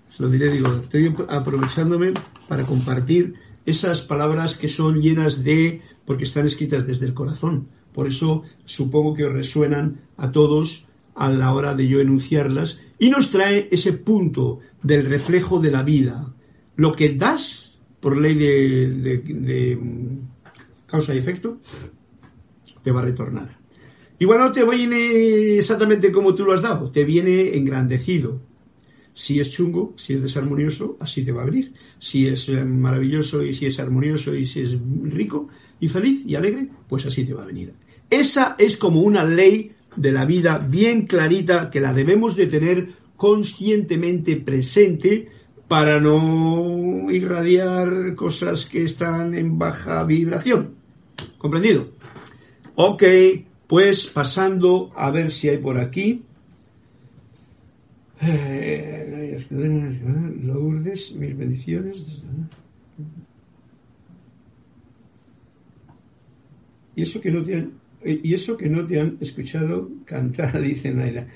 Se 0.07 0.23
lo 0.23 0.29
diré, 0.29 0.49
digo, 0.51 0.73
estoy 0.73 1.13
aprovechándome 1.27 2.13
para 2.47 2.63
compartir 2.63 3.33
esas 3.65 3.99
palabras 4.03 4.55
que 4.55 4.69
son 4.69 5.01
llenas 5.01 5.43
de, 5.43 5.81
porque 6.05 6.23
están 6.23 6.47
escritas 6.47 6.87
desde 6.87 7.07
el 7.07 7.13
corazón. 7.13 7.74
Por 7.95 8.07
eso 8.07 8.43
supongo 8.65 9.13
que 9.13 9.23
os 9.23 9.31
resuenan 9.31 10.01
a 10.17 10.29
todos 10.33 10.85
a 11.15 11.29
la 11.29 11.53
hora 11.53 11.73
de 11.75 11.87
yo 11.87 12.01
enunciarlas 12.01 12.77
y 12.99 13.09
nos 13.09 13.31
trae 13.31 13.69
ese 13.71 13.93
punto 13.93 14.59
del 14.83 15.05
reflejo 15.05 15.61
de 15.61 15.71
la 15.71 15.81
vida. 15.81 16.33
Lo 16.75 16.93
que 16.93 17.15
das 17.15 17.79
por 18.01 18.17
ley 18.17 18.35
de, 18.35 19.77
mm, 19.79 20.87
causa 20.87 21.15
y 21.15 21.19
efecto 21.19 21.59
te 22.83 22.91
va 22.91 22.99
a 22.99 23.05
retornar. 23.05 23.57
Igual 24.19 24.39
no 24.39 24.51
te 24.51 24.65
viene 24.65 25.57
exactamente 25.57 26.11
como 26.11 26.35
tú 26.35 26.43
lo 26.43 26.51
has 26.51 26.61
dado, 26.61 26.91
te 26.91 27.05
viene 27.05 27.55
engrandecido. 27.55 28.41
Si 29.13 29.39
es 29.39 29.49
chungo, 29.49 29.93
si 29.95 30.15
es 30.15 30.21
desarmonioso, 30.21 30.97
así 30.99 31.23
te 31.23 31.31
va 31.31 31.43
a 31.43 31.45
venir. 31.45 31.71
Si 31.97 32.27
es 32.27 32.49
eh, 32.49 32.65
maravilloso 32.65 33.41
y 33.41 33.55
si 33.55 33.67
es 33.67 33.79
armonioso 33.79 34.35
y 34.35 34.45
si 34.45 34.59
es 34.59 34.77
rico 35.03 35.47
y 35.79 35.87
feliz 35.87 36.25
y 36.25 36.35
alegre, 36.35 36.67
pues 36.89 37.05
así 37.05 37.23
te 37.23 37.33
va 37.33 37.43
a 37.43 37.47
venir. 37.47 37.73
Esa 38.15 38.55
es 38.57 38.77
como 38.77 39.01
una 39.01 39.25
ley 39.25 39.73
de 39.93 40.13
la 40.13 40.23
vida 40.23 40.57
bien 40.57 41.05
clarita 41.05 41.69
que 41.69 41.81
la 41.81 41.91
debemos 41.91 42.37
de 42.37 42.47
tener 42.47 42.87
conscientemente 43.17 44.37
presente 44.37 45.27
para 45.67 45.99
no 45.99 47.11
irradiar 47.11 48.15
cosas 48.15 48.67
que 48.67 48.83
están 48.83 49.35
en 49.35 49.59
baja 49.59 50.05
vibración. 50.05 50.75
¿Comprendido? 51.37 51.89
Ok, 52.75 53.03
pues 53.67 54.07
pasando 54.07 54.93
a 54.95 55.11
ver 55.11 55.29
si 55.29 55.49
hay 55.49 55.57
por 55.57 55.77
aquí. 55.77 56.23
Eh, 58.21 59.45
Lourdes, 59.49 61.13
mis 61.15 61.37
bendiciones. 61.37 62.23
Y 66.95 67.01
eso 67.01 67.19
que 67.19 67.29
no 67.29 67.39
han, 67.39 67.84
y 68.05 68.33
eso 68.33 68.55
que 68.55 68.69
no 68.69 68.85
te 68.85 68.99
han 68.99 69.17
escuchado 69.19 69.89
cantar, 70.05 70.61
dice 70.61 70.91
Naila. 70.91 71.27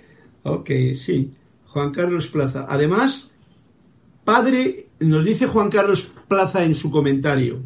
Ok, 0.43 0.69
sí. 0.93 1.31
Juan 1.65 1.91
Carlos 1.91 2.27
Plaza. 2.27 2.65
Además, 2.69 3.29
padre, 4.23 4.87
nos 4.99 5.23
dice 5.23 5.47
Juan 5.47 5.69
Carlos 5.69 6.11
Plaza 6.27 6.63
en 6.63 6.75
su 6.75 6.89
comentario. 6.91 7.61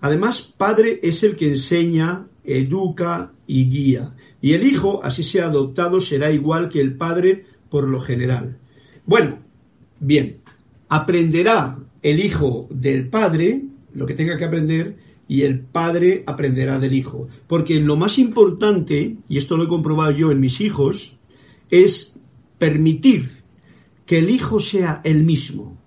Además, 0.00 0.42
padre 0.42 1.00
es 1.02 1.22
el 1.22 1.36
que 1.36 1.48
enseña, 1.48 2.26
educa 2.44 3.32
y 3.46 3.68
guía. 3.68 4.14
Y 4.40 4.54
el 4.54 4.64
hijo, 4.64 5.00
así 5.02 5.22
sea 5.22 5.46
adoptado, 5.46 6.00
será 6.00 6.30
igual 6.30 6.68
que 6.68 6.80
el 6.80 6.94
padre 6.94 7.44
por 7.68 7.86
lo 7.86 8.00
general. 8.00 8.56
Bueno, 9.04 9.38
bien, 9.98 10.38
aprenderá 10.88 11.78
el 12.02 12.20
hijo 12.20 12.68
del 12.70 13.08
padre 13.08 13.64
lo 13.94 14.06
que 14.06 14.14
tenga 14.14 14.36
que 14.36 14.44
aprender 14.44 14.96
y 15.30 15.42
el 15.42 15.60
padre 15.60 16.24
aprenderá 16.26 16.80
del 16.80 16.92
hijo. 16.92 17.28
Porque 17.46 17.78
lo 17.78 17.96
más 17.96 18.18
importante, 18.18 19.16
y 19.28 19.38
esto 19.38 19.56
lo 19.56 19.62
he 19.62 19.68
comprobado 19.68 20.10
yo 20.10 20.32
en 20.32 20.40
mis 20.40 20.60
hijos, 20.60 21.16
es 21.70 22.16
permitir 22.58 23.30
que 24.04 24.18
el 24.18 24.28
hijo 24.28 24.58
sea 24.58 25.00
el 25.04 25.22
mismo, 25.22 25.78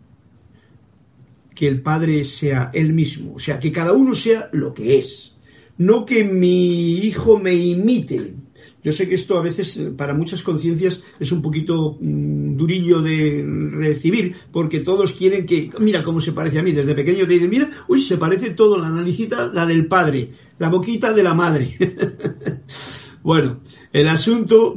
que 1.53 1.67
el 1.67 1.81
padre 1.81 2.23
sea 2.23 2.71
el 2.73 2.93
mismo, 2.93 3.33
o 3.33 3.39
sea, 3.39 3.59
que 3.59 3.73
cada 3.73 3.91
uno 3.91 4.15
sea 4.15 4.47
lo 4.53 4.73
que 4.73 4.99
es, 4.99 5.35
no 5.77 6.05
que 6.05 6.23
mi 6.23 6.99
hijo 6.99 7.37
me 7.37 7.53
imite, 7.53 8.35
yo 8.83 8.91
sé 8.91 9.07
que 9.07 9.15
esto 9.15 9.37
a 9.37 9.41
veces 9.41 9.77
eh, 9.77 9.91
para 9.95 10.13
muchas 10.13 10.43
conciencias 10.43 11.01
es 11.19 11.31
un 11.31 11.41
poquito 11.41 11.97
mm, 11.99 12.57
durillo 12.57 13.01
de 13.01 13.45
recibir, 13.71 14.35
porque 14.51 14.81
todos 14.81 15.13
quieren 15.13 15.45
que, 15.45 15.69
mira 15.79 16.03
cómo 16.03 16.19
se 16.19 16.33
parece 16.33 16.59
a 16.59 16.63
mí, 16.63 16.71
desde 16.71 16.93
pequeño 16.93 17.25
te 17.25 17.33
dicen, 17.33 17.49
mira, 17.49 17.69
uy, 17.87 18.01
se 18.01 18.17
parece 18.17 18.51
todo, 18.51 18.77
la 18.77 18.89
naricita, 18.89 19.47
la 19.53 19.65
del 19.65 19.87
padre, 19.87 20.29
la 20.59 20.69
boquita 20.69 21.13
de 21.13 21.23
la 21.23 21.33
madre. 21.33 21.75
bueno, 23.23 23.61
el 23.91 24.07
asunto 24.09 24.75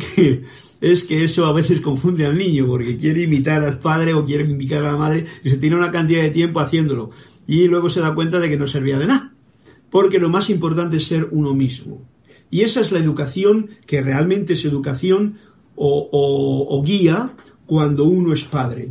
es 0.80 1.04
que 1.04 1.24
eso 1.24 1.46
a 1.46 1.52
veces 1.52 1.80
confunde 1.80 2.26
al 2.26 2.36
niño, 2.36 2.66
porque 2.66 2.96
quiere 2.96 3.22
imitar 3.22 3.62
al 3.64 3.78
padre 3.78 4.14
o 4.14 4.24
quiere 4.24 4.44
imitar 4.44 4.84
a 4.84 4.92
la 4.92 4.98
madre 4.98 5.24
y 5.42 5.50
se 5.50 5.56
tiene 5.56 5.76
una 5.76 5.90
cantidad 5.90 6.22
de 6.22 6.30
tiempo 6.30 6.60
haciéndolo. 6.60 7.10
Y 7.46 7.68
luego 7.68 7.90
se 7.90 8.00
da 8.00 8.14
cuenta 8.14 8.38
de 8.40 8.48
que 8.48 8.56
no 8.56 8.66
servía 8.66 8.98
de 8.98 9.06
nada. 9.06 9.32
Porque 9.90 10.18
lo 10.18 10.28
más 10.28 10.50
importante 10.50 10.96
es 10.96 11.06
ser 11.06 11.28
uno 11.30 11.54
mismo. 11.54 12.15
Y 12.50 12.62
esa 12.62 12.80
es 12.80 12.92
la 12.92 12.98
educación 12.98 13.70
que 13.86 14.00
realmente 14.00 14.54
es 14.54 14.64
educación 14.64 15.38
o, 15.74 16.82
guía 16.84 17.32
cuando 17.66 18.04
uno 18.04 18.32
es 18.32 18.44
padre. 18.44 18.88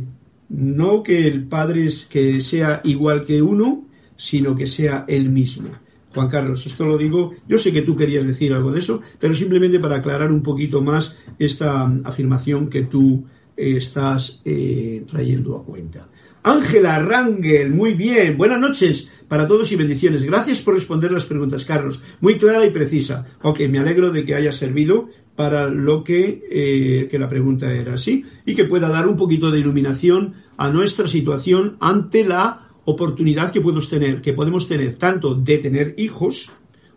No 0.48 1.02
que 1.02 1.26
el 1.26 1.44
padre 1.44 1.86
es, 1.86 2.06
que 2.06 2.40
sea 2.40 2.80
igual 2.84 3.24
que 3.24 3.42
uno, 3.42 3.86
sino 4.16 4.54
que 4.54 4.66
sea 4.66 5.04
el 5.08 5.30
mismo. 5.30 5.70
Juan 6.14 6.28
Carlos, 6.28 6.64
esto 6.64 6.86
lo 6.86 6.96
digo, 6.96 7.32
yo 7.46 7.58
sé 7.58 7.72
que 7.72 7.82
tú 7.82 7.94
querías 7.94 8.26
decir 8.26 8.52
algo 8.52 8.72
de 8.72 8.78
eso, 8.78 9.00
pero 9.18 9.34
simplemente 9.34 9.78
para 9.80 9.96
aclarar 9.96 10.32
un 10.32 10.42
poquito 10.42 10.80
más 10.80 11.14
esta 11.38 11.84
afirmación 12.04 12.70
que 12.70 12.84
tú 12.84 13.24
eh, 13.56 13.76
estás 13.76 14.40
eh, 14.44 15.04
trayendo 15.06 15.56
a 15.56 15.64
cuenta. 15.64 16.08
Ángela 16.46 17.00
Rangel, 17.00 17.70
muy 17.70 17.94
bien, 17.94 18.38
buenas 18.38 18.60
noches 18.60 19.10
para 19.26 19.48
todos 19.48 19.72
y 19.72 19.74
bendiciones. 19.74 20.22
Gracias 20.22 20.60
por 20.60 20.74
responder 20.74 21.10
las 21.10 21.24
preguntas, 21.24 21.64
Carlos. 21.64 22.00
Muy 22.20 22.38
clara 22.38 22.64
y 22.64 22.70
precisa. 22.70 23.26
Ok, 23.42 23.62
me 23.68 23.80
alegro 23.80 24.12
de 24.12 24.24
que 24.24 24.36
haya 24.36 24.52
servido 24.52 25.08
para 25.34 25.68
lo 25.68 26.04
que, 26.04 26.44
eh, 26.48 27.08
que 27.10 27.18
la 27.18 27.28
pregunta 27.28 27.72
era 27.72 27.94
así 27.94 28.24
y 28.44 28.54
que 28.54 28.64
pueda 28.64 28.88
dar 28.88 29.08
un 29.08 29.16
poquito 29.16 29.50
de 29.50 29.58
iluminación 29.58 30.34
a 30.56 30.70
nuestra 30.70 31.08
situación 31.08 31.78
ante 31.80 32.24
la 32.24 32.68
oportunidad 32.84 33.50
que 33.50 33.60
podemos 33.60 33.88
tener, 33.88 34.20
que 34.20 34.32
podemos 34.32 34.68
tener 34.68 34.94
tanto 34.94 35.34
de 35.34 35.58
tener 35.58 35.96
hijos 35.98 36.52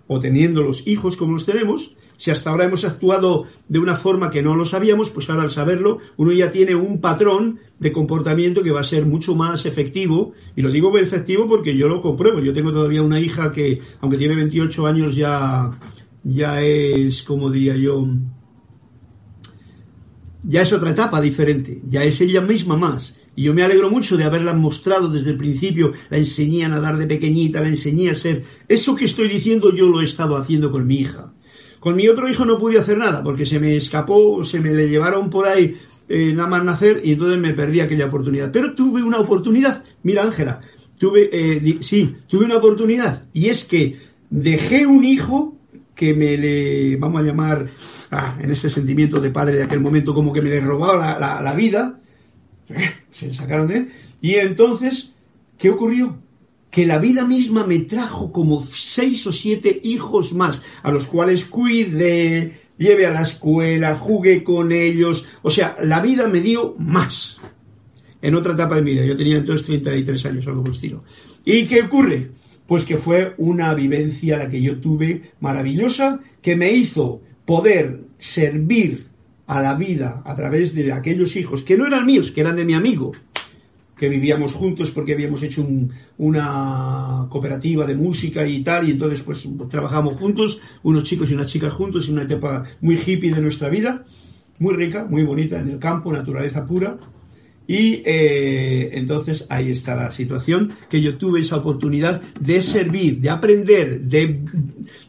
o 0.05 0.19
teniendo 0.19 0.61
los 0.61 0.85
hijos 0.85 1.17
como 1.17 1.33
los 1.33 1.47
tenemos, 1.47 1.95
si 2.19 2.31
hasta 2.31 2.49
ahora 2.49 2.65
hemos 2.65 2.83
actuado 2.83 3.45
de 3.69 3.79
una 3.79 3.95
forma 3.95 4.29
que 4.29 4.41
no 4.41 4.53
lo 4.53 4.65
sabíamos, 4.65 5.09
pues 5.09 5.29
ahora 5.29 5.43
al 5.43 5.51
saberlo, 5.51 5.99
uno 6.17 6.33
ya 6.33 6.51
tiene 6.51 6.75
un 6.75 6.99
patrón 6.99 7.59
de 7.79 7.93
comportamiento 7.93 8.61
que 8.61 8.71
va 8.71 8.81
a 8.81 8.83
ser 8.83 9.05
mucho 9.05 9.35
más 9.35 9.65
efectivo. 9.65 10.33
Y 10.53 10.61
lo 10.61 10.69
digo 10.69 10.95
efectivo 10.97 11.47
porque 11.47 11.77
yo 11.77 11.87
lo 11.87 12.01
compruebo. 12.01 12.41
Yo 12.41 12.53
tengo 12.53 12.73
todavía 12.73 13.01
una 13.03 13.21
hija 13.21 13.53
que, 13.53 13.79
aunque 14.01 14.17
tiene 14.17 14.35
28 14.35 14.85
años, 14.85 15.15
ya, 15.15 15.79
ya 16.25 16.61
es, 16.61 17.23
como 17.23 17.49
diría 17.49 17.77
yo, 17.77 18.05
ya 20.43 20.63
es 20.63 20.73
otra 20.73 20.91
etapa 20.91 21.21
diferente. 21.21 21.81
Ya 21.87 22.03
es 22.03 22.19
ella 22.19 22.41
misma 22.41 22.75
más. 22.75 23.17
Y 23.33 23.43
yo 23.43 23.53
me 23.53 23.63
alegro 23.63 23.89
mucho 23.89 24.17
de 24.17 24.25
haberla 24.25 24.53
mostrado 24.53 25.07
desde 25.07 25.29
el 25.29 25.37
principio, 25.37 25.93
la 26.09 26.17
enseñé 26.17 26.65
a 26.65 26.67
nadar 26.67 26.97
de 26.97 27.07
pequeñita, 27.07 27.61
la 27.61 27.69
enseñé 27.69 28.09
a 28.09 28.13
ser... 28.13 28.43
Eso 28.67 28.93
que 28.93 29.05
estoy 29.05 29.29
diciendo 29.29 29.73
yo 29.73 29.87
lo 29.87 30.01
he 30.01 30.03
estado 30.03 30.35
haciendo 30.35 30.69
con 30.69 30.85
mi 30.85 30.95
hija. 30.95 31.31
Con 31.79 31.95
mi 31.95 32.07
otro 32.07 32.27
hijo 32.27 32.45
no 32.45 32.57
pude 32.57 32.77
hacer 32.77 32.97
nada 32.97 33.23
porque 33.23 33.45
se 33.45 33.59
me 33.59 33.75
escapó, 33.75 34.43
se 34.43 34.59
me 34.59 34.73
le 34.73 34.89
llevaron 34.89 35.29
por 35.29 35.47
ahí 35.47 35.75
eh, 36.07 36.33
nada 36.33 36.49
más 36.49 36.63
nacer 36.63 37.01
y 37.03 37.13
entonces 37.13 37.39
me 37.39 37.53
perdí 37.53 37.79
aquella 37.79 38.07
oportunidad. 38.07 38.51
Pero 38.51 38.73
tuve 38.73 39.01
una 39.03 39.19
oportunidad, 39.19 39.83
mira 40.03 40.23
Ángela, 40.23 40.59
tuve, 40.97 41.29
eh, 41.31 41.77
sí, 41.81 42.15
tuve 42.27 42.45
una 42.45 42.57
oportunidad 42.57 43.23
y 43.33 43.47
es 43.47 43.63
que 43.63 43.97
dejé 44.29 44.85
un 44.85 45.03
hijo 45.03 45.55
que 45.95 46.13
me 46.13 46.37
le, 46.37 46.95
vamos 46.95 47.21
a 47.21 47.25
llamar, 47.25 47.67
ah, 48.11 48.37
en 48.39 48.49
ese 48.51 48.69
sentimiento 48.69 49.19
de 49.19 49.31
padre 49.31 49.57
de 49.57 49.63
aquel 49.63 49.81
momento, 49.81 50.13
como 50.13 50.31
que 50.31 50.41
me 50.41 50.49
le 50.49 50.61
robaba 50.61 51.19
la, 51.19 51.41
la 51.41 51.53
vida, 51.55 51.99
se 53.11 53.33
sacaron 53.33 53.67
de 53.67 53.77
él, 53.79 53.87
y 54.21 54.35
entonces, 54.35 55.13
¿qué 55.57 55.69
ocurrió? 55.69 56.17
Que 56.69 56.85
la 56.85 56.99
vida 56.99 57.25
misma 57.25 57.65
me 57.65 57.79
trajo 57.79 58.31
como 58.31 58.65
seis 58.65 59.25
o 59.27 59.31
siete 59.31 59.79
hijos 59.83 60.33
más, 60.33 60.61
a 60.83 60.91
los 60.91 61.05
cuales 61.05 61.45
cuidé, 61.45 62.61
llevé 62.77 63.07
a 63.07 63.11
la 63.11 63.23
escuela, 63.23 63.95
jugué 63.95 64.43
con 64.43 64.71
ellos, 64.71 65.27
o 65.41 65.49
sea, 65.49 65.75
la 65.81 65.99
vida 66.01 66.27
me 66.27 66.41
dio 66.41 66.75
más. 66.77 67.39
En 68.21 68.35
otra 68.35 68.53
etapa 68.53 68.75
de 68.75 68.81
mi 68.81 68.91
vida, 68.91 69.05
yo 69.05 69.15
tenía 69.15 69.37
entonces 69.37 69.65
33 69.65 70.25
años, 70.25 70.47
algo 70.47 70.61
por 70.61 70.69
el 70.69 70.75
estilo. 70.75 71.03
¿Y 71.45 71.65
qué 71.65 71.83
ocurre? 71.83 72.31
Pues 72.67 72.83
que 72.83 72.97
fue 72.97 73.33
una 73.37 73.73
vivencia 73.73 74.37
la 74.37 74.49
que 74.49 74.61
yo 74.61 74.79
tuve 74.79 75.21
maravillosa, 75.39 76.19
que 76.41 76.55
me 76.55 76.71
hizo 76.71 77.21
poder 77.45 78.01
servir 78.17 79.07
a 79.47 79.61
la 79.61 79.73
vida 79.73 80.21
a 80.23 80.35
través 80.35 80.75
de 80.75 80.93
aquellos 80.93 81.35
hijos 81.35 81.63
que 81.63 81.75
no 81.75 81.87
eran 81.87 82.05
míos, 82.05 82.29
que 82.29 82.41
eran 82.41 82.55
de 82.55 82.65
mi 82.65 82.73
amigo, 82.73 83.13
que 83.99 84.07
vivíamos 84.07 84.53
juntos 84.53 84.91
porque 84.91 85.11
habíamos 85.11 85.43
hecho 85.43 85.67
una 86.17 87.27
cooperativa 87.29 87.85
de 87.85 87.95
música 87.95 88.47
y 88.47 88.61
tal, 88.61 88.87
y 88.87 88.91
entonces 88.91 89.21
pues 89.21 89.45
trabajamos 89.69 90.15
juntos, 90.15 90.61
unos 90.83 91.03
chicos 91.03 91.29
y 91.29 91.33
unas 91.33 91.47
chicas 91.47 91.73
juntos, 91.73 92.07
en 92.07 92.13
una 92.13 92.23
etapa 92.23 92.63
muy 92.79 92.95
hippie 92.95 93.33
de 93.33 93.41
nuestra 93.41 93.67
vida, 93.67 94.05
muy 94.59 94.73
rica, 94.73 95.05
muy 95.09 95.23
bonita, 95.23 95.59
en 95.59 95.67
el 95.67 95.79
campo, 95.79 96.13
naturaleza 96.13 96.65
pura. 96.65 96.97
Y 97.67 98.01
eh, 98.05 98.89
entonces 98.93 99.45
ahí 99.49 99.69
está 99.69 99.95
la 99.95 100.09
situación, 100.11 100.71
que 100.89 101.01
yo 101.01 101.17
tuve 101.17 101.41
esa 101.41 101.57
oportunidad 101.57 102.21
de 102.39 102.61
servir, 102.61 103.19
de 103.19 103.29
aprender, 103.29 103.99
de, 103.99 104.43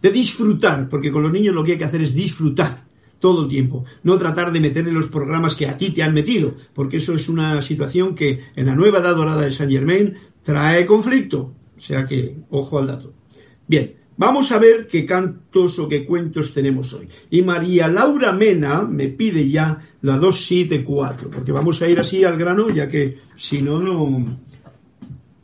de 0.03 0.11
disfrutar, 0.11 0.88
porque 0.88 1.12
con 1.12 1.22
los 1.22 1.33
niños 1.33 1.55
lo 1.55 1.62
que 1.62 1.72
hay 1.72 1.79
que 1.79 1.85
hacer 1.85 2.03
es 2.03 2.12
disfrutar 2.12 2.89
todo 3.21 3.45
el 3.45 3.49
tiempo. 3.49 3.85
No 4.03 4.19
tratar 4.19 4.51
de 4.51 4.59
meter 4.59 4.89
en 4.89 4.95
los 4.95 5.07
programas 5.07 5.55
que 5.55 5.69
a 5.69 5.77
ti 5.77 5.91
te 5.91 6.03
han 6.03 6.15
metido, 6.15 6.55
porque 6.75 6.97
eso 6.97 7.15
es 7.15 7.29
una 7.29 7.63
situación 7.63 8.15
que 8.15 8.41
en 8.57 8.67
la 8.67 8.75
nueva 8.75 8.99
edad 8.99 9.15
dorada 9.15 9.43
de 9.43 9.53
Saint 9.53 9.71
Germain 9.71 10.15
trae 10.43 10.85
conflicto. 10.87 11.53
O 11.77 11.81
sea 11.81 12.05
que, 12.05 12.35
ojo 12.51 12.79
al 12.79 12.89
dato. 12.89 13.13
Bien, 13.67 13.95
vamos 14.17 14.51
a 14.53 14.59
ver 14.59 14.87
qué 14.87 15.07
cantos 15.07 15.79
o 15.79 15.89
qué 15.89 16.05
cuentos 16.05 16.53
tenemos 16.53 16.93
hoy. 16.93 17.09
Y 17.31 17.43
María 17.43 17.89
Laura 17.89 18.33
Mena 18.33 18.83
me 18.83 19.09
pide 19.09 19.49
ya 19.49 19.79
la 20.03 20.17
274, 20.17 21.31
porque 21.31 21.53
vamos 21.53 21.81
a 21.81 21.89
ir 21.89 22.01
así 22.01 22.25
al 22.25 22.37
grano, 22.37 22.69
ya 22.71 22.89
que 22.89 23.19
si 23.37 23.63
no, 23.63 23.81
no, 23.81 24.25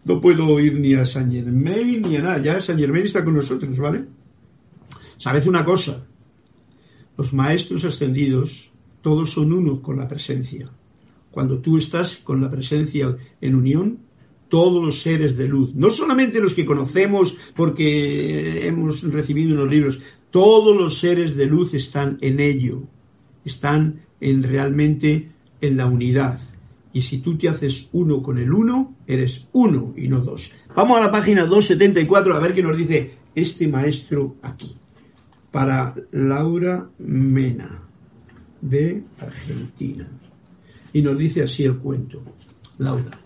no 0.05 0.21
puedo 0.21 0.59
ir 0.61 0.79
ni 0.79 0.95
a 0.95 1.07
Saint 1.07 1.33
Germain 1.33 2.03
ni 2.03 2.17
a 2.17 2.23
nada. 2.23 2.39
Ya 2.39 2.61
Saint 2.61 2.81
Germain 2.81 3.05
está 3.05 3.25
con 3.25 3.35
nosotros, 3.35 3.79
¿vale? 3.79 4.05
Sabes 5.19 5.47
una 5.47 5.65
cosa, 5.65 6.07
los 7.17 7.33
maestros 7.33 7.85
ascendidos, 7.85 8.71
todos 9.01 9.31
son 9.31 9.53
uno 9.53 9.81
con 9.81 9.97
la 9.97 10.09
presencia. 10.09 10.69
Cuando 11.31 11.59
tú 11.59 11.79
estás 11.79 12.17
con 12.17 12.41
la 12.41 12.51
presencia 12.51 13.17
en 13.41 13.55
unión, 13.55 13.99
todos 14.49 14.85
los 14.85 15.03
seres 15.03 15.37
de 15.37 15.49
luz, 15.49 15.75
no 15.75 15.91
solamente 15.91 16.41
los 16.41 16.55
que 16.55 16.67
conocemos 16.67 17.37
porque 17.55 18.67
hemos 18.67 19.03
recibido 19.03 19.55
unos 19.55 19.71
libros, 19.71 20.01
todos 20.31 20.77
los 20.77 20.99
seres 20.99 21.37
de 21.37 21.47
luz 21.47 21.75
están 21.75 22.19
en 22.21 22.41
ello, 22.41 22.83
están 23.45 24.01
en 24.21 24.43
realmente 24.43 25.31
en 25.61 25.77
la 25.77 25.87
unidad. 25.87 26.41
Y 26.93 27.03
si 27.03 27.19
tú 27.19 27.37
te 27.37 27.49
haces 27.49 27.89
uno 27.93 28.23
con 28.23 28.39
el 28.39 28.53
uno, 28.53 28.97
eres 29.07 29.49
uno 29.53 29.93
y 29.97 30.09
no 30.09 30.21
dos. 30.21 30.53
Vamos 30.75 30.99
a 30.99 31.03
la 31.03 31.13
página 31.13 31.43
274 31.43 32.35
a 32.35 32.39
ver 32.39 32.55
qué 32.55 32.63
nos 32.63 32.77
dice 32.77 33.13
este 33.35 33.69
maestro 33.69 34.37
aquí 34.43 34.77
para 35.57 35.95
Laura 36.11 36.87
Mena, 36.99 37.83
de 38.61 39.05
Argentina. 39.19 40.07
Y 40.93 41.01
nos 41.01 41.17
dice 41.17 41.45
así 41.45 41.65
el 41.65 41.79
cuento. 41.79 42.23
Laura. 42.77 43.19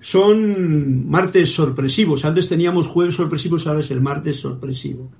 Son 0.00 1.08
martes 1.08 1.54
sorpresivos. 1.54 2.24
Antes 2.24 2.48
teníamos 2.48 2.88
jueves 2.88 3.14
sorpresivos, 3.14 3.68
ahora 3.68 3.82
es 3.82 3.92
el 3.92 4.00
martes 4.00 4.40
sorpresivo. 4.40 5.12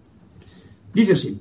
Dice 0.93 1.13
así. 1.13 1.41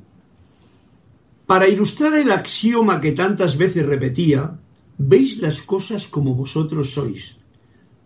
Para 1.48 1.68
ilustrar 1.68 2.14
el 2.14 2.32
axioma 2.32 3.02
que 3.02 3.14
tantas 3.14 3.58
veces 3.58 3.84
repetía, 3.84 4.60
veis 5.00 5.40
las 5.40 5.64
cosas 5.64 6.08
como 6.08 6.36
vosotros 6.36 6.92
sois, 6.92 7.40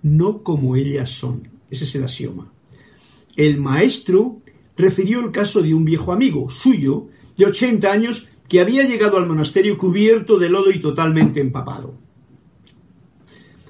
no 0.03 0.41
como 0.41 0.77
ellas 0.77 1.09
son. 1.09 1.49
Ese 1.69 1.83
es 1.83 1.95
el 1.95 2.05
axioma. 2.05 2.53
El 3.37 3.59
maestro 3.59 4.41
refirió 4.75 5.19
el 5.19 5.31
caso 5.31 5.61
de 5.61 5.71
un 5.71 5.85
viejo 5.85 6.11
amigo 6.11 6.49
suyo 6.49 7.09
de 7.37 7.45
80 7.45 7.91
años 7.91 8.27
que 8.49 8.59
había 8.59 8.83
llegado 8.83 9.17
al 9.17 9.27
monasterio 9.27 9.77
cubierto 9.77 10.39
de 10.39 10.49
lodo 10.49 10.71
y 10.71 10.79
totalmente 10.79 11.39
empapado. 11.39 11.93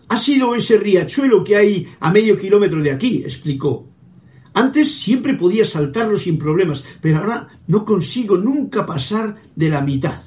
Ha 0.07 0.17
sido 0.17 0.55
ese 0.55 0.77
riachuelo 0.77 1.43
que 1.43 1.57
hay 1.57 1.87
a 1.99 2.13
medio 2.13 2.39
kilómetro 2.39 2.81
de 2.81 2.91
aquí, 2.91 3.23
explicó. 3.23 3.85
Antes 4.53 4.95
siempre 4.95 5.33
podía 5.33 5.65
saltarlo 5.65 6.17
sin 6.17 6.37
problemas, 6.37 6.81
pero 7.01 7.17
ahora 7.17 7.49
no 7.67 7.83
consigo 7.83 8.37
nunca 8.37 8.85
pasar 8.85 9.35
de 9.53 9.69
la 9.69 9.81
mitad. 9.81 10.21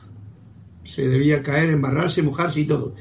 Se 0.85 1.09
debía 1.09 1.43
caer, 1.43 1.71
embarrarse, 1.71 2.23
mojarse 2.23 2.61
y 2.61 2.67
todo. 2.67 2.95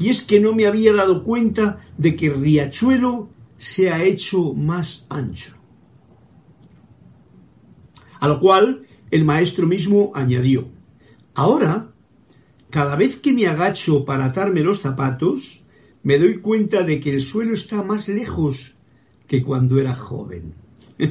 Y 0.00 0.08
es 0.08 0.24
que 0.24 0.40
no 0.40 0.52
me 0.52 0.66
había 0.66 0.92
dado 0.92 1.22
cuenta 1.22 1.78
de 1.96 2.16
que 2.16 2.26
el 2.26 2.40
riachuelo 2.40 3.28
se 3.56 3.90
ha 3.90 4.02
hecho 4.02 4.52
más 4.52 5.06
ancho. 5.08 5.55
A 8.20 8.28
lo 8.28 8.40
cual 8.40 8.86
el 9.10 9.24
maestro 9.24 9.66
mismo 9.66 10.12
añadió, 10.14 10.68
ahora, 11.34 11.88
cada 12.70 12.96
vez 12.96 13.16
que 13.16 13.32
me 13.32 13.46
agacho 13.46 14.04
para 14.04 14.26
atarme 14.26 14.60
los 14.60 14.80
zapatos, 14.80 15.62
me 16.02 16.18
doy 16.18 16.38
cuenta 16.38 16.82
de 16.82 17.00
que 17.00 17.10
el 17.10 17.22
suelo 17.22 17.54
está 17.54 17.82
más 17.82 18.08
lejos 18.08 18.76
que 19.26 19.42
cuando 19.42 19.80
era 19.80 19.94
joven. 19.94 20.54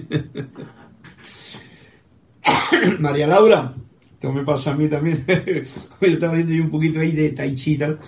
María 3.00 3.28
Laura, 3.28 3.74
esto 4.02 4.32
me 4.32 4.44
pasa 4.44 4.72
a 4.72 4.76
mí 4.76 4.88
también, 4.88 5.26
me 6.02 6.08
estaba 6.08 6.36
viendo 6.36 6.54
yo 6.54 6.64
un 6.64 6.70
poquito 6.70 7.00
ahí 7.00 7.12
de 7.12 7.32
tai 7.32 7.56
chi 7.56 7.78
tal, 7.78 8.00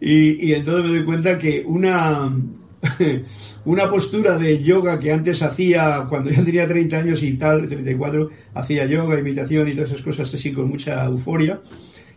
y, 0.00 0.52
entonces 0.52 0.84
me 0.84 0.96
doy 0.96 1.04
cuenta 1.04 1.38
que 1.38 1.62
una, 1.66 2.34
una 3.64 3.88
postura 3.88 4.36
de 4.36 4.62
yoga 4.62 4.98
que 4.98 5.12
antes 5.12 5.42
hacía 5.42 6.06
cuando 6.08 6.30
yo 6.30 6.44
tenía 6.44 6.66
30 6.66 6.96
años 6.96 7.22
y 7.22 7.34
tal, 7.34 7.68
34, 7.68 8.28
hacía 8.54 8.86
yoga, 8.86 9.18
imitación 9.18 9.68
y 9.68 9.74
todas 9.74 9.90
esas 9.90 10.02
cosas 10.02 10.32
así 10.32 10.52
con 10.52 10.68
mucha 10.68 11.04
euforia, 11.04 11.60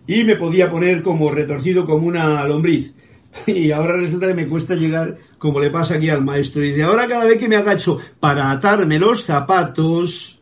y 0.08 0.24
me 0.24 0.36
podía 0.36 0.70
poner 0.70 1.02
como 1.02 1.32
retorcido 1.32 1.86
como 1.86 2.08
una 2.08 2.44
lombriz. 2.46 2.94
Y 3.48 3.70
ahora 3.72 3.98
resulta 3.98 4.28
que 4.28 4.34
me 4.34 4.48
cuesta 4.48 4.76
llegar 4.76 5.18
como 5.38 5.60
le 5.60 5.70
pasa 5.70 5.96
aquí 5.96 6.10
al 6.10 6.24
maestro. 6.24 6.64
Y 6.64 6.72
de 6.72 6.84
ahora 6.84 7.06
cada 7.06 7.26
vez 7.26 7.38
que 7.38 7.50
me 7.50 7.58
agacho 7.58 8.00
para 8.18 8.50
atarme 8.50 8.98
los 8.98 9.26
zapatos, 9.26 10.40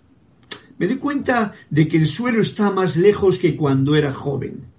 me 0.78 0.86
doy 0.86 0.97
cuenta 0.97 1.53
de 1.71 1.88
que 1.88 1.97
el 1.97 2.07
suelo 2.07 2.41
está 2.41 2.69
más 2.69 2.95
lejos 2.95 3.39
que 3.39 3.55
cuando 3.55 3.95
era 3.95 4.13
joven. 4.13 4.72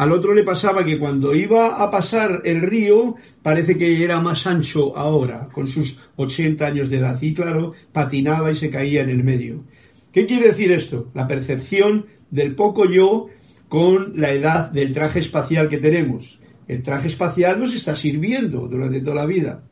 Al 0.00 0.12
otro 0.12 0.32
le 0.32 0.44
pasaba 0.44 0.82
que 0.82 0.98
cuando 0.98 1.34
iba 1.34 1.76
a 1.76 1.90
pasar 1.90 2.40
el 2.46 2.62
río, 2.62 3.16
parece 3.42 3.76
que 3.76 4.02
era 4.02 4.18
más 4.18 4.46
ancho 4.46 4.96
ahora, 4.96 5.50
con 5.52 5.66
sus 5.66 5.98
80 6.16 6.66
años 6.66 6.88
de 6.88 6.96
edad. 6.96 7.20
Y 7.20 7.34
claro, 7.34 7.74
patinaba 7.92 8.50
y 8.50 8.54
se 8.54 8.70
caía 8.70 9.02
en 9.02 9.10
el 9.10 9.22
medio. 9.22 9.62
¿Qué 10.10 10.24
quiere 10.24 10.46
decir 10.46 10.72
esto? 10.72 11.10
La 11.12 11.26
percepción 11.26 12.06
del 12.30 12.54
poco 12.54 12.86
yo 12.86 13.26
con 13.68 14.18
la 14.18 14.30
edad 14.32 14.70
del 14.70 14.94
traje 14.94 15.18
espacial 15.18 15.68
que 15.68 15.76
tenemos. 15.76 16.40
El 16.66 16.82
traje 16.82 17.08
espacial 17.08 17.60
nos 17.60 17.74
está 17.74 17.94
sirviendo 17.94 18.68
durante 18.68 19.02
toda 19.02 19.16
la 19.16 19.26
vida. 19.26 19.64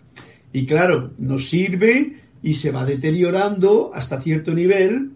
Y 0.52 0.66
claro, 0.66 1.14
nos 1.16 1.48
sirve 1.48 2.16
y 2.42 2.52
se 2.52 2.70
va 2.70 2.84
deteriorando 2.84 3.92
hasta 3.94 4.20
cierto 4.20 4.52
nivel, 4.52 5.12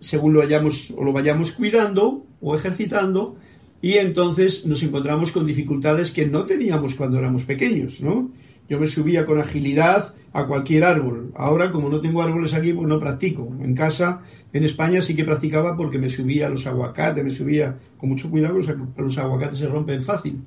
según 0.00 0.32
lo 0.32 0.40
vayamos 0.40 0.92
o 0.96 1.04
lo 1.04 1.12
vayamos 1.12 1.52
cuidando 1.52 2.26
o 2.40 2.56
ejercitando, 2.56 3.36
y 3.82 3.94
entonces 3.94 4.66
nos 4.66 4.82
encontramos 4.82 5.32
con 5.32 5.46
dificultades 5.46 6.10
que 6.10 6.26
no 6.26 6.44
teníamos 6.44 6.94
cuando 6.94 7.18
éramos 7.18 7.44
pequeños, 7.44 8.00
¿no? 8.00 8.30
Yo 8.68 8.80
me 8.80 8.86
subía 8.86 9.24
con 9.26 9.38
agilidad 9.38 10.12
a 10.32 10.46
cualquier 10.46 10.84
árbol. 10.84 11.30
Ahora, 11.36 11.70
como 11.70 11.88
no 11.88 12.00
tengo 12.00 12.20
árboles 12.20 12.52
aquí, 12.52 12.72
pues 12.72 12.88
no 12.88 12.98
practico. 12.98 13.56
En 13.62 13.74
casa, 13.74 14.22
en 14.52 14.64
España, 14.64 15.00
sí 15.00 15.14
que 15.14 15.24
practicaba 15.24 15.76
porque 15.76 15.98
me 15.98 16.08
subía 16.08 16.46
a 16.46 16.50
los 16.50 16.66
aguacates, 16.66 17.22
me 17.22 17.30
subía 17.30 17.76
con 17.96 18.08
mucho 18.08 18.28
cuidado, 18.28 18.58
los, 18.58 18.66
los 18.96 19.18
aguacates 19.18 19.58
se 19.58 19.68
rompen 19.68 20.02
fácil. 20.02 20.40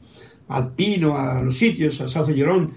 Al 0.49 0.73
pino, 0.73 1.17
a 1.17 1.41
los 1.41 1.55
sitios, 1.55 2.01
al 2.01 2.09
sauce 2.09 2.35
llorón. 2.35 2.73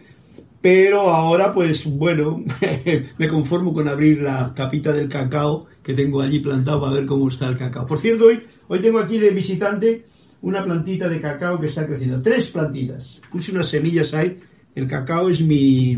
Pero 0.60 1.00
ahora, 1.00 1.52
pues 1.52 1.84
bueno, 1.86 2.44
me 3.18 3.26
conformo 3.26 3.74
con 3.74 3.88
abrir 3.88 4.22
la 4.22 4.52
capita 4.54 4.92
del 4.92 5.08
cacao 5.08 5.66
que 5.82 5.94
tengo 5.94 6.20
allí 6.20 6.38
plantado 6.38 6.80
para 6.80 6.92
ver 6.92 7.06
cómo 7.06 7.26
está 7.26 7.48
el 7.48 7.56
cacao. 7.56 7.84
Por 7.84 7.98
cierto, 7.98 8.26
hoy, 8.26 8.40
hoy 8.68 8.78
tengo 8.78 9.00
aquí 9.00 9.18
de 9.18 9.30
visitante 9.30 10.11
una 10.42 10.64
plantita 10.64 11.08
de 11.08 11.20
cacao 11.20 11.58
que 11.58 11.66
está 11.66 11.86
creciendo. 11.86 12.20
Tres 12.20 12.50
plantitas. 12.50 13.20
Puse 13.30 13.52
unas 13.52 13.68
semillas 13.68 14.12
ahí. 14.12 14.38
El 14.74 14.86
cacao 14.86 15.28
es 15.28 15.40
mi, 15.40 15.96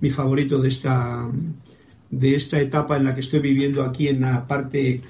mi 0.00 0.10
favorito 0.10 0.58
de 0.58 0.68
esta, 0.68 1.28
de 2.10 2.34
esta 2.34 2.60
etapa 2.60 2.96
en 2.96 3.04
la 3.04 3.14
que 3.14 3.20
estoy 3.20 3.40
viviendo 3.40 3.82
aquí 3.82 4.08
en 4.08 4.22
la 4.22 4.46
parte 4.46 5.02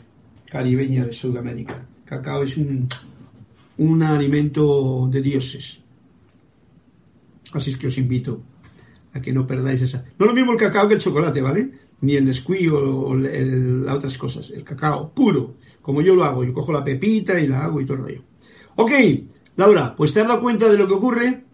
caribeña 0.47 1.07
de 1.07 1.13
Sudamérica. 1.13 1.87
Cacao 2.05 2.43
es 2.43 2.57
un, 2.57 2.89
un 3.79 4.03
alimento 4.03 5.09
de 5.11 5.21
dioses. 5.21 5.83
Así 7.53 7.71
es 7.71 7.77
que 7.77 7.87
os 7.87 7.99
invito 7.99 8.43
a 9.13 9.21
que 9.21 9.33
no 9.33 9.47
perdáis 9.47 9.83
esa. 9.83 10.05
No 10.19 10.27
lo 10.27 10.35
mismo 10.35 10.53
el 10.53 10.59
cacao 10.59 10.89
que 10.89 10.95
el 10.95 11.01
chocolate, 11.01 11.41
¿vale? 11.41 11.71
Ni 12.01 12.15
el 12.15 12.25
Nesquik 12.25 12.73
o, 12.73 13.15
las 13.15 13.95
otras 13.95 14.19
cosas. 14.19 14.51
El 14.51 14.65
cacao 14.65 15.13
puro, 15.15 15.55
como 15.81 16.03
yo 16.03 16.17
lo 16.17 16.25
hago. 16.25 16.43
Yo 16.43 16.53
cojo 16.53 16.73
la 16.73 16.83
pepita 16.83 17.39
y 17.39 17.47
la 17.47 17.65
hago 17.65 17.81
y 17.81 17.85
todo 17.85 17.99
el 17.99 18.03
rollo. 18.03 18.23
Ok, 18.77 18.93
Laura, 19.57 19.95
pues 19.97 20.13
te 20.13 20.21
has 20.21 20.29
dado 20.29 20.41
cuenta 20.41 20.69
de 20.69 20.79
lo 20.79 20.87
que 20.87 20.95
ocurre. 20.95 21.45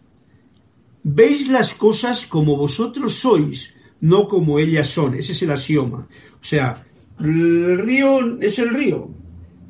Veis 1.02 1.48
las 1.48 1.74
cosas 1.74 2.26
como 2.26 2.56
vosotros 2.56 3.14
sois, 3.14 3.74
no 4.00 4.28
como 4.28 4.58
ellas 4.58 4.88
son. 4.88 5.14
Ese 5.14 5.32
es 5.32 5.42
el 5.42 5.50
axioma. 5.50 6.06
O 6.40 6.44
sea, 6.44 6.84
el 7.18 7.78
río 7.78 8.40
es 8.40 8.58
el 8.58 8.70
río. 8.70 9.08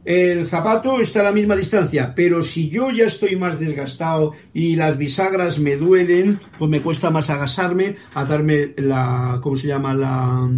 El 0.05 0.47
zapato 0.47 0.99
está 0.99 1.21
a 1.21 1.25
la 1.25 1.33
misma 1.33 1.55
distancia, 1.55 2.15
pero 2.15 2.43
si 2.43 2.71
yo 2.71 2.91
ya 2.91 3.05
estoy 3.05 3.37
más 3.37 3.61
desgastado 3.61 4.33
y 4.55 4.75
las 4.75 4.97
bisagras 4.97 5.59
me 5.59 5.77
duelen, 5.77 6.41
pues 6.59 6.71
me 6.71 6.81
cuesta 6.81 7.11
más 7.11 7.29
agasarme, 7.29 7.97
atarme 8.15 8.73
la, 8.79 9.39
¿cómo 9.43 9.57
se 9.57 9.67
llama? 9.67 9.93
La, 9.93 10.49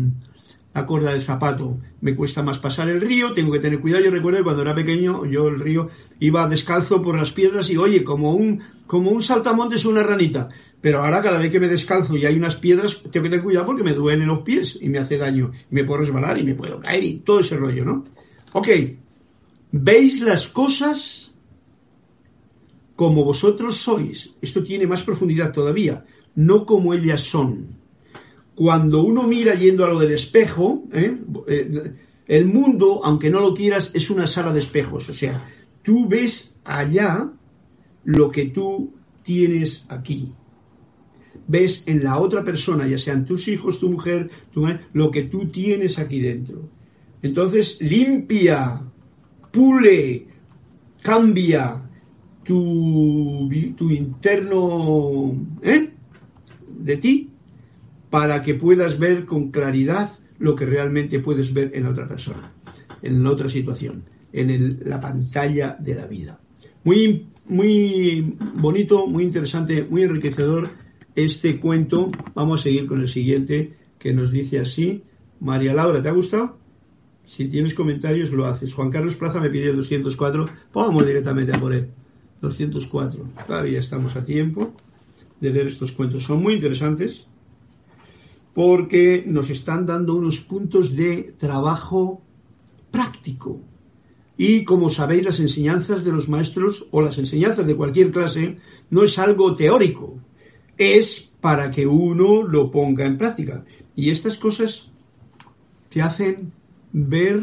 la 0.74 0.86
cuerda 0.86 1.12
del 1.12 1.22
zapato. 1.22 1.78
Me 2.00 2.14
cuesta 2.14 2.42
más 2.42 2.58
pasar 2.58 2.88
el 2.88 3.00
río, 3.00 3.32
tengo 3.32 3.52
que 3.52 3.58
tener 3.58 3.80
cuidado. 3.80 4.04
Yo 4.04 4.10
recuerdo 4.10 4.38
que 4.38 4.44
cuando 4.44 4.62
era 4.62 4.74
pequeño, 4.74 5.26
yo 5.26 5.48
el 5.48 5.60
río 5.60 5.88
iba 6.20 6.48
descalzo 6.48 7.02
por 7.02 7.16
las 7.16 7.30
piedras 7.30 7.68
y 7.70 7.76
oye, 7.76 8.02
como 8.02 8.32
un, 8.32 8.60
como 8.86 9.10
un 9.10 9.20
saltamontes 9.20 9.84
o 9.84 9.90
una 9.90 10.02
ranita. 10.02 10.48
Pero 10.80 11.04
ahora 11.04 11.22
cada 11.22 11.38
vez 11.38 11.50
que 11.50 11.60
me 11.60 11.68
descalzo 11.68 12.16
y 12.16 12.26
hay 12.26 12.36
unas 12.36 12.56
piedras, 12.56 13.00
tengo 13.02 13.24
que 13.24 13.30
tener 13.30 13.42
cuidado 13.42 13.66
porque 13.66 13.84
me 13.84 13.92
duelen 13.92 14.26
los 14.26 14.40
pies 14.40 14.78
y 14.80 14.88
me 14.88 14.98
hace 14.98 15.16
daño. 15.16 15.52
Y 15.70 15.74
me 15.74 15.84
puedo 15.84 16.00
resbalar 16.00 16.38
y 16.38 16.42
me 16.42 16.54
puedo 16.54 16.80
caer 16.80 17.04
y 17.04 17.18
todo 17.18 17.40
ese 17.40 17.56
rollo, 17.56 17.84
¿no? 17.84 18.04
Ok. 18.52 18.68
¿Veis 19.70 20.20
las 20.20 20.48
cosas 20.48 21.32
como 22.96 23.24
vosotros 23.24 23.76
sois? 23.76 24.34
Esto 24.40 24.62
tiene 24.64 24.86
más 24.86 25.02
profundidad 25.02 25.52
todavía. 25.52 26.04
No 26.34 26.66
como 26.66 26.94
ellas 26.94 27.20
son 27.20 27.81
cuando 28.54 29.02
uno 29.02 29.22
mira 29.24 29.54
yendo 29.54 29.84
a 29.84 29.88
lo 29.88 29.98
del 29.98 30.12
espejo, 30.12 30.84
¿eh? 30.92 31.16
Eh, 31.48 31.92
el 32.26 32.46
mundo, 32.46 33.00
aunque 33.04 33.30
no 33.30 33.40
lo 33.40 33.54
quieras, 33.54 33.90
es 33.94 34.10
una 34.10 34.26
sala 34.26 34.52
de 34.52 34.60
espejos. 34.60 35.08
O 35.08 35.14
sea, 35.14 35.46
tú 35.82 36.06
ves 36.08 36.56
allá 36.64 37.30
lo 38.04 38.30
que 38.30 38.46
tú 38.46 38.94
tienes 39.22 39.86
aquí. 39.88 40.32
Ves 41.46 41.82
en 41.86 42.04
la 42.04 42.18
otra 42.18 42.44
persona, 42.44 42.86
ya 42.86 42.98
sean 42.98 43.24
tus 43.24 43.48
hijos, 43.48 43.80
tu 43.80 43.90
mujer, 43.90 44.30
tu 44.52 44.62
madre, 44.62 44.80
lo 44.92 45.10
que 45.10 45.24
tú 45.24 45.46
tienes 45.46 45.98
aquí 45.98 46.20
dentro. 46.20 46.68
Entonces, 47.22 47.80
limpia, 47.80 48.80
pule, 49.50 50.26
cambia 51.02 51.82
tu, 52.44 53.48
tu 53.76 53.90
interno 53.90 55.34
¿eh? 55.62 55.90
de 56.78 56.96
ti 56.96 57.31
para 58.12 58.42
que 58.42 58.52
puedas 58.52 58.98
ver 58.98 59.24
con 59.24 59.50
claridad 59.50 60.10
lo 60.38 60.54
que 60.54 60.66
realmente 60.66 61.18
puedes 61.18 61.54
ver 61.54 61.70
en 61.72 61.84
la 61.84 61.90
otra 61.92 62.06
persona, 62.06 62.52
en 63.00 63.24
la 63.24 63.30
otra 63.30 63.48
situación, 63.48 64.04
en 64.34 64.80
la 64.84 65.00
pantalla 65.00 65.78
de 65.80 65.94
la 65.94 66.06
vida. 66.06 66.38
Muy, 66.84 67.28
muy 67.46 68.36
bonito, 68.56 69.06
muy 69.06 69.24
interesante, 69.24 69.86
muy 69.88 70.02
enriquecedor 70.02 70.68
este 71.14 71.58
cuento. 71.58 72.10
Vamos 72.34 72.60
a 72.60 72.64
seguir 72.64 72.86
con 72.86 73.00
el 73.00 73.08
siguiente 73.08 73.78
que 73.98 74.12
nos 74.12 74.30
dice 74.30 74.58
así. 74.58 75.02
María 75.40 75.72
Laura, 75.72 76.02
¿te 76.02 76.10
ha 76.10 76.12
gustado? 76.12 76.58
Si 77.24 77.48
tienes 77.48 77.72
comentarios, 77.72 78.30
lo 78.30 78.44
haces. 78.44 78.74
Juan 78.74 78.90
Carlos 78.90 79.16
Plaza 79.16 79.40
me 79.40 79.48
pidió 79.48 79.70
el 79.70 79.76
204. 79.76 80.48
Vamos 80.74 81.06
directamente 81.06 81.56
a 81.56 81.58
por 81.58 81.72
él. 81.72 81.88
204. 82.42 83.26
Todavía 83.46 83.80
estamos 83.80 84.16
a 84.16 84.22
tiempo 84.22 84.74
de 85.40 85.48
leer 85.48 85.68
estos 85.68 85.92
cuentos. 85.92 86.24
Son 86.24 86.42
muy 86.42 86.52
interesantes 86.52 87.26
porque 88.54 89.24
nos 89.26 89.50
están 89.50 89.86
dando 89.86 90.14
unos 90.14 90.40
puntos 90.40 90.94
de 90.94 91.34
trabajo 91.38 92.22
práctico. 92.90 93.60
Y 94.36 94.64
como 94.64 94.88
sabéis, 94.88 95.24
las 95.24 95.40
enseñanzas 95.40 96.04
de 96.04 96.12
los 96.12 96.28
maestros 96.28 96.86
o 96.90 97.00
las 97.00 97.18
enseñanzas 97.18 97.66
de 97.66 97.76
cualquier 97.76 98.10
clase 98.10 98.58
no 98.90 99.04
es 99.04 99.18
algo 99.18 99.54
teórico, 99.54 100.18
es 100.76 101.30
para 101.40 101.70
que 101.70 101.86
uno 101.86 102.42
lo 102.42 102.70
ponga 102.70 103.06
en 103.06 103.18
práctica. 103.18 103.64
Y 103.94 104.10
estas 104.10 104.38
cosas 104.38 104.90
te 105.90 106.02
hacen 106.02 106.52
ver, 106.92 107.42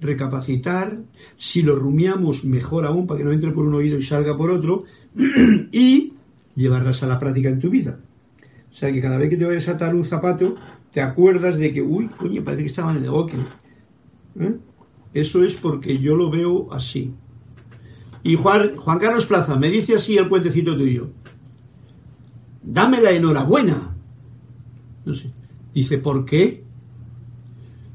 recapacitar, 0.00 0.98
si 1.36 1.62
lo 1.62 1.76
rumiamos 1.76 2.44
mejor 2.44 2.86
aún 2.86 3.06
para 3.06 3.18
que 3.18 3.24
no 3.24 3.32
entre 3.32 3.50
por 3.50 3.66
un 3.66 3.74
oído 3.74 3.98
y 3.98 4.02
salga 4.02 4.36
por 4.36 4.50
otro, 4.50 4.84
y 5.72 6.12
llevarlas 6.54 7.02
a 7.02 7.06
la 7.06 7.18
práctica 7.18 7.48
en 7.48 7.58
tu 7.58 7.70
vida. 7.70 7.98
O 8.76 8.78
sea 8.78 8.92
que 8.92 9.00
cada 9.00 9.16
vez 9.16 9.30
que 9.30 9.38
te 9.38 9.46
vayas 9.46 9.66
a 9.68 9.70
atar 9.70 9.94
un 9.94 10.04
zapato, 10.04 10.54
te 10.92 11.00
acuerdas 11.00 11.56
de 11.56 11.72
que, 11.72 11.80
uy, 11.80 12.08
coño, 12.08 12.44
parece 12.44 12.64
que 12.64 12.68
estaba 12.68 12.90
en 12.90 13.04
el 13.04 13.10
boque. 13.10 13.38
¿Eh? 14.38 14.54
Eso 15.14 15.42
es 15.42 15.54
porque 15.54 15.96
yo 15.96 16.14
lo 16.14 16.30
veo 16.30 16.70
así. 16.70 17.14
Y 18.22 18.34
Juan, 18.36 18.76
Juan 18.76 18.98
Carlos 18.98 19.24
Plaza 19.24 19.56
me 19.56 19.70
dice 19.70 19.94
así 19.94 20.18
el 20.18 20.28
puentecito 20.28 20.76
tuyo. 20.76 21.08
Dame 22.62 23.00
la 23.00 23.12
enhorabuena. 23.12 23.96
No 25.06 25.14
sé. 25.14 25.32
Dice, 25.72 25.96
¿por 25.96 26.26
qué? 26.26 26.62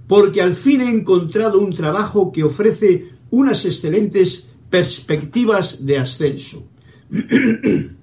Porque 0.07 0.41
al 0.41 0.55
fin 0.55 0.81
he 0.81 0.89
encontrado 0.89 1.59
un 1.59 1.75
trabajo 1.75 2.31
que 2.31 2.43
ofrece 2.43 3.07
unas 3.29 3.63
excelentes 3.65 4.49
perspectivas 4.67 5.85
de 5.85 5.99
ascenso. 5.99 6.67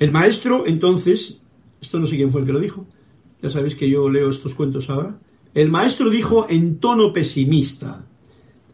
El 0.00 0.12
maestro, 0.12 0.64
entonces, 0.66 1.38
esto 1.80 2.00
no 2.00 2.06
sé 2.06 2.16
quién 2.16 2.30
fue 2.30 2.40
el 2.40 2.46
que 2.46 2.54
lo 2.54 2.58
dijo, 2.58 2.86
ya 3.42 3.50
sabéis 3.50 3.74
que 3.74 3.88
yo 3.88 4.08
leo 4.08 4.30
estos 4.30 4.54
cuentos 4.54 4.88
ahora, 4.88 5.18
el 5.52 5.70
maestro 5.70 6.08
dijo 6.08 6.46
en 6.48 6.78
tono 6.78 7.12
pesimista, 7.12 8.06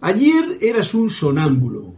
ayer 0.00 0.58
eras 0.60 0.94
un 0.94 1.10
sonámbulo 1.10 1.94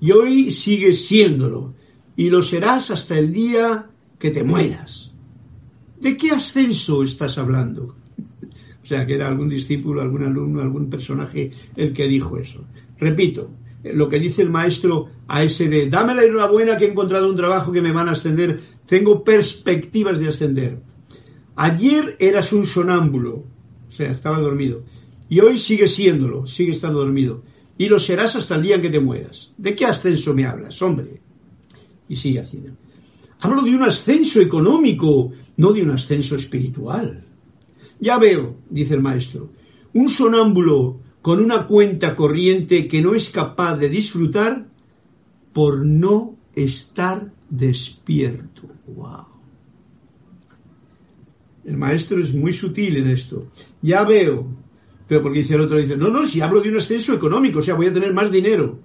y 0.00 0.12
hoy 0.12 0.52
sigues 0.52 1.06
siéndolo 1.06 1.74
y 2.16 2.30
lo 2.30 2.40
serás 2.40 2.92
hasta 2.92 3.18
el 3.18 3.32
día 3.32 3.90
que 4.16 4.30
te 4.30 4.44
mueras. 4.44 5.10
¿De 6.00 6.16
qué 6.16 6.30
ascenso 6.30 7.02
estás 7.02 7.36
hablando? 7.36 7.96
o 8.82 8.86
sea, 8.86 9.04
que 9.04 9.14
era 9.14 9.26
algún 9.26 9.48
discípulo, 9.48 10.00
algún 10.00 10.22
alumno, 10.22 10.60
algún 10.60 10.88
personaje 10.88 11.50
el 11.74 11.92
que 11.92 12.06
dijo 12.06 12.38
eso. 12.38 12.64
Repito, 12.98 13.50
lo 13.84 14.08
que 14.08 14.18
dice 14.18 14.42
el 14.42 14.50
maestro 14.50 15.06
a 15.28 15.44
ese 15.44 15.68
de, 15.68 15.88
dame 15.88 16.14
la 16.14 16.24
enhorabuena 16.24 16.76
que 16.76 16.86
he 16.86 16.90
encontrado 16.90 17.28
un 17.28 17.36
trabajo 17.36 17.72
que 17.72 17.82
me 17.82 17.92
van 17.92 18.08
a 18.08 18.12
ascender, 18.12 18.60
tengo 18.86 19.22
perspectivas 19.22 20.18
de 20.18 20.28
ascender. 20.28 20.80
Ayer 21.56 22.16
eras 22.18 22.52
un 22.52 22.64
sonámbulo, 22.64 23.44
o 23.88 23.92
sea, 23.92 24.10
estaba 24.10 24.38
dormido, 24.38 24.82
y 25.28 25.40
hoy 25.40 25.58
sigue 25.58 25.88
siéndolo, 25.88 26.46
sigue 26.46 26.72
estando 26.72 27.00
dormido, 27.00 27.42
y 27.76 27.88
lo 27.88 27.98
serás 27.98 28.34
hasta 28.36 28.56
el 28.56 28.62
día 28.62 28.76
en 28.76 28.82
que 28.82 28.90
te 28.90 29.00
mueras. 29.00 29.52
¿De 29.56 29.74
qué 29.74 29.84
ascenso 29.84 30.34
me 30.34 30.46
hablas, 30.46 30.80
hombre? 30.82 31.20
Y 32.08 32.16
sigue 32.16 32.40
haciendo. 32.40 32.72
Hablo 33.40 33.62
de 33.62 33.74
un 33.74 33.82
ascenso 33.84 34.40
económico, 34.40 35.30
no 35.56 35.72
de 35.72 35.82
un 35.82 35.90
ascenso 35.90 36.34
espiritual. 36.34 37.24
Ya 38.00 38.18
veo, 38.18 38.56
dice 38.68 38.94
el 38.94 39.02
maestro, 39.02 39.50
un 39.94 40.08
sonámbulo 40.08 41.00
con 41.22 41.42
una 41.42 41.66
cuenta 41.66 42.14
corriente 42.14 42.88
que 42.88 43.02
no 43.02 43.14
es 43.14 43.30
capaz 43.30 43.76
de 43.76 43.88
disfrutar 43.88 44.66
por 45.52 45.84
no 45.84 46.36
estar 46.54 47.32
despierto. 47.50 48.62
¡Wow! 48.86 49.26
El 51.64 51.76
maestro 51.76 52.18
es 52.18 52.34
muy 52.34 52.52
sutil 52.52 52.96
en 52.96 53.08
esto. 53.08 53.48
Ya 53.82 54.04
veo, 54.04 54.46
pero 55.06 55.22
porque 55.22 55.40
dice 55.40 55.54
el 55.54 55.62
otro, 55.62 55.78
dice, 55.78 55.96
no, 55.96 56.08
no, 56.08 56.24
si 56.24 56.40
hablo 56.40 56.60
de 56.60 56.70
un 56.70 56.78
ascenso 56.78 57.14
económico, 57.14 57.58
o 57.58 57.62
sea, 57.62 57.74
voy 57.74 57.86
a 57.86 57.92
tener 57.92 58.12
más 58.14 58.30
dinero, 58.30 58.78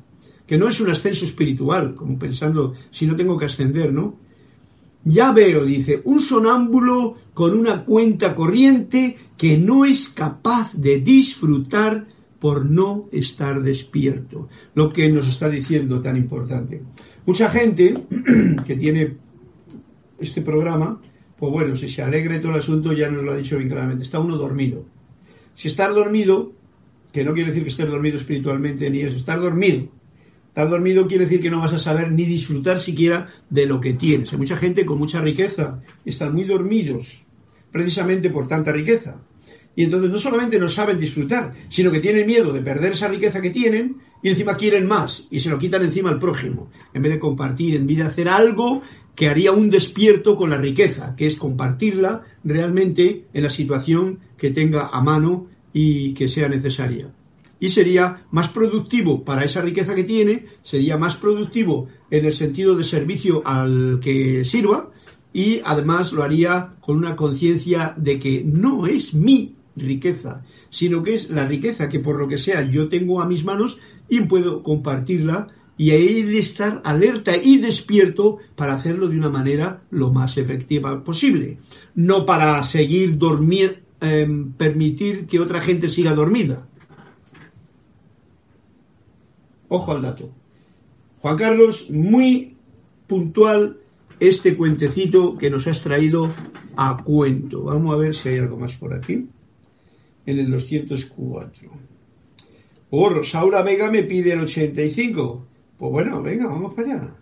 que 0.45 0.57
no 0.57 0.67
es 0.67 0.81
un 0.81 0.89
ascenso 0.89 1.25
espiritual, 1.25 1.95
como 1.95 2.19
pensando 2.19 2.73
si 2.91 3.05
no 3.05 3.15
tengo 3.15 3.37
que 3.37 3.45
ascender, 3.45 3.93
¿no? 3.93 4.17
Ya 5.05 5.31
veo, 5.31 5.65
dice, 5.65 6.01
un 6.05 6.19
sonámbulo 6.19 7.15
con 7.33 7.57
una 7.57 7.83
cuenta 7.83 8.33
corriente 8.33 9.17
que 9.37 9.57
no 9.57 9.83
es 9.85 10.09
capaz 10.09 10.73
de 10.73 10.99
disfrutar 10.99 12.07
por 12.43 12.65
no 12.65 13.07
estar 13.13 13.63
despierto. 13.63 14.49
Lo 14.75 14.89
que 14.89 15.07
nos 15.07 15.29
está 15.29 15.47
diciendo 15.47 16.01
tan 16.01 16.17
importante. 16.17 16.81
Mucha 17.25 17.49
gente 17.49 17.93
que 18.67 18.75
tiene 18.75 19.15
este 20.19 20.41
programa, 20.41 20.99
pues 21.37 21.53
bueno, 21.53 21.73
si 21.77 21.87
se 21.87 22.01
alegra 22.01 22.41
todo 22.41 22.51
el 22.51 22.57
asunto, 22.57 22.91
ya 22.91 23.09
nos 23.09 23.23
lo 23.23 23.31
ha 23.31 23.37
dicho 23.37 23.57
bien 23.57 23.69
claramente, 23.69 24.03
está 24.03 24.19
uno 24.19 24.35
dormido. 24.35 24.83
Si 25.53 25.69
estar 25.69 25.93
dormido, 25.93 26.51
que 27.13 27.23
no 27.23 27.33
quiere 27.33 27.51
decir 27.51 27.63
que 27.63 27.69
estés 27.69 27.89
dormido 27.89 28.17
espiritualmente 28.17 28.89
ni 28.89 28.99
eso, 28.99 29.15
estar 29.15 29.39
dormido. 29.39 29.87
Estar 30.49 30.69
dormido 30.69 31.07
quiere 31.07 31.23
decir 31.23 31.39
que 31.39 31.49
no 31.49 31.59
vas 31.59 31.71
a 31.71 31.79
saber 31.79 32.11
ni 32.11 32.25
disfrutar 32.25 32.77
siquiera 32.77 33.29
de 33.49 33.67
lo 33.67 33.79
que 33.79 33.93
tienes. 33.93 34.33
Hay 34.33 34.39
mucha 34.39 34.57
gente 34.57 34.85
con 34.85 34.97
mucha 34.99 35.21
riqueza, 35.21 35.81
están 36.03 36.33
muy 36.33 36.43
dormidos, 36.43 37.23
precisamente 37.71 38.29
por 38.29 38.47
tanta 38.47 38.73
riqueza. 38.73 39.21
Y 39.75 39.83
entonces 39.83 40.09
no 40.09 40.19
solamente 40.19 40.59
no 40.59 40.67
saben 40.67 40.99
disfrutar, 40.99 41.53
sino 41.69 41.91
que 41.91 41.99
tienen 41.99 42.27
miedo 42.27 42.53
de 42.53 42.61
perder 42.61 42.91
esa 42.91 43.07
riqueza 43.07 43.41
que 43.41 43.49
tienen 43.49 43.97
y 44.21 44.29
encima 44.29 44.55
quieren 44.55 44.87
más 44.87 45.25
y 45.31 45.39
se 45.39 45.49
lo 45.49 45.57
quitan 45.59 45.83
encima 45.83 46.09
al 46.09 46.19
prójimo, 46.19 46.69
en 46.93 47.01
vez 47.01 47.13
de 47.13 47.19
compartir, 47.19 47.75
en 47.75 47.87
vez 47.87 47.97
de 47.97 48.03
hacer 48.03 48.29
algo 48.29 48.81
que 49.15 49.27
haría 49.27 49.51
un 49.51 49.69
despierto 49.69 50.35
con 50.35 50.49
la 50.49 50.57
riqueza, 50.57 51.15
que 51.15 51.27
es 51.27 51.35
compartirla 51.35 52.21
realmente 52.43 53.25
en 53.33 53.43
la 53.43 53.49
situación 53.49 54.19
que 54.37 54.51
tenga 54.51 54.87
a 54.87 55.01
mano 55.01 55.47
y 55.71 56.13
que 56.13 56.27
sea 56.27 56.47
necesaria. 56.47 57.09
Y 57.59 57.69
sería 57.69 58.23
más 58.31 58.49
productivo 58.49 59.23
para 59.23 59.43
esa 59.43 59.61
riqueza 59.61 59.95
que 59.95 60.03
tiene, 60.03 60.45
sería 60.63 60.97
más 60.97 61.15
productivo 61.15 61.87
en 62.11 62.25
el 62.25 62.33
sentido 62.33 62.75
de 62.75 62.83
servicio 62.83 63.41
al 63.45 63.99
que 64.01 64.43
sirva 64.43 64.89
y 65.31 65.61
además 65.63 66.11
lo 66.11 66.23
haría 66.23 66.73
con 66.79 66.97
una 66.97 67.15
conciencia 67.15 67.93
de 67.97 68.19
que 68.19 68.43
no 68.45 68.85
es 68.85 69.13
mi 69.13 69.55
riqueza, 69.75 70.43
sino 70.69 71.03
que 71.03 71.13
es 71.13 71.29
la 71.29 71.47
riqueza 71.47 71.89
que 71.89 71.99
por 71.99 72.17
lo 72.17 72.27
que 72.27 72.37
sea 72.37 72.69
yo 72.69 72.89
tengo 72.89 73.21
a 73.21 73.27
mis 73.27 73.43
manos 73.43 73.79
y 74.09 74.21
puedo 74.21 74.63
compartirla 74.63 75.47
y 75.77 75.91
hay 75.91 76.23
de 76.23 76.39
estar 76.39 76.81
alerta 76.83 77.35
y 77.35 77.57
despierto 77.57 78.37
para 78.55 78.75
hacerlo 78.75 79.07
de 79.07 79.17
una 79.17 79.29
manera 79.29 79.81
lo 79.89 80.11
más 80.11 80.37
efectiva 80.37 81.03
posible, 81.03 81.57
no 81.95 82.25
para 82.25 82.63
seguir 82.63 83.17
dormir, 83.17 83.83
em, 83.99 84.53
permitir 84.53 85.25
que 85.25 85.39
otra 85.39 85.61
gente 85.61 85.89
siga 85.89 86.13
dormida. 86.13 86.67
Ojo 89.67 89.91
al 89.91 90.03
dato. 90.03 90.29
Juan 91.21 91.37
Carlos, 91.37 91.89
muy 91.89 92.55
puntual 93.07 93.77
este 94.19 94.55
cuentecito 94.55 95.35
que 95.37 95.49
nos 95.49 95.65
has 95.65 95.81
traído 95.81 96.31
a 96.75 97.01
cuento. 97.03 97.63
Vamos 97.63 97.93
a 97.93 97.97
ver 97.97 98.13
si 98.13 98.29
hay 98.29 98.37
algo 98.37 98.57
más 98.57 98.73
por 98.75 98.93
aquí 98.93 99.27
en 100.25 100.39
el 100.39 100.51
204. 100.51 101.69
Oh, 102.91 103.09
Rosaura 103.09 103.63
Vega 103.63 103.89
me 103.89 104.03
pide 104.03 104.33
el 104.33 104.41
85. 104.41 105.47
Pues 105.77 105.91
bueno, 105.91 106.21
venga, 106.21 106.47
vamos 106.47 106.73
para 106.73 106.93
allá. 106.93 107.15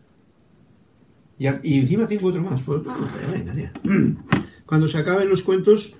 Y, 1.64 1.80
encima 1.80 2.08
tengo 2.08 2.28
otro 2.28 2.41
más. 2.41 2.62
Pues 2.62 2.84
vamos 2.84 3.10
venga, 3.32 3.72
Cuando 4.66 4.88
se 4.88 4.97
acaben 4.97 5.30
los 5.30 5.41
cuentos, 5.41 5.93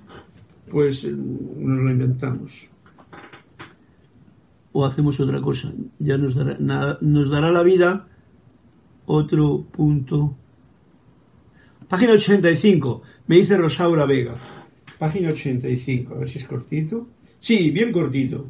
pues 0.70 1.04
eh, 1.06 1.12
nos 1.12 1.80
lo 1.80 1.90
inventamos. 1.90 2.70
O 4.74 4.86
hacemos 4.86 5.20
otra 5.20 5.42
cosa. 5.42 5.72
Ya 6.00 6.18
nos 6.18 6.36
dará, 6.36 6.98
nos 7.02 7.30
dará 7.30 7.52
la 7.52 7.64
vida 7.64 8.08
otro 9.06 9.66
punto. 9.72 10.36
Página 11.88 12.14
85. 12.14 13.02
Me 13.28 13.38
dice 13.38 13.58
Rosaura 13.58 14.06
Vega. 14.06 14.61
Página 15.02 15.30
85, 15.30 16.14
a 16.14 16.20
ver 16.20 16.30
si 16.30 16.38
es 16.38 16.46
cortito. 16.46 17.08
Sí, 17.40 17.72
bien 17.72 17.92
cortito. 17.92 18.46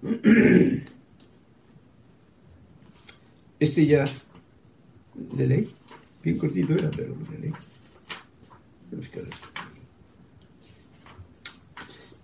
Este 3.60 3.84
ya 3.86 4.06
de 5.14 5.46
ley. 5.46 5.70
Bien 6.22 6.38
cortito 6.38 6.72
era, 6.72 6.90
pero 6.90 7.14
de 7.30 7.38
ley. 7.38 7.52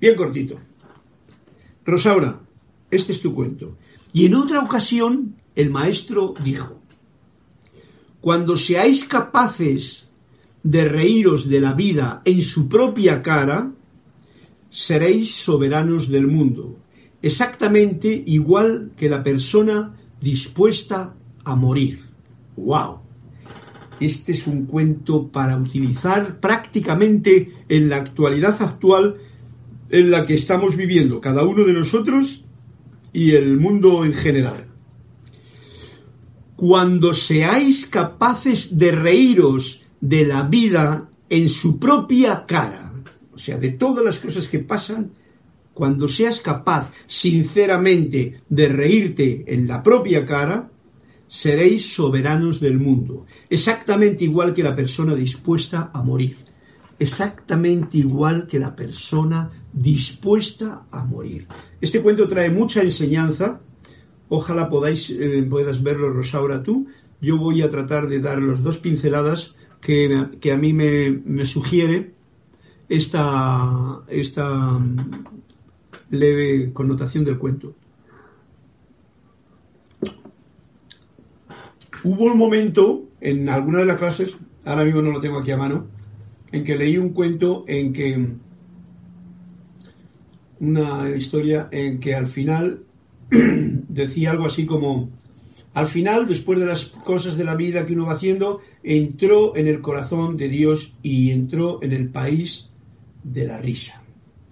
Bien 0.01 0.17
cortito. 0.17 0.59
Rosaura, 1.85 2.41
este 2.91 3.13
es 3.13 3.21
tu 3.21 3.35
cuento. 3.35 3.77
Y 4.15 4.25
en 4.25 4.37
otra 4.37 4.61
ocasión 4.63 5.37
el 5.55 5.69
maestro 5.69 6.33
dijo, 6.43 6.81
cuando 8.21 8.57
seáis 8.57 9.05
capaces 9.05 10.07
de 10.63 10.85
reíros 10.85 11.49
de 11.49 11.61
la 11.61 11.73
vida 11.73 12.21
en 12.25 12.43
su 12.43 12.69
propia 12.69 13.23
cara, 13.23 13.73
seréis 14.69 15.35
soberanos 15.35 16.09
del 16.09 16.27
mundo, 16.27 16.79
exactamente 17.23 18.23
igual 18.27 18.93
que 18.97 19.09
la 19.09 19.23
persona 19.23 19.97
dispuesta 20.21 21.15
a 21.45 21.55
morir. 21.55 22.03
¡Wow! 22.57 22.99
Este 23.99 24.33
es 24.33 24.47
un 24.47 24.67
cuento 24.67 25.29
para 25.29 25.57
utilizar 25.57 26.41
prácticamente 26.41 27.53
en 27.69 27.89
la 27.89 27.97
actualidad 27.97 28.61
actual 28.63 29.17
en 29.89 30.11
la 30.11 30.25
que 30.25 30.35
estamos 30.35 30.77
viviendo, 30.77 31.21
cada 31.21 31.45
uno 31.45 31.65
de 31.65 31.73
nosotros 31.73 32.45
y 33.13 33.33
el 33.33 33.59
mundo 33.59 34.05
en 34.05 34.13
general 34.13 34.70
cuando 36.61 37.15
seáis 37.15 37.87
capaces 37.87 38.77
de 38.77 38.93
reíros 38.93 39.81
de 39.99 40.27
la 40.27 40.43
vida 40.43 41.09
en 41.31 41.49
su 41.49 41.79
propia 41.79 42.45
cara, 42.45 42.93
o 43.33 43.39
sea, 43.39 43.57
de 43.57 43.71
todas 43.71 44.05
las 44.05 44.19
cosas 44.19 44.47
que 44.47 44.59
pasan, 44.59 45.11
cuando 45.73 46.07
seas 46.07 46.39
capaz 46.41 46.93
sinceramente 47.07 48.43
de 48.47 48.69
reírte 48.69 49.43
en 49.47 49.67
la 49.67 49.83
propia 49.83 50.27
cara, 50.27 50.69
seréis 51.27 51.95
soberanos 51.95 52.61
del 52.61 52.79
mundo, 52.79 53.25
exactamente 53.49 54.25
igual 54.25 54.53
que 54.53 54.63
la 54.63 54.77
persona 54.77 55.15
dispuesta 55.15 55.91
a 55.95 56.03
morir, 56.03 56.37
exactamente 56.99 57.97
igual 57.97 58.47
que 58.47 58.59
la 58.59 58.77
persona 58.77 59.51
dispuesta 59.73 60.83
a 60.91 61.05
morir. 61.07 61.49
Este 61.81 62.03
cuento 62.03 62.29
trae 62.29 62.51
mucha 62.51 62.83
enseñanza, 62.83 63.63
ojalá 64.31 64.71
podáis, 64.71 65.11
eh, 65.11 65.47
puedas 65.51 65.83
verlo, 65.83 66.11
Rosaura, 66.11 66.63
tú. 66.63 66.87
Yo 67.21 67.37
voy 67.37 67.61
a 67.61 67.69
tratar 67.69 68.09
de 68.09 68.21
dar 68.21 68.39
los 68.41 68.63
dos 68.63 68.79
pinceladas 68.79 69.55
que, 69.83 70.27
que 70.41 70.53
a 70.53 70.57
mí 70.57 70.73
me, 70.73 71.11
me 71.11 71.45
sugiere 71.45 72.13
esta, 72.89 74.01
esta 74.09 74.79
mm, 74.79 75.25
leve 76.11 76.73
connotación 76.73 77.25
del 77.25 77.39
cuento. 77.39 77.75
Hubo 82.03 82.25
un 82.25 82.39
momento 82.39 83.09
en 83.21 83.49
alguna 83.51 83.81
de 83.81 83.85
las 83.85 83.99
clases, 83.99 84.37
ahora 84.65 84.85
mismo 84.85 85.03
no 85.03 85.11
lo 85.11 85.21
tengo 85.21 85.41
aquí 85.41 85.51
a 85.51 85.57
mano, 85.59 85.89
en 86.53 86.65
que 86.65 86.79
leí 86.79 86.97
un 86.97 87.11
cuento 87.11 87.65
en 87.69 87.93
que 87.93 88.29
una 90.61 91.11
historia 91.11 91.69
en 91.71 92.01
que 92.01 92.15
al 92.15 92.27
final 92.27 92.85
decía 93.89 94.31
algo 94.31 94.47
así 94.47 94.67
como 94.67 95.11
al 95.73 95.87
final, 95.87 96.27
después 96.27 96.59
de 96.59 96.67
las 96.67 96.87
cosas 96.87 97.37
de 97.37 97.45
la 97.45 97.55
vida 97.55 97.87
que 97.87 97.93
uno 97.93 98.07
va 98.07 98.15
haciendo, 98.15 98.61
entró 98.83 99.57
en 99.57 99.69
el 99.69 99.81
corazón 99.81 100.37
de 100.37 100.49
Dios 100.49 100.95
y 101.03 101.31
entró 101.31 101.81
en 101.83 101.93
el 101.93 102.09
país 102.09 102.71
de 103.23 103.47
la 103.47 103.59
risa. 103.59 104.03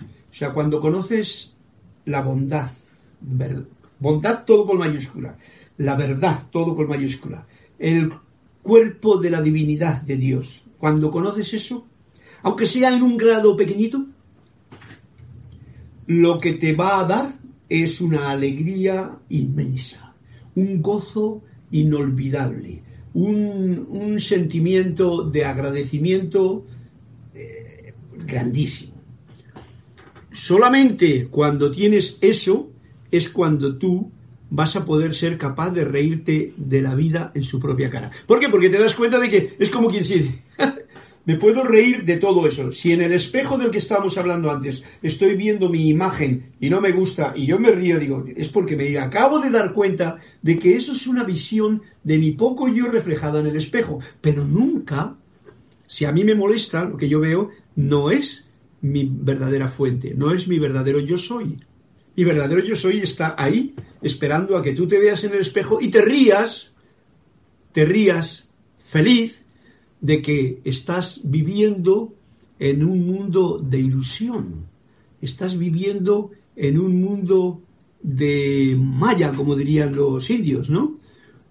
O 0.01 0.35
sea, 0.35 0.53
cuando 0.53 0.81
conoces 0.81 1.57
la 2.05 2.23
bondad, 2.23 2.71
bondad 3.99 4.45
todo 4.45 4.65
con 4.65 4.79
mayúscula, 4.79 5.37
la 5.79 5.97
verdad 5.97 6.45
todo 6.53 6.77
con 6.77 6.89
mayúscula, 6.89 7.47
el 7.81 8.13
cuerpo 8.63 9.19
de 9.19 9.31
la 9.31 9.43
divinidad 9.43 10.03
de 10.03 10.17
Dios, 10.17 10.65
cuando 10.79 11.11
conoces 11.11 11.53
eso, 11.53 11.85
aunque 12.43 12.67
sea 12.67 12.95
en 12.95 13.03
un 13.03 13.17
grado 13.17 13.57
pequeñito, 13.57 14.07
lo 16.07 16.39
que 16.39 16.53
te 16.53 16.75
va 16.75 17.01
a 17.01 17.05
dar 17.05 17.39
es 17.69 18.01
una 18.01 18.31
alegría 18.31 19.19
inmensa, 19.29 20.15
un 20.55 20.81
gozo 20.81 21.43
inolvidable, 21.71 22.83
un, 23.15 24.19
sentimiento 24.19 25.23
de 25.23 25.45
agradecimiento 25.45 26.65
grandísimo. 28.27 28.95
Solamente 30.33 31.27
cuando 31.29 31.71
tienes 31.71 32.19
eso 32.21 32.71
es 33.11 33.29
cuando 33.29 33.77
tú 33.77 34.11
vas 34.51 34.77
a 34.77 34.85
poder 34.85 35.15
ser 35.15 35.37
capaz 35.37 35.71
de 35.71 35.85
reírte 35.85 36.55
de 36.57 36.81
la 36.81 36.95
vida 36.95 37.33
en 37.35 37.43
su 37.43 37.61
propia 37.61 37.91
cara. 37.91 38.11
¿Por 38.27 38.41
qué? 38.41 38.49
Porque 38.49 38.71
te 38.71 38.79
das 38.79 38.95
cuenta 38.95 39.19
de 39.19 39.29
que 39.29 39.57
es 39.59 39.71
como 39.71 39.89
quien 39.89 40.03
dice, 40.03 40.43
me 41.29 41.37
puedo 41.37 41.63
reír 41.63 42.07
de 42.07 42.17
todo 42.17 42.47
eso. 42.47 42.73
Si 42.73 42.91
en 42.91 43.03
el 43.03 43.13
espejo 43.13 43.59
del 43.59 43.71
que 43.71 43.77
estábamos 43.77 44.17
hablando 44.17 44.51
antes 44.51 44.83
estoy 45.03 45.37
viendo 45.37 45.69
mi 45.69 45.87
imagen 45.91 46.53
y 46.59 46.71
no 46.71 46.81
me 46.81 46.91
gusta 46.91 47.35
y 47.37 47.45
yo 47.45 47.59
me 47.59 47.71
río, 47.71 48.01
digo, 48.01 48.25
es 48.35 48.49
porque 48.49 48.77
me 48.77 48.99
acabo 48.99 49.39
de 49.39 49.51
dar 49.51 49.75
cuenta 49.75 50.17
de 50.41 50.59
que 50.59 50.75
eso 50.75 50.93
es 50.93 51.07
una 51.07 51.25
visión 51.25 51.83
de 52.03 52.17
mi 52.17 52.31
poco 52.31 52.67
yo 52.67 52.87
reflejada 52.87 53.41
en 53.41 53.49
el 53.49 53.57
espejo. 53.57 54.01
Pero 54.23 54.43
nunca, 54.43 55.17
si 55.87 56.07
a 56.07 56.13
mí 56.13 56.25
me 56.25 56.35
molesta 56.35 56.87
lo 56.87 56.97
que 56.97 57.11
yo 57.11 57.21
veo, 57.21 57.51
no 57.77 58.11
es 58.11 58.49
mi 58.81 59.07
verdadera 59.13 59.69
fuente, 59.69 60.15
no 60.17 60.33
es 60.33 60.49
mi 60.49 60.59
verdadero 60.59 60.99
yo 60.99 61.19
soy. 61.19 61.59
Mi 62.17 62.25
verdadero 62.25 62.65
yo 62.65 62.75
soy 62.75 63.01
está 63.01 63.35
ahí, 63.37 63.75
esperando 64.01 64.57
a 64.57 64.63
que 64.63 64.73
tú 64.73 64.89
te 64.89 64.99
veas 64.99 65.23
en 65.25 65.35
el 65.35 65.41
espejo 65.41 65.79
y 65.79 65.91
te 65.91 66.01
rías, 66.01 66.73
te 67.73 67.85
rías 67.85 68.49
feliz 68.79 69.45
de 70.01 70.23
que 70.23 70.61
estás 70.65 71.21
viviendo 71.25 72.15
en 72.59 72.85
un 72.85 73.07
mundo 73.07 73.59
de 73.59 73.79
ilusión, 73.79 74.67
estás 75.21 75.59
viviendo 75.59 76.31
en 76.57 76.79
un 76.79 77.01
mundo 77.01 77.63
de 78.03 78.77
maya, 78.79 79.33
como 79.33 79.57
dirían 79.57 79.95
los 79.95 80.29
indios, 80.31 80.71
¿no? 80.71 80.99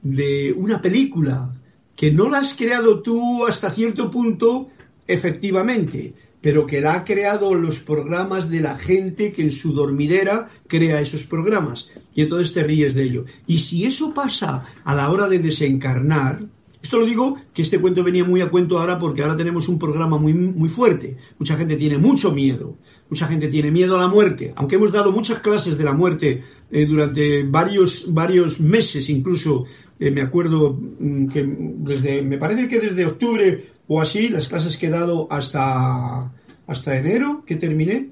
De 0.02 0.54
una 0.54 0.82
película 0.82 1.54
que 1.96 2.12
no 2.12 2.30
la 2.30 2.40
has 2.40 2.54
creado 2.54 3.02
tú 3.02 3.46
hasta 3.46 3.72
cierto 3.72 4.12
punto, 4.12 4.70
efectivamente, 5.08 6.14
pero 6.40 6.66
que 6.66 6.80
la 6.80 6.94
ha 6.94 7.04
creado 7.04 7.54
los 7.56 7.80
programas 7.80 8.50
de 8.50 8.62
la 8.62 8.78
gente 8.78 9.32
que 9.32 9.42
en 9.42 9.52
su 9.52 9.74
dormidera 9.74 10.48
crea 10.68 11.02
esos 11.02 11.26
programas. 11.26 11.90
Y 12.14 12.22
entonces 12.22 12.54
te 12.54 12.64
ríes 12.64 12.94
de 12.94 13.04
ello. 13.04 13.26
Y 13.48 13.58
si 13.58 13.86
eso 13.86 14.14
pasa 14.14 14.64
a 14.84 14.96
la 14.96 15.10
hora 15.10 15.28
de 15.28 15.40
desencarnar, 15.40 16.46
esto 16.88 17.00
lo 17.00 17.06
digo 17.06 17.38
que 17.54 17.64
este 17.64 17.80
cuento 17.80 18.02
venía 18.02 18.24
muy 18.24 18.40
a 18.40 18.50
cuento 18.50 18.80
ahora 18.80 18.98
porque 18.98 19.22
ahora 19.22 19.36
tenemos 19.36 19.68
un 19.68 19.78
programa 19.78 20.18
muy, 20.18 20.34
muy 20.34 20.70
fuerte. 20.70 21.18
Mucha 21.38 21.58
gente 21.58 21.76
tiene 21.76 21.98
mucho 21.98 22.32
miedo. 22.32 22.78
Mucha 23.10 23.28
gente 23.28 23.50
tiene 23.50 23.72
miedo 23.72 23.98
a 23.98 24.02
la 24.02 24.08
muerte. 24.08 24.54
Aunque 24.56 24.76
hemos 24.76 24.94
dado 24.94 25.12
muchas 25.12 25.40
clases 25.40 25.78
de 25.78 25.84
la 25.84 25.92
muerte 25.92 26.44
eh, 26.72 26.86
durante 26.86 27.44
varios, 27.44 28.14
varios 28.14 28.62
meses, 28.62 29.10
incluso 29.10 29.66
eh, 30.00 30.12
me 30.12 30.22
acuerdo 30.22 30.80
mm, 30.80 31.28
que 31.28 31.46
desde, 31.46 32.22
me 32.22 32.38
parece 32.38 32.70
que 32.70 32.80
desde 32.80 33.06
octubre 33.06 33.66
o 33.90 34.02
así, 34.02 34.30
las 34.30 34.48
clases 34.48 34.78
que 34.78 34.88
he 34.88 34.90
dado 34.90 35.28
hasta, 35.30 36.32
hasta 36.68 36.98
enero, 36.98 37.44
que 37.46 37.58
terminé, 37.58 38.12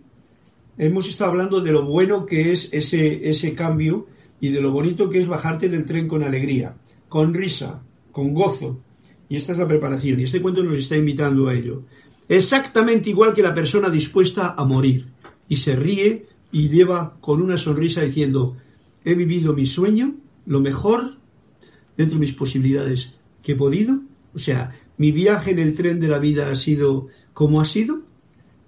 hemos 0.77 1.07
estado 1.07 1.31
hablando 1.31 1.61
de 1.61 1.71
lo 1.71 1.85
bueno 1.85 2.25
que 2.25 2.51
es 2.51 2.67
ese, 2.73 3.29
ese 3.29 3.53
cambio 3.53 4.07
y 4.41 4.49
de 4.49 4.59
lo 4.59 4.71
bonito 4.71 5.09
que 5.09 5.19
es 5.19 5.27
bajarte 5.27 5.69
del 5.69 5.85
tren 5.85 6.09
con 6.09 6.23
alegría, 6.23 6.75
con 7.07 7.33
risa, 7.33 7.81
con 8.15 8.33
gozo. 8.33 8.79
Y 9.27 9.35
esta 9.35 9.51
es 9.51 9.57
la 9.57 9.67
preparación, 9.67 10.21
y 10.21 10.23
este 10.23 10.41
cuento 10.41 10.63
nos 10.63 10.79
está 10.79 10.95
invitando 10.95 11.49
a 11.49 11.53
ello. 11.53 11.83
Exactamente 12.29 13.09
igual 13.09 13.33
que 13.33 13.43
la 13.43 13.53
persona 13.53 13.89
dispuesta 13.89 14.55
a 14.57 14.63
morir, 14.63 15.07
y 15.49 15.57
se 15.57 15.75
ríe 15.75 16.25
y 16.49 16.69
lleva 16.69 17.17
con 17.19 17.41
una 17.41 17.57
sonrisa 17.57 18.03
diciendo, 18.03 18.55
he 19.03 19.15
vivido 19.15 19.51
mi 19.51 19.65
sueño, 19.65 20.15
lo 20.45 20.61
mejor, 20.61 21.17
dentro 21.97 22.15
de 22.15 22.21
mis 22.21 22.33
posibilidades 22.33 23.15
que 23.43 23.51
he 23.51 23.55
podido. 23.55 23.99
O 24.33 24.39
sea, 24.39 24.79
mi 24.97 25.11
viaje 25.11 25.51
en 25.51 25.59
el 25.59 25.73
tren 25.73 25.99
de 25.99 26.07
la 26.07 26.19
vida 26.19 26.49
ha 26.49 26.55
sido 26.55 27.07
como 27.33 27.59
ha 27.59 27.65
sido. 27.65 27.99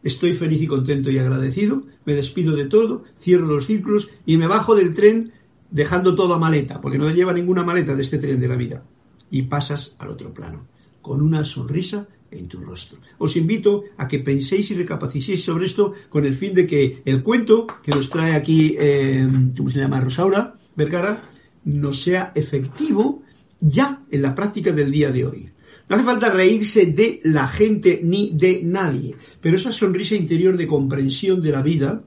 Estoy 0.04 0.34
feliz 0.34 0.62
y 0.62 0.68
contento 0.68 1.10
y 1.10 1.20
agradecido. 1.20 1.84
Me 2.04 2.16
despido 2.16 2.54
de 2.54 2.66
todo, 2.66 3.06
cierro 3.18 3.48
los 3.48 3.66
círculos 3.66 4.10
y 4.26 4.36
me 4.36 4.48
bajo 4.48 4.76
del 4.76 4.94
tren 4.94 5.32
dejando 5.72 6.16
toda 6.16 6.38
maleta, 6.38 6.82
porque 6.82 6.98
no 6.98 7.10
lleva 7.10 7.32
ninguna 7.32 7.64
maleta 7.64 7.96
de 7.96 8.02
este 8.02 8.18
tren 8.18 8.42
de 8.42 8.48
la 8.50 8.58
vida. 8.58 8.84
Y 9.30 9.44
pasas 9.44 9.96
al 10.00 10.10
otro 10.10 10.34
plano, 10.34 10.66
con 11.02 11.22
una 11.22 11.44
sonrisa 11.44 12.08
en 12.32 12.48
tu 12.48 12.60
rostro. 12.60 13.00
Os 13.18 13.36
invito 13.36 13.84
a 13.98 14.08
que 14.08 14.20
penséis 14.20 14.72
y 14.72 14.76
recapacitéis 14.76 15.44
sobre 15.44 15.66
esto 15.66 15.94
con 16.10 16.26
el 16.26 16.34
fin 16.34 16.54
de 16.54 16.68
que 16.68 17.02
el 17.06 17.24
cuento 17.24 17.68
que 17.84 17.92
nos 17.92 18.10
trae 18.10 18.34
aquí, 18.34 18.76
eh, 18.78 19.28
¿cómo 19.56 19.70
se 19.70 19.80
llama? 19.80 20.02
Rosaura 20.02 20.54
Vergara, 20.76 21.30
nos 21.66 22.02
sea 22.02 22.32
efectivo 22.36 23.24
ya 23.60 24.04
en 24.12 24.22
la 24.22 24.36
práctica 24.36 24.72
del 24.72 24.92
día 24.92 25.12
de 25.12 25.26
hoy. 25.26 25.50
No 25.90 25.96
hace 25.96 26.06
falta 26.06 26.30
reírse 26.30 26.88
de 26.88 27.22
la 27.24 27.48
gente 27.48 28.02
ni 28.04 28.32
de 28.34 28.62
nadie, 28.64 29.16
pero 29.40 29.56
esa 29.56 29.72
sonrisa 29.72 30.16
interior 30.16 30.58
de 30.58 30.68
comprensión 30.68 31.42
de 31.42 31.52
la 31.52 31.62
vida 31.62 32.04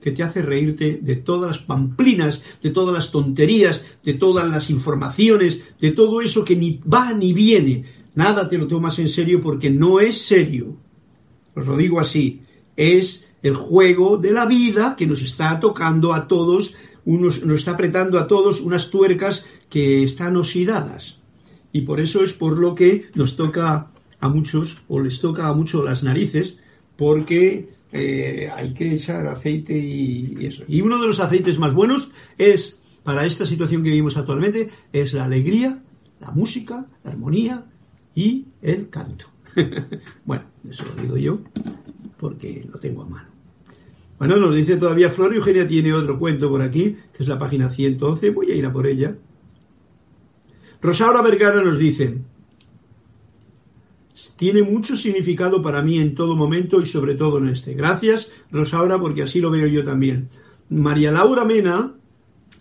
que 0.00 0.12
te 0.12 0.22
hace 0.22 0.42
reírte 0.42 0.98
de 1.02 1.16
todas 1.16 1.50
las 1.50 1.58
pamplinas, 1.58 2.42
de 2.62 2.70
todas 2.70 2.94
las 2.94 3.10
tonterías, 3.10 3.82
de 4.04 4.14
todas 4.14 4.48
las 4.48 4.70
informaciones, 4.70 5.62
de 5.80 5.92
todo 5.92 6.20
eso 6.20 6.44
que 6.44 6.56
ni 6.56 6.80
va 6.92 7.12
ni 7.12 7.32
viene. 7.32 7.84
Nada 8.14 8.48
te 8.48 8.58
lo 8.58 8.66
tomas 8.66 8.98
en 8.98 9.08
serio 9.08 9.40
porque 9.42 9.70
no 9.70 10.00
es 10.00 10.22
serio. 10.22 10.76
Os 11.54 11.66
lo 11.66 11.76
digo 11.76 12.00
así, 12.00 12.42
es 12.76 13.26
el 13.42 13.54
juego 13.54 14.16
de 14.16 14.32
la 14.32 14.46
vida 14.46 14.94
que 14.96 15.06
nos 15.06 15.22
está 15.22 15.58
tocando 15.60 16.14
a 16.14 16.28
todos, 16.28 16.74
unos, 17.04 17.44
nos 17.44 17.60
está 17.60 17.72
apretando 17.72 18.18
a 18.18 18.26
todos 18.26 18.60
unas 18.60 18.90
tuercas 18.90 19.44
que 19.68 20.02
están 20.02 20.36
oxidadas 20.36 21.18
y 21.76 21.82
por 21.82 22.00
eso 22.00 22.24
es 22.24 22.32
por 22.32 22.56
lo 22.56 22.74
que 22.74 23.10
nos 23.14 23.36
toca 23.36 23.88
a 24.18 24.28
muchos 24.30 24.78
o 24.88 24.98
les 24.98 25.20
toca 25.20 25.46
a 25.46 25.52
muchos 25.52 25.84
las 25.84 26.02
narices 26.02 26.58
porque 26.96 27.68
eh, 27.96 28.50
hay 28.54 28.74
que 28.74 28.94
echar 28.94 29.26
aceite 29.26 29.76
y, 29.76 30.44
eso. 30.46 30.64
Y 30.68 30.80
uno 30.80 31.00
de 31.00 31.06
los 31.06 31.20
aceites 31.20 31.58
más 31.58 31.72
buenos 31.72 32.10
es 32.36 32.80
para 33.02 33.24
esta 33.24 33.46
situación 33.46 33.82
que 33.82 33.90
vivimos 33.90 34.16
actualmente 34.16 34.68
es 34.92 35.14
la 35.14 35.24
alegría, 35.24 35.82
la 36.20 36.30
música, 36.32 36.86
la 37.04 37.10
armonía 37.10 37.64
y 38.14 38.46
el 38.62 38.88
canto. 38.90 39.26
bueno, 40.24 40.44
eso 40.68 40.84
lo 40.84 41.02
digo 41.02 41.16
yo 41.16 41.40
porque 42.16 42.66
lo 42.70 42.78
tengo 42.78 43.02
a 43.02 43.08
mano. 43.08 43.28
Bueno, 44.18 44.36
nos 44.36 44.54
dice 44.54 44.76
todavía 44.76 45.10
Flor 45.10 45.34
y 45.34 45.36
Eugenia 45.36 45.68
tiene 45.68 45.92
otro 45.92 46.18
cuento 46.18 46.48
por 46.48 46.62
aquí, 46.62 46.96
que 47.12 47.22
es 47.22 47.28
la 47.28 47.38
página 47.38 47.68
111. 47.68 48.30
Voy 48.30 48.50
a 48.50 48.54
ir 48.54 48.64
a 48.64 48.72
por 48.72 48.86
ella. 48.86 49.14
Rosaura 50.80 51.22
Vergara 51.22 51.62
nos 51.62 51.78
dice, 51.78 52.18
tiene 54.36 54.62
mucho 54.62 54.96
significado 54.96 55.60
para 55.60 55.82
mí 55.82 55.98
en 55.98 56.14
todo 56.14 56.36
momento 56.36 56.80
y 56.80 56.86
sobre 56.86 57.14
todo 57.14 57.38
en 57.38 57.48
este. 57.48 57.74
Gracias, 57.74 58.30
Rosaura, 58.50 58.98
porque 58.98 59.22
así 59.22 59.40
lo 59.40 59.50
veo 59.50 59.66
yo 59.66 59.84
también. 59.84 60.28
María 60.70 61.12
Laura 61.12 61.44
Mena 61.44 61.94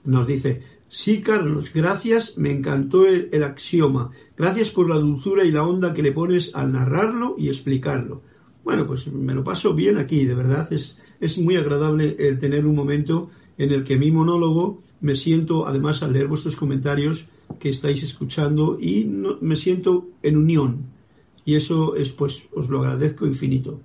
nos 0.04 0.28
dice, 0.28 0.62
sí, 0.88 1.22
Carlos, 1.22 1.72
gracias, 1.74 2.38
me 2.38 2.52
encantó 2.52 3.06
el, 3.08 3.44
axioma. 3.44 4.12
Gracias 4.38 4.70
por 4.70 4.90
la 4.90 4.98
dulzura 4.98 5.46
y 5.46 5.52
la 5.52 5.64
onda 5.64 5.94
que 5.94 6.04
le 6.04 6.12
pones 6.12 6.54
al 6.54 6.74
narrarlo 6.74 7.36
y 7.38 7.48
explicarlo. 7.48 8.22
Bueno, 8.64 8.86
pues 8.86 9.08
me 9.08 9.34
lo 9.34 9.44
paso 9.44 9.74
bien 9.74 9.98
aquí, 9.98 10.26
de 10.26 10.36
verdad, 10.36 10.72
es, 10.74 10.98
es 11.20 11.38
muy 11.38 11.56
agradable 11.56 12.16
el 12.20 12.38
tener 12.38 12.66
un 12.66 12.76
momento 12.76 13.30
en 13.58 13.72
el 13.72 13.84
que 13.84 13.98
mi 13.98 14.12
monólogo 14.12 14.82
me 15.02 15.16
siento, 15.16 15.68
además, 15.68 16.04
al 16.04 16.14
leer 16.14 16.28
vuestros 16.28 16.56
comentarios 16.56 17.28
que 17.60 17.70
estáis 17.70 18.04
escuchando 18.04 18.78
y 18.80 19.06
me 19.06 19.56
siento 19.56 20.10
en 20.22 20.38
unión. 20.38 20.95
Y 21.46 21.56
eso 21.56 21.96
es, 21.96 22.10
pues, 22.10 22.44
os 22.54 22.70
lo 22.70 22.80
agradezco 22.80 23.26
infinito. 23.26 23.80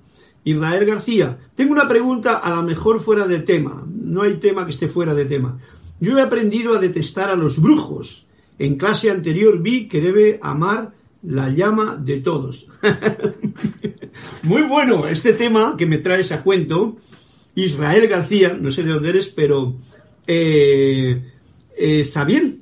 Israel 0.44 0.86
García, 0.86 1.38
tengo 1.54 1.72
una 1.72 1.86
pregunta 1.86 2.38
a 2.38 2.50
la 2.50 2.62
mejor 2.62 3.00
fuera 3.00 3.26
de 3.26 3.40
tema. 3.40 3.86
No 3.86 4.22
hay 4.22 4.38
tema 4.38 4.64
que 4.64 4.72
esté 4.72 4.88
fuera 4.88 5.14
de 5.14 5.26
tema. 5.26 5.58
Yo 6.00 6.18
he 6.18 6.22
aprendido 6.22 6.74
a 6.74 6.80
detestar 6.80 7.28
a 7.28 7.36
los 7.36 7.60
brujos. 7.60 8.26
En 8.58 8.76
clase 8.76 9.10
anterior 9.10 9.60
vi 9.60 9.86
que 9.86 10.00
debe 10.00 10.38
amar 10.42 10.92
la 11.22 11.50
llama 11.50 11.96
de 11.96 12.20
todos. 12.20 12.66
Muy 14.42 14.62
bueno 14.62 15.06
este 15.06 15.34
tema 15.34 15.74
que 15.76 15.86
me 15.86 15.98
traes 15.98 16.32
a 16.32 16.42
cuento. 16.42 16.96
Israel 17.54 18.08
García, 18.08 18.56
no 18.58 18.70
sé 18.70 18.82
de 18.82 18.92
dónde 18.92 19.10
eres, 19.10 19.28
pero 19.28 19.76
eh, 20.26 21.22
eh, 21.76 22.00
está 22.00 22.24
bien. 22.24 22.59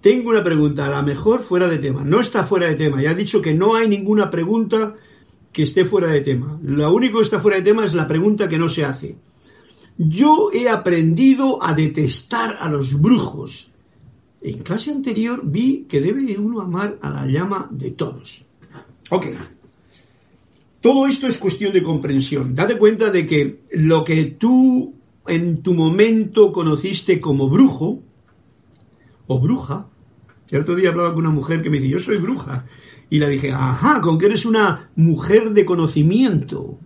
Tengo 0.00 0.30
una 0.30 0.42
pregunta, 0.42 0.86
a 0.86 0.90
la 0.90 1.02
mejor 1.02 1.40
fuera 1.40 1.68
de 1.68 1.78
tema. 1.78 2.02
No 2.04 2.20
está 2.20 2.44
fuera 2.44 2.66
de 2.66 2.74
tema. 2.74 3.02
Ya 3.02 3.10
ha 3.10 3.14
dicho 3.14 3.42
que 3.42 3.52
no 3.52 3.74
hay 3.74 3.88
ninguna 3.88 4.30
pregunta 4.30 4.94
que 5.52 5.64
esté 5.64 5.84
fuera 5.84 6.08
de 6.08 6.22
tema. 6.22 6.58
Lo 6.62 6.92
único 6.92 7.18
que 7.18 7.24
está 7.24 7.40
fuera 7.40 7.58
de 7.58 7.64
tema 7.64 7.84
es 7.84 7.92
la 7.92 8.08
pregunta 8.08 8.48
que 8.48 8.58
no 8.58 8.68
se 8.68 8.84
hace. 8.84 9.16
Yo 9.98 10.50
he 10.52 10.68
aprendido 10.68 11.62
a 11.62 11.74
detestar 11.74 12.56
a 12.60 12.70
los 12.70 13.00
brujos. 13.00 13.70
En 14.40 14.62
clase 14.62 14.90
anterior 14.90 15.42
vi 15.44 15.84
que 15.86 16.00
debe 16.00 16.38
uno 16.38 16.62
amar 16.62 16.98
a 17.02 17.10
la 17.10 17.26
llama 17.26 17.68
de 17.70 17.90
todos. 17.90 18.46
Ok. 19.10 19.26
Todo 20.80 21.06
esto 21.06 21.26
es 21.26 21.36
cuestión 21.36 21.74
de 21.74 21.82
comprensión. 21.82 22.54
Date 22.54 22.78
cuenta 22.78 23.10
de 23.10 23.26
que 23.26 23.60
lo 23.72 24.02
que 24.02 24.24
tú 24.24 24.94
en 25.26 25.62
tu 25.62 25.74
momento 25.74 26.52
conociste 26.52 27.20
como 27.20 27.50
brujo 27.50 28.02
o 29.32 29.38
bruja, 29.38 29.86
el 30.50 30.62
otro 30.62 30.74
día 30.74 30.88
hablaba 30.88 31.10
con 31.10 31.20
una 31.20 31.30
mujer 31.30 31.62
que 31.62 31.70
me 31.70 31.78
dice, 31.78 31.88
yo 31.88 32.00
soy 32.00 32.16
bruja. 32.16 32.66
Y 33.08 33.20
le 33.20 33.28
dije, 33.28 33.52
ajá, 33.52 34.00
con 34.00 34.18
que 34.18 34.26
eres 34.26 34.44
una 34.44 34.90
mujer 34.96 35.50
de 35.50 35.64
conocimiento. 35.64 36.80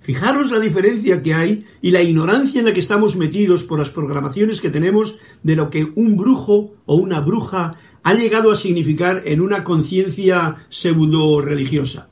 Fijaros 0.00 0.50
la 0.50 0.58
diferencia 0.58 1.22
que 1.22 1.34
hay 1.34 1.66
y 1.82 1.90
la 1.90 2.00
ignorancia 2.00 2.60
en 2.60 2.64
la 2.64 2.72
que 2.72 2.80
estamos 2.80 3.16
metidos 3.16 3.64
por 3.64 3.78
las 3.78 3.90
programaciones 3.90 4.62
que 4.62 4.70
tenemos 4.70 5.18
de 5.42 5.54
lo 5.54 5.68
que 5.68 5.92
un 5.94 6.16
brujo 6.16 6.76
o 6.86 6.94
una 6.94 7.20
bruja 7.20 7.74
ha 8.02 8.14
llegado 8.14 8.50
a 8.50 8.56
significar 8.56 9.22
en 9.26 9.42
una 9.42 9.62
conciencia 9.62 10.66
pseudo 10.70 11.42
religiosa. 11.42 12.08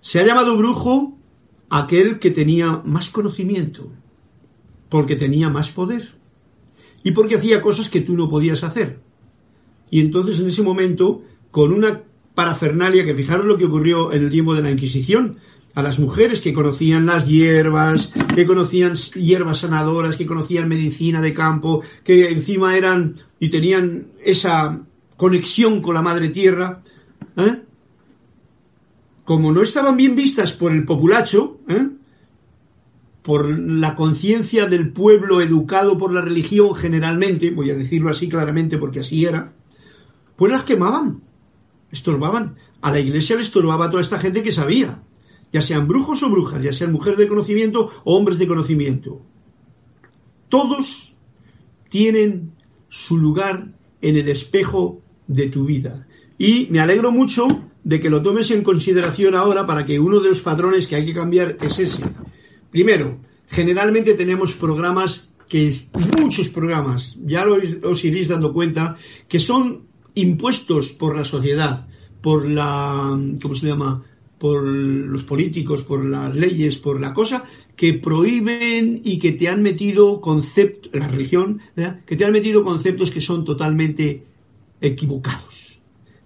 Se 0.00 0.20
ha 0.20 0.24
llamado 0.24 0.56
brujo 0.56 1.18
aquel 1.70 2.20
que 2.20 2.30
tenía 2.30 2.82
más 2.84 3.10
conocimiento, 3.10 3.90
porque 4.88 5.16
tenía 5.16 5.50
más 5.50 5.70
poder 5.70 6.15
y 7.06 7.12
porque 7.12 7.36
hacía 7.36 7.62
cosas 7.62 7.88
que 7.88 8.00
tú 8.00 8.16
no 8.16 8.28
podías 8.28 8.64
hacer. 8.64 8.98
Y 9.92 10.00
entonces 10.00 10.40
en 10.40 10.48
ese 10.48 10.62
momento, 10.62 11.22
con 11.52 11.72
una 11.72 12.02
parafernalia, 12.34 13.04
que 13.04 13.14
fijaros 13.14 13.46
lo 13.46 13.56
que 13.56 13.66
ocurrió 13.66 14.12
en 14.12 14.24
el 14.24 14.30
tiempo 14.30 14.56
de 14.56 14.62
la 14.62 14.72
Inquisición, 14.72 15.36
a 15.76 15.84
las 15.84 16.00
mujeres 16.00 16.40
que 16.40 16.52
conocían 16.52 17.06
las 17.06 17.28
hierbas, 17.28 18.12
que 18.34 18.44
conocían 18.44 18.96
hierbas 18.96 19.58
sanadoras, 19.58 20.16
que 20.16 20.26
conocían 20.26 20.68
medicina 20.68 21.20
de 21.22 21.32
campo, 21.32 21.80
que 22.02 22.28
encima 22.28 22.76
eran 22.76 23.14
y 23.38 23.50
tenían 23.50 24.08
esa 24.24 24.82
conexión 25.16 25.80
con 25.80 25.94
la 25.94 26.02
madre 26.02 26.30
tierra, 26.30 26.82
¿eh? 27.36 27.62
como 29.24 29.52
no 29.52 29.62
estaban 29.62 29.96
bien 29.96 30.16
vistas 30.16 30.52
por 30.54 30.72
el 30.72 30.84
populacho, 30.84 31.60
¿eh? 31.68 31.86
Por 33.26 33.58
la 33.58 33.96
conciencia 33.96 34.66
del 34.66 34.92
pueblo 34.92 35.40
educado 35.40 35.98
por 35.98 36.14
la 36.14 36.20
religión 36.20 36.72
generalmente, 36.76 37.50
voy 37.50 37.70
a 37.70 37.74
decirlo 37.74 38.08
así 38.08 38.28
claramente 38.28 38.78
porque 38.78 39.00
así 39.00 39.24
era, 39.24 39.52
pues 40.36 40.52
las 40.52 40.62
quemaban, 40.62 41.22
estorbaban. 41.90 42.54
A 42.82 42.92
la 42.92 43.00
iglesia 43.00 43.34
le 43.34 43.42
estorbaba 43.42 43.86
a 43.86 43.90
toda 43.90 44.00
esta 44.00 44.20
gente 44.20 44.44
que 44.44 44.52
sabía, 44.52 45.02
ya 45.52 45.60
sean 45.60 45.88
brujos 45.88 46.22
o 46.22 46.30
brujas, 46.30 46.62
ya 46.62 46.72
sean 46.72 46.92
mujeres 46.92 47.18
de 47.18 47.26
conocimiento 47.26 47.90
o 48.04 48.16
hombres 48.16 48.38
de 48.38 48.46
conocimiento. 48.46 49.20
Todos 50.48 51.16
tienen 51.88 52.52
su 52.88 53.18
lugar 53.18 53.72
en 54.02 54.16
el 54.18 54.28
espejo 54.28 55.00
de 55.26 55.48
tu 55.48 55.64
vida. 55.64 56.06
Y 56.38 56.68
me 56.70 56.78
alegro 56.78 57.10
mucho 57.10 57.48
de 57.82 58.00
que 58.00 58.08
lo 58.08 58.22
tomes 58.22 58.52
en 58.52 58.62
consideración 58.62 59.34
ahora 59.34 59.66
para 59.66 59.84
que 59.84 59.98
uno 59.98 60.20
de 60.20 60.28
los 60.28 60.42
patrones 60.42 60.86
que 60.86 60.94
hay 60.94 61.04
que 61.04 61.14
cambiar 61.14 61.56
es 61.60 61.80
ese. 61.80 62.04
Primero, 62.76 63.20
generalmente 63.48 64.12
tenemos 64.12 64.52
programas 64.52 65.32
que 65.48 65.74
muchos 66.20 66.50
programas, 66.50 67.16
ya 67.24 67.46
os 67.48 68.04
iréis 68.04 68.28
dando 68.28 68.52
cuenta, 68.52 68.98
que 69.26 69.40
son 69.40 69.86
impuestos 70.12 70.90
por 70.90 71.16
la 71.16 71.24
sociedad, 71.24 71.88
por 72.20 72.46
la, 72.46 73.18
¿cómo 73.40 73.54
se 73.54 73.66
llama? 73.66 74.04
por 74.36 74.62
los 74.62 75.24
políticos, 75.24 75.84
por 75.84 76.04
las 76.04 76.36
leyes, 76.36 76.76
por 76.76 77.00
la 77.00 77.14
cosa, 77.14 77.44
que 77.74 77.94
prohíben 77.94 79.00
y 79.02 79.18
que 79.18 79.32
te 79.32 79.48
han 79.48 79.62
metido 79.62 80.20
conceptos, 80.20 80.92
la 80.92 81.08
religión, 81.08 81.62
que 82.04 82.14
te 82.14 82.26
han 82.26 82.32
metido 82.32 82.62
conceptos 82.62 83.10
que 83.10 83.22
son 83.22 83.42
totalmente 83.42 84.22
equivocados 84.82 85.76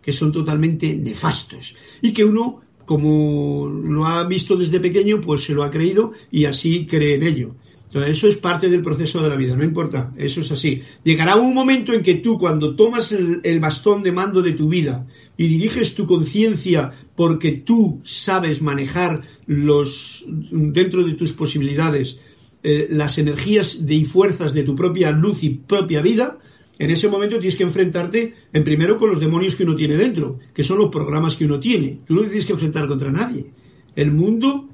que 0.03 0.12
son 0.12 0.32
totalmente 0.32 0.94
nefastos 0.94 1.76
y 2.01 2.12
que 2.12 2.24
uno, 2.24 2.62
como 2.91 3.68
lo 3.68 4.05
ha 4.05 4.24
visto 4.24 4.57
desde 4.57 4.80
pequeño, 4.80 5.20
pues 5.20 5.45
se 5.45 5.55
lo 5.55 5.62
ha 5.62 5.70
creído 5.70 6.11
y 6.32 6.47
así 6.47 6.86
cree 6.86 7.14
en 7.14 7.22
ello. 7.22 7.55
Entonces, 7.84 8.16
eso 8.16 8.26
es 8.26 8.36
parte 8.36 8.68
del 8.68 8.82
proceso 8.82 9.22
de 9.22 9.28
la 9.28 9.36
vida, 9.36 9.55
no 9.55 9.62
importa, 9.62 10.12
eso 10.16 10.41
es 10.41 10.51
así. 10.51 10.82
Llegará 11.05 11.36
un 11.36 11.55
momento 11.55 11.93
en 11.93 12.03
que 12.03 12.16
tú, 12.16 12.36
cuando 12.36 12.74
tomas 12.74 13.12
el, 13.12 13.61
bastón 13.61 14.03
de 14.03 14.11
mando 14.11 14.43
de 14.43 14.55
tu 14.55 14.68
vida 14.68 15.07
y 15.36 15.47
diriges 15.47 15.95
tu 15.95 16.05
conciencia 16.05 16.91
porque 17.14 17.53
tú 17.53 18.01
sabes 18.03 18.61
manejar 18.61 19.22
los, 19.47 20.24
dentro 20.26 21.05
de 21.05 21.14
tus 21.14 21.32
posibilidades, 21.32 22.18
eh, 22.64 22.88
las 22.91 23.18
energías 23.18 23.78
y 23.88 24.05
fuerzas 24.05 24.53
de 24.53 24.64
tu 24.64 24.74
propia 24.74 25.12
luz 25.12 25.45
y 25.45 25.51
propia 25.51 26.03
vida, 26.03 26.41
en 26.80 26.90
ese 26.90 27.08
momento 27.08 27.38
tienes 27.38 27.58
que 27.58 27.62
enfrentarte 27.62 28.34
en 28.54 28.64
primero 28.64 28.96
con 28.96 29.10
los 29.10 29.20
demonios 29.20 29.54
que 29.54 29.64
uno 29.64 29.76
tiene 29.76 29.98
dentro, 29.98 30.38
que 30.54 30.64
son 30.64 30.78
los 30.78 30.88
programas 30.88 31.36
que 31.36 31.44
uno 31.44 31.60
tiene. 31.60 32.00
Tú 32.06 32.14
no 32.14 32.22
tienes 32.22 32.46
que 32.46 32.54
enfrentar 32.54 32.88
contra 32.88 33.12
nadie. 33.12 33.52
El 33.94 34.12
mundo 34.12 34.66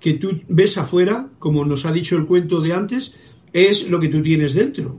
que 0.00 0.14
tú 0.14 0.40
ves 0.48 0.76
afuera, 0.78 1.28
como 1.38 1.64
nos 1.64 1.86
ha 1.86 1.92
dicho 1.92 2.16
el 2.16 2.26
cuento 2.26 2.60
de 2.60 2.74
antes, 2.74 3.14
es 3.52 3.88
lo 3.88 4.00
que 4.00 4.08
tú 4.08 4.20
tienes 4.20 4.54
dentro. 4.54 4.98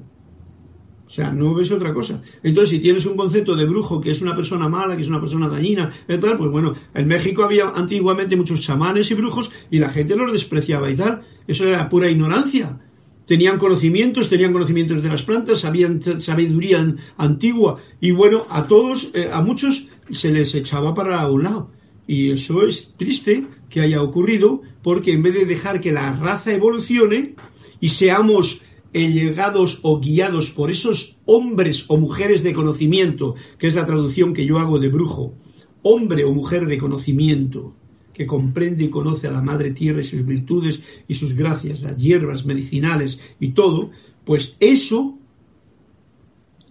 O 1.05 1.09
sea, 1.09 1.29
no 1.29 1.53
ves 1.53 1.73
otra 1.73 1.93
cosa. 1.93 2.21
Entonces, 2.41 2.69
si 2.69 2.79
tienes 2.79 3.05
un 3.05 3.17
concepto 3.17 3.53
de 3.53 3.65
brujo 3.65 3.99
que 3.99 4.11
es 4.11 4.21
una 4.21 4.33
persona 4.33 4.69
mala, 4.69 4.95
que 4.95 5.01
es 5.01 5.09
una 5.09 5.19
persona 5.19 5.49
dañina, 5.49 5.91
y 6.07 6.17
tal, 6.17 6.37
pues 6.37 6.49
bueno, 6.51 6.73
en 6.93 7.05
México 7.05 7.43
había 7.43 7.67
antiguamente 7.67 8.37
muchos 8.37 8.61
chamanes 8.61 9.11
y 9.11 9.13
brujos 9.13 9.51
y 9.69 9.79
la 9.79 9.89
gente 9.89 10.15
los 10.15 10.31
despreciaba 10.31 10.89
y 10.89 10.95
tal. 10.95 11.19
Eso 11.45 11.65
era 11.65 11.89
pura 11.89 12.09
ignorancia. 12.09 12.79
Tenían 13.25 13.57
conocimientos, 13.57 14.29
tenían 14.29 14.53
conocimientos 14.53 15.01
de 15.01 15.09
las 15.09 15.23
plantas, 15.23 15.59
sabían 15.59 15.99
sabiduría 16.21 16.95
antigua 17.17 17.79
y 17.99 18.11
bueno, 18.11 18.45
a 18.49 18.67
todos, 18.67 19.09
eh, 19.13 19.29
a 19.31 19.41
muchos 19.41 19.87
se 20.11 20.31
les 20.31 20.53
echaba 20.53 20.93
para 20.93 21.27
un 21.27 21.43
lado. 21.43 21.71
Y 22.07 22.31
eso 22.31 22.65
es 22.67 22.93
triste 22.97 23.47
que 23.69 23.81
haya 23.81 24.03
ocurrido 24.03 24.61
porque 24.83 25.13
en 25.13 25.23
vez 25.23 25.33
de 25.33 25.45
dejar 25.45 25.81
que 25.81 25.91
la 25.91 26.11
raza 26.11 26.53
evolucione 26.53 27.33
y 27.79 27.89
seamos 27.89 28.61
llegados 28.93 29.79
o 29.81 29.99
guiados 29.99 30.51
por 30.51 30.71
esos 30.71 31.17
hombres 31.25 31.85
o 31.87 31.97
mujeres 31.97 32.43
de 32.43 32.53
conocimiento, 32.53 33.35
que 33.57 33.67
es 33.67 33.75
la 33.75 33.85
traducción 33.85 34.33
que 34.33 34.45
yo 34.45 34.57
hago 34.57 34.79
de 34.79 34.87
brujo, 34.87 35.33
hombre 35.81 36.23
o 36.23 36.31
mujer 36.31 36.65
de 36.65 36.77
conocimiento, 36.77 37.75
que 38.15 38.25
comprende 38.25 38.85
y 38.85 38.89
conoce 38.89 39.27
a 39.27 39.31
la 39.31 39.41
Madre 39.41 39.71
Tierra 39.71 40.01
y 40.01 40.05
sus 40.05 40.25
virtudes 40.25 40.81
y 41.05 41.13
sus 41.15 41.35
gracias, 41.35 41.81
las 41.81 41.97
hierbas 41.97 42.45
medicinales 42.45 43.19
y 43.41 43.49
todo, 43.49 43.91
pues 44.23 44.55
eso 44.61 45.19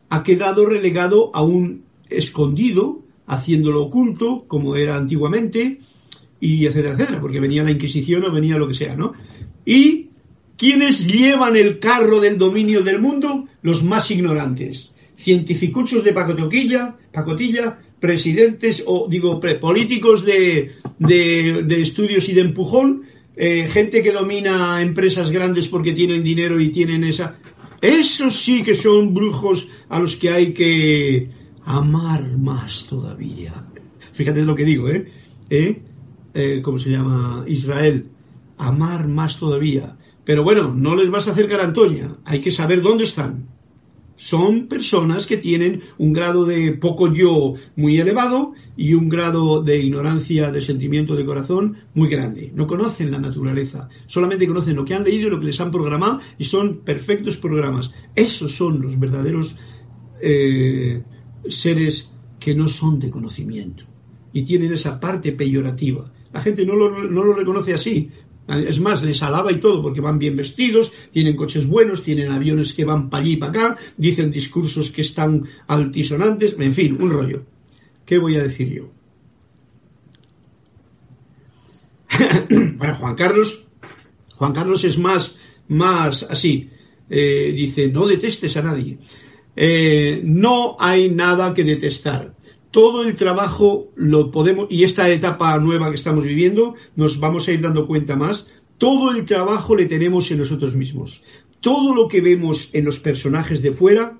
ha 0.08 0.22
quedado 0.22 0.64
relegado 0.64 1.30
a 1.34 1.42
un 1.42 1.84
escondido, 2.08 3.02
haciéndolo 3.26 3.82
oculto, 3.82 4.44
como 4.48 4.74
era 4.74 4.96
antiguamente, 4.96 5.80
y 6.40 6.64
etcétera, 6.64 6.94
etcétera, 6.94 7.20
porque 7.20 7.40
venía 7.40 7.62
la 7.62 7.72
Inquisición 7.72 8.24
o 8.24 8.32
venía 8.32 8.56
lo 8.56 8.66
que 8.66 8.74
sea, 8.74 8.96
¿no? 8.96 9.12
Y 9.66 10.08
¿quiénes 10.56 11.06
llevan 11.06 11.56
el 11.56 11.78
carro 11.78 12.20
del 12.20 12.38
dominio 12.38 12.82
del 12.82 13.00
mundo? 13.00 13.48
Los 13.60 13.84
más 13.84 14.10
ignorantes. 14.10 14.92
Cientificuchos 15.18 16.02
de 16.02 16.12
pacotilla, 16.12 16.96
pacotilla, 17.12 17.78
presidentes 18.04 18.84
o 18.84 19.08
digo 19.08 19.40
políticos 19.40 20.26
de, 20.26 20.76
de, 20.98 21.80
estudios 21.80 22.28
y 22.28 22.34
de 22.34 22.42
empujón, 22.42 23.04
eh, 23.34 23.66
gente 23.66 24.02
que 24.02 24.12
domina 24.12 24.82
empresas 24.82 25.30
grandes 25.30 25.68
porque 25.68 25.94
tienen 25.94 26.22
dinero 26.22 26.60
y 26.60 26.68
tienen 26.68 27.02
esa... 27.02 27.38
Esos 27.80 28.38
sí 28.44 28.62
que 28.62 28.74
son 28.74 29.14
brujos 29.14 29.68
a 29.88 29.98
los 29.98 30.16
que 30.16 30.28
hay 30.30 30.52
que 30.52 31.30
amar 31.64 32.36
más 32.36 32.84
todavía. 32.86 33.54
Fíjate 34.12 34.42
lo 34.42 34.54
que 34.54 34.66
digo, 34.66 34.90
¿eh? 34.90 35.10
¿Eh? 35.48 35.80
¿Eh? 36.34 36.60
¿Cómo 36.62 36.76
se 36.76 36.90
llama? 36.90 37.42
Israel. 37.46 38.06
Amar 38.58 39.08
más 39.08 39.38
todavía. 39.38 39.96
Pero 40.26 40.44
bueno, 40.44 40.74
no 40.74 40.94
les 40.94 41.08
vas 41.08 41.26
a 41.26 41.30
acercar 41.30 41.60
a 41.60 41.64
Antonia. 41.64 42.14
Hay 42.26 42.40
que 42.40 42.50
saber 42.50 42.82
dónde 42.82 43.04
están 43.04 43.53
son 44.16 44.68
personas 44.68 45.26
que 45.26 45.36
tienen 45.36 45.82
un 45.98 46.12
grado 46.12 46.44
de 46.44 46.72
poco 46.72 47.12
yo 47.12 47.54
muy 47.76 47.98
elevado 47.98 48.52
y 48.76 48.94
un 48.94 49.08
grado 49.08 49.62
de 49.62 49.80
ignorancia 49.80 50.50
de 50.50 50.60
sentimiento 50.60 51.16
de 51.16 51.24
corazón 51.24 51.76
muy 51.94 52.08
grande. 52.08 52.52
No 52.54 52.66
conocen 52.66 53.10
la 53.10 53.18
naturaleza, 53.18 53.88
solamente 54.06 54.46
conocen 54.46 54.76
lo 54.76 54.84
que 54.84 54.94
han 54.94 55.04
leído 55.04 55.28
y 55.28 55.30
lo 55.30 55.40
que 55.40 55.46
les 55.46 55.60
han 55.60 55.70
programado 55.70 56.20
y 56.38 56.44
son 56.44 56.78
perfectos 56.78 57.36
programas. 57.36 57.92
Esos 58.14 58.54
son 58.54 58.80
los 58.80 58.98
verdaderos 58.98 59.56
eh, 60.20 61.02
seres 61.48 62.10
que 62.38 62.54
no 62.54 62.68
son 62.68 62.98
de 63.00 63.10
conocimiento 63.10 63.84
y 64.32 64.42
tienen 64.42 64.72
esa 64.72 64.98
parte 65.00 65.32
peyorativa. 65.32 66.12
La 66.32 66.40
gente 66.40 66.66
no 66.66 66.74
lo, 66.74 67.04
no 67.04 67.22
lo 67.22 67.32
reconoce 67.32 67.74
así, 67.74 68.10
es 68.48 68.78
más, 68.80 69.02
les 69.02 69.22
alaba 69.22 69.50
y 69.52 69.56
todo 69.56 69.82
porque 69.82 70.00
van 70.00 70.18
bien 70.18 70.36
vestidos, 70.36 70.92
tienen 71.10 71.36
coches 71.36 71.66
buenos, 71.66 72.02
tienen 72.02 72.30
aviones 72.30 72.74
que 72.74 72.84
van 72.84 73.08
para 73.08 73.22
allí 73.22 73.32
y 73.32 73.36
para 73.36 73.50
acá, 73.50 73.78
dicen 73.96 74.30
discursos 74.30 74.90
que 74.90 75.00
están 75.00 75.46
altisonantes, 75.66 76.54
en 76.58 76.72
fin, 76.72 76.98
un 77.00 77.10
rollo. 77.10 77.44
¿Qué 78.04 78.18
voy 78.18 78.36
a 78.36 78.42
decir 78.42 78.68
yo? 78.68 78.92
bueno, 82.76 82.94
Juan 82.96 83.14
Carlos, 83.14 83.64
Juan 84.36 84.52
Carlos 84.52 84.84
es 84.84 84.98
más, 84.98 85.36
más 85.68 86.22
así. 86.24 86.68
Eh, 87.08 87.52
dice, 87.54 87.88
no 87.88 88.06
detestes 88.06 88.56
a 88.56 88.62
nadie. 88.62 88.98
Eh, 89.56 90.20
no 90.24 90.76
hay 90.78 91.10
nada 91.10 91.54
que 91.54 91.64
detestar 91.64 92.33
todo 92.74 93.04
el 93.04 93.14
trabajo 93.14 93.92
lo 93.94 94.32
podemos, 94.32 94.66
y 94.68 94.82
esta 94.82 95.08
etapa 95.08 95.56
nueva 95.60 95.90
que 95.90 95.94
estamos 95.94 96.24
viviendo, 96.24 96.74
nos 96.96 97.20
vamos 97.20 97.46
a 97.46 97.52
ir 97.52 97.60
dando 97.60 97.86
cuenta 97.86 98.16
más, 98.16 98.48
todo 98.78 99.12
el 99.12 99.24
trabajo 99.24 99.76
le 99.76 99.86
tenemos 99.86 100.28
en 100.32 100.38
nosotros 100.38 100.74
mismos. 100.74 101.22
Todo 101.60 101.94
lo 101.94 102.08
que 102.08 102.20
vemos 102.20 102.70
en 102.72 102.84
los 102.84 102.98
personajes 102.98 103.62
de 103.62 103.70
fuera, 103.70 104.18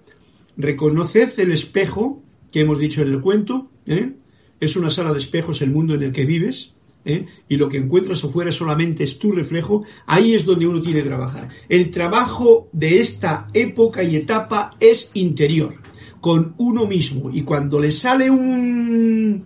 reconoced 0.56 1.36
el 1.40 1.50
espejo 1.50 2.22
que 2.52 2.60
hemos 2.60 2.78
dicho 2.78 3.02
en 3.02 3.08
el 3.08 3.20
cuento, 3.20 3.72
¿eh? 3.86 4.12
es 4.60 4.76
una 4.76 4.92
sala 4.92 5.12
de 5.12 5.18
espejos 5.18 5.60
el 5.60 5.72
mundo 5.72 5.96
en 5.96 6.04
el 6.04 6.12
que 6.12 6.24
vives, 6.24 6.74
¿eh? 7.04 7.26
y 7.48 7.56
lo 7.56 7.68
que 7.68 7.78
encuentras 7.78 8.22
afuera 8.22 8.52
solamente 8.52 9.02
es 9.02 9.18
tu 9.18 9.32
reflejo, 9.32 9.82
ahí 10.06 10.32
es 10.32 10.44
donde 10.44 10.68
uno 10.68 10.80
tiene 10.80 11.02
que 11.02 11.08
trabajar. 11.08 11.48
El 11.68 11.90
trabajo 11.90 12.68
de 12.70 13.00
esta 13.00 13.48
época 13.52 14.04
y 14.04 14.14
etapa 14.14 14.76
es 14.78 15.10
interior 15.14 15.74
con 16.24 16.54
uno 16.56 16.86
mismo. 16.86 17.30
Y 17.30 17.42
cuando 17.42 17.78
le 17.78 17.90
sale 17.90 18.30
un, 18.30 19.44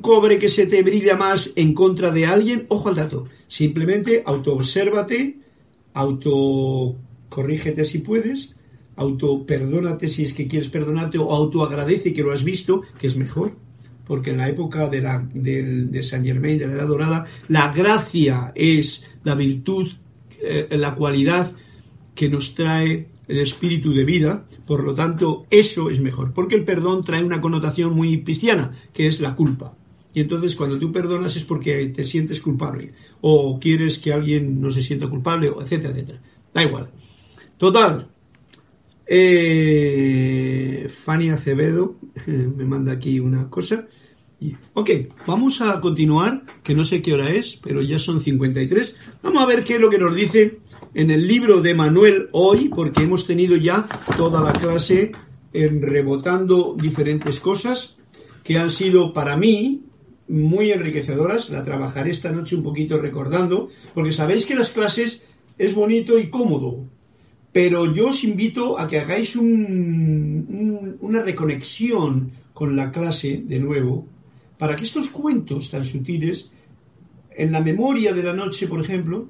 cobre 0.00 0.38
que 0.38 0.48
se 0.48 0.68
te 0.68 0.84
brilla 0.84 1.16
más 1.16 1.50
en 1.56 1.74
contra 1.74 2.12
de 2.12 2.24
alguien, 2.24 2.64
ojo 2.68 2.90
al 2.90 2.94
dato. 2.94 3.26
Simplemente 3.48 4.22
autoobsérvate, 4.24 5.36
autocorrígete 5.94 7.84
si 7.84 7.98
puedes, 7.98 8.54
autoperdónate 8.94 10.06
si 10.06 10.26
es 10.26 10.32
que 10.32 10.46
quieres 10.46 10.68
perdonarte 10.68 11.18
o 11.18 11.32
autoagradece 11.32 12.14
que 12.14 12.22
lo 12.22 12.32
has 12.32 12.44
visto, 12.44 12.82
que 13.00 13.08
es 13.08 13.16
mejor. 13.16 13.56
Porque 14.06 14.30
en 14.30 14.36
la 14.36 14.48
época 14.48 14.88
de, 14.88 15.00
la, 15.00 15.28
de, 15.34 16.04
San 16.04 16.24
Germain, 16.24 16.56
de 16.56 16.68
la 16.68 16.74
Edad 16.74 16.86
Dorada, 16.86 17.26
la 17.48 17.72
gracia 17.72 18.52
es 18.54 19.04
la 19.24 19.34
virtud, 19.34 19.88
eh, 20.40 20.68
la 20.70 20.94
cualidad 20.94 21.50
que 22.14 22.28
nos 22.28 22.54
trae 22.54 23.08
el 23.28 23.38
espíritu 23.38 23.92
de 23.92 24.04
vida, 24.04 24.46
por 24.66 24.84
lo 24.84 24.94
tanto 24.94 25.46
eso 25.50 25.90
es 25.90 26.00
mejor, 26.00 26.32
porque 26.32 26.54
el 26.54 26.64
perdón 26.64 27.02
trae 27.02 27.24
una 27.24 27.40
connotación 27.40 27.94
muy 27.94 28.22
cristiana, 28.22 28.72
que 28.92 29.06
es 29.06 29.20
la 29.20 29.34
culpa. 29.34 29.74
Y 30.14 30.20
entonces 30.20 30.56
cuando 30.56 30.78
tú 30.78 30.92
perdonas 30.92 31.36
es 31.36 31.44
porque 31.44 31.86
te 31.88 32.04
sientes 32.04 32.40
culpable, 32.40 32.92
o 33.20 33.58
quieres 33.60 33.98
que 33.98 34.12
alguien 34.12 34.60
no 34.60 34.70
se 34.70 34.82
sienta 34.82 35.08
culpable, 35.08 35.52
etcétera, 35.60 35.92
etcétera. 35.92 36.20
Da 36.54 36.62
igual. 36.62 36.90
Total. 37.58 38.08
Eh, 39.06 40.88
Fanny 40.88 41.28
Acevedo 41.28 41.96
me 42.26 42.64
manda 42.64 42.92
aquí 42.92 43.20
una 43.20 43.50
cosa. 43.50 43.86
Ok, 44.74 44.90
vamos 45.26 45.60
a 45.62 45.80
continuar, 45.80 46.42
que 46.62 46.74
no 46.74 46.84
sé 46.84 47.00
qué 47.00 47.14
hora 47.14 47.30
es, 47.30 47.58
pero 47.62 47.80
ya 47.82 47.98
son 47.98 48.20
53. 48.20 48.96
Vamos 49.22 49.42
a 49.42 49.46
ver 49.46 49.64
qué 49.64 49.76
es 49.76 49.80
lo 49.80 49.88
que 49.88 49.98
nos 49.98 50.14
dice 50.14 50.58
en 50.96 51.10
el 51.10 51.28
libro 51.28 51.60
de 51.60 51.74
Manuel 51.74 52.30
hoy, 52.32 52.70
porque 52.70 53.02
hemos 53.02 53.26
tenido 53.26 53.54
ya 53.54 53.86
toda 54.16 54.42
la 54.42 54.54
clase 54.54 55.12
en 55.52 55.82
rebotando 55.82 56.74
diferentes 56.74 57.38
cosas 57.38 57.98
que 58.42 58.56
han 58.56 58.70
sido 58.70 59.12
para 59.12 59.36
mí 59.36 59.82
muy 60.26 60.70
enriquecedoras. 60.70 61.50
La 61.50 61.62
trabajaré 61.62 62.12
esta 62.12 62.32
noche 62.32 62.56
un 62.56 62.62
poquito 62.62 62.96
recordando, 62.96 63.68
porque 63.92 64.10
sabéis 64.10 64.46
que 64.46 64.54
las 64.54 64.70
clases 64.70 65.22
es 65.58 65.74
bonito 65.74 66.18
y 66.18 66.30
cómodo, 66.30 66.86
pero 67.52 67.92
yo 67.92 68.08
os 68.08 68.24
invito 68.24 68.78
a 68.78 68.88
que 68.88 68.98
hagáis 68.98 69.36
una 69.36 71.20
reconexión 71.22 72.32
con 72.54 72.74
la 72.74 72.90
clase 72.90 73.42
de 73.44 73.58
nuevo, 73.58 74.06
para 74.56 74.74
que 74.74 74.84
estos 74.84 75.10
cuentos 75.10 75.70
tan 75.70 75.84
sutiles, 75.84 76.50
en 77.36 77.52
la 77.52 77.60
memoria 77.60 78.14
de 78.14 78.22
la 78.22 78.32
noche, 78.32 78.66
por 78.66 78.80
ejemplo, 78.80 79.28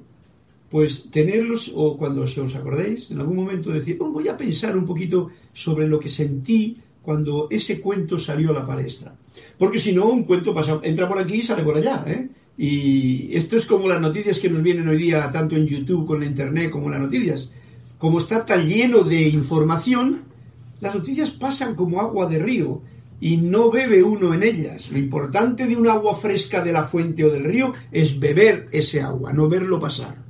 pues 0.69 1.09
tenerlos, 1.09 1.71
o 1.73 1.97
cuando 1.97 2.27
se 2.27 2.41
os 2.41 2.55
acordéis, 2.55 3.11
en 3.11 3.19
algún 3.19 3.37
momento 3.37 3.71
decir, 3.71 3.97
oh, 3.99 4.11
voy 4.11 4.27
a 4.27 4.35
pensar 4.35 4.77
un 4.77 4.85
poquito 4.85 5.29
sobre 5.53 5.87
lo 5.87 5.99
que 5.99 6.09
sentí 6.09 6.77
cuando 7.01 7.47
ese 7.49 7.79
cuento 7.79 8.19
salió 8.19 8.49
a 8.49 8.53
la 8.53 8.65
palestra. 8.65 9.15
Porque 9.57 9.79
si 9.79 9.93
no, 9.93 10.09
un 10.09 10.25
cuento 10.25 10.53
pasa, 10.53 10.79
entra 10.83 11.07
por 11.07 11.19
aquí 11.19 11.35
y 11.35 11.41
sale 11.41 11.63
por 11.63 11.77
allá. 11.77 12.03
¿eh? 12.05 12.27
Y 12.57 13.33
esto 13.33 13.55
es 13.55 13.65
como 13.65 13.87
las 13.87 14.01
noticias 14.01 14.39
que 14.39 14.49
nos 14.49 14.61
vienen 14.61 14.87
hoy 14.89 14.97
día, 14.97 15.31
tanto 15.31 15.55
en 15.55 15.65
YouTube, 15.65 16.05
con 16.05 16.19
la 16.19 16.25
Internet, 16.25 16.69
como 16.69 16.89
las 16.89 16.99
noticias. 16.99 17.53
Como 17.97 18.17
está 18.17 18.43
tan 18.43 18.65
lleno 18.65 19.03
de 19.03 19.21
información, 19.29 20.23
las 20.81 20.93
noticias 20.93 21.31
pasan 21.31 21.75
como 21.75 22.01
agua 22.01 22.25
de 22.25 22.39
río 22.39 22.81
y 23.21 23.37
no 23.37 23.71
bebe 23.71 24.03
uno 24.03 24.33
en 24.33 24.43
ellas. 24.43 24.91
Lo 24.91 24.97
importante 24.97 25.65
de 25.65 25.77
un 25.77 25.87
agua 25.87 26.13
fresca 26.13 26.61
de 26.61 26.73
la 26.73 26.83
fuente 26.83 27.23
o 27.23 27.31
del 27.31 27.45
río 27.45 27.71
es 27.89 28.19
beber 28.19 28.67
ese 28.73 29.01
agua, 29.01 29.31
no 29.31 29.47
verlo 29.47 29.79
pasar 29.79 30.26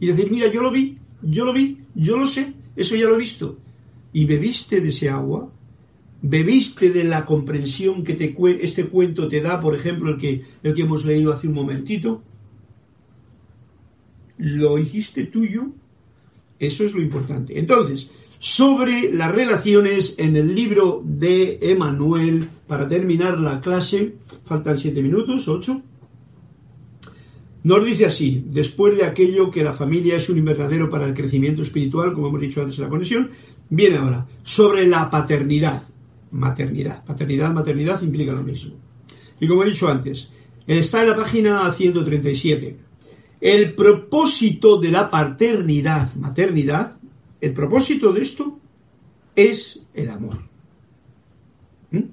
y 0.00 0.06
decir, 0.06 0.30
mira, 0.30 0.50
yo 0.50 0.62
lo 0.62 0.70
vi, 0.70 0.96
yo 1.22 1.44
lo 1.44 1.52
vi, 1.52 1.78
yo 1.94 2.16
lo 2.16 2.26
sé, 2.26 2.52
eso 2.74 2.96
ya 2.96 3.06
lo 3.06 3.14
he 3.14 3.18
visto. 3.18 3.58
Y 4.12 4.24
bebiste 4.24 4.80
de 4.80 4.88
ese 4.88 5.08
agua, 5.10 5.52
bebiste 6.22 6.90
de 6.90 7.04
la 7.04 7.24
comprensión 7.24 8.02
que 8.02 8.14
te, 8.14 8.34
este 8.60 8.86
cuento 8.86 9.28
te 9.28 9.40
da, 9.40 9.60
por 9.60 9.74
ejemplo, 9.74 10.10
el 10.10 10.16
que, 10.16 10.42
el 10.62 10.74
que 10.74 10.82
hemos 10.82 11.04
leído 11.04 11.32
hace 11.32 11.46
un 11.46 11.54
momentito, 11.54 12.22
lo 14.38 14.78
hiciste 14.78 15.24
tuyo, 15.24 15.68
eso 16.58 16.84
es 16.84 16.94
lo 16.94 17.02
importante. 17.02 17.58
Entonces, 17.58 18.10
sobre 18.38 19.12
las 19.12 19.34
relaciones 19.34 20.14
en 20.16 20.34
el 20.34 20.54
libro 20.54 21.02
de 21.04 21.58
Emanuel, 21.60 22.48
para 22.66 22.88
terminar 22.88 23.38
la 23.38 23.60
clase, 23.60 24.14
faltan 24.46 24.78
siete 24.78 25.02
minutos, 25.02 25.46
ocho. 25.46 25.82
Nos 27.62 27.84
dice 27.84 28.06
así, 28.06 28.44
después 28.46 28.96
de 28.96 29.04
aquello 29.04 29.50
que 29.50 29.62
la 29.62 29.72
familia 29.72 30.16
es 30.16 30.28
un 30.28 30.38
invernadero 30.38 30.88
para 30.88 31.06
el 31.06 31.14
crecimiento 31.14 31.62
espiritual, 31.62 32.14
como 32.14 32.28
hemos 32.28 32.40
dicho 32.40 32.60
antes 32.62 32.78
en 32.78 32.84
la 32.84 32.90
conexión, 32.90 33.30
viene 33.68 33.98
ahora 33.98 34.26
sobre 34.42 34.86
la 34.86 35.10
paternidad. 35.10 35.82
Maternidad. 36.30 37.04
Paternidad, 37.04 37.52
maternidad 37.52 38.00
implica 38.02 38.32
lo 38.32 38.42
mismo. 38.42 38.76
Y 39.38 39.46
como 39.46 39.62
he 39.62 39.66
dicho 39.66 39.88
antes, 39.88 40.30
está 40.66 41.02
en 41.02 41.10
la 41.10 41.16
página 41.16 41.70
137. 41.70 42.78
El 43.40 43.74
propósito 43.74 44.80
de 44.80 44.90
la 44.90 45.10
paternidad, 45.10 46.14
maternidad, 46.14 46.96
el 47.40 47.52
propósito 47.52 48.12
de 48.12 48.22
esto 48.22 48.58
es 49.34 49.82
el 49.92 50.08
amor. 50.08 50.38
¿Mm? 51.90 52.04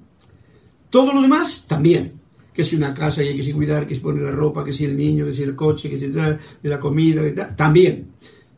Todo 0.90 1.12
lo 1.12 1.22
demás 1.22 1.64
también 1.66 2.17
que 2.58 2.64
si 2.64 2.74
una 2.74 2.92
casa 2.92 3.22
y 3.22 3.28
hay 3.28 3.40
que 3.40 3.52
cuidar, 3.52 3.86
que 3.86 3.94
si 3.94 4.00
poner 4.00 4.24
la 4.24 4.32
ropa, 4.32 4.64
que 4.64 4.74
si 4.74 4.84
el 4.84 4.96
niño, 4.96 5.26
que 5.26 5.32
si 5.32 5.44
el 5.44 5.54
coche, 5.54 5.88
que 5.88 5.96
si 5.96 6.08
la 6.08 6.80
comida, 6.80 7.22
que 7.22 7.30
tal, 7.30 7.54
también. 7.54 8.08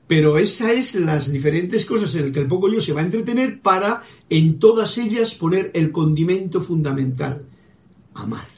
Pero 0.07 0.39
esas 0.39 0.71
es 0.71 0.95
las 0.95 1.31
diferentes 1.31 1.85
cosas 1.85 2.15
en 2.15 2.23
las 2.23 2.33
que 2.33 2.41
el 2.41 2.49
poco 2.49 2.73
yo 2.73 2.81
se 2.81 2.95
va 2.95 3.03
a 3.03 3.05
entretener 3.05 3.61
para 3.61 4.01
en 4.31 4.59
todas 4.59 4.97
ellas 4.97 5.35
poner 5.35 5.71
el 5.75 5.93
condimento 5.93 6.63
fundamental, 6.63 7.43
amar. 8.15 8.49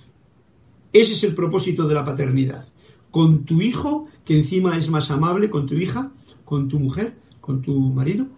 Ese 0.93 1.15
es 1.15 1.25
el 1.25 1.35
propósito 1.35 1.89
de 1.89 1.95
la 1.97 2.05
paternidad. 2.05 2.65
Con 3.11 3.45
tu 3.45 3.61
hijo, 3.61 4.07
que 4.25 4.37
encima 4.37 4.79
es 4.79 4.89
más 4.91 5.11
amable, 5.11 5.51
con 5.51 5.67
tu 5.67 5.75
hija, 5.75 6.13
con 6.45 6.69
tu 6.69 6.79
mujer, 6.79 7.17
con 7.41 7.63
tu 7.63 7.75
marido. 7.81 8.29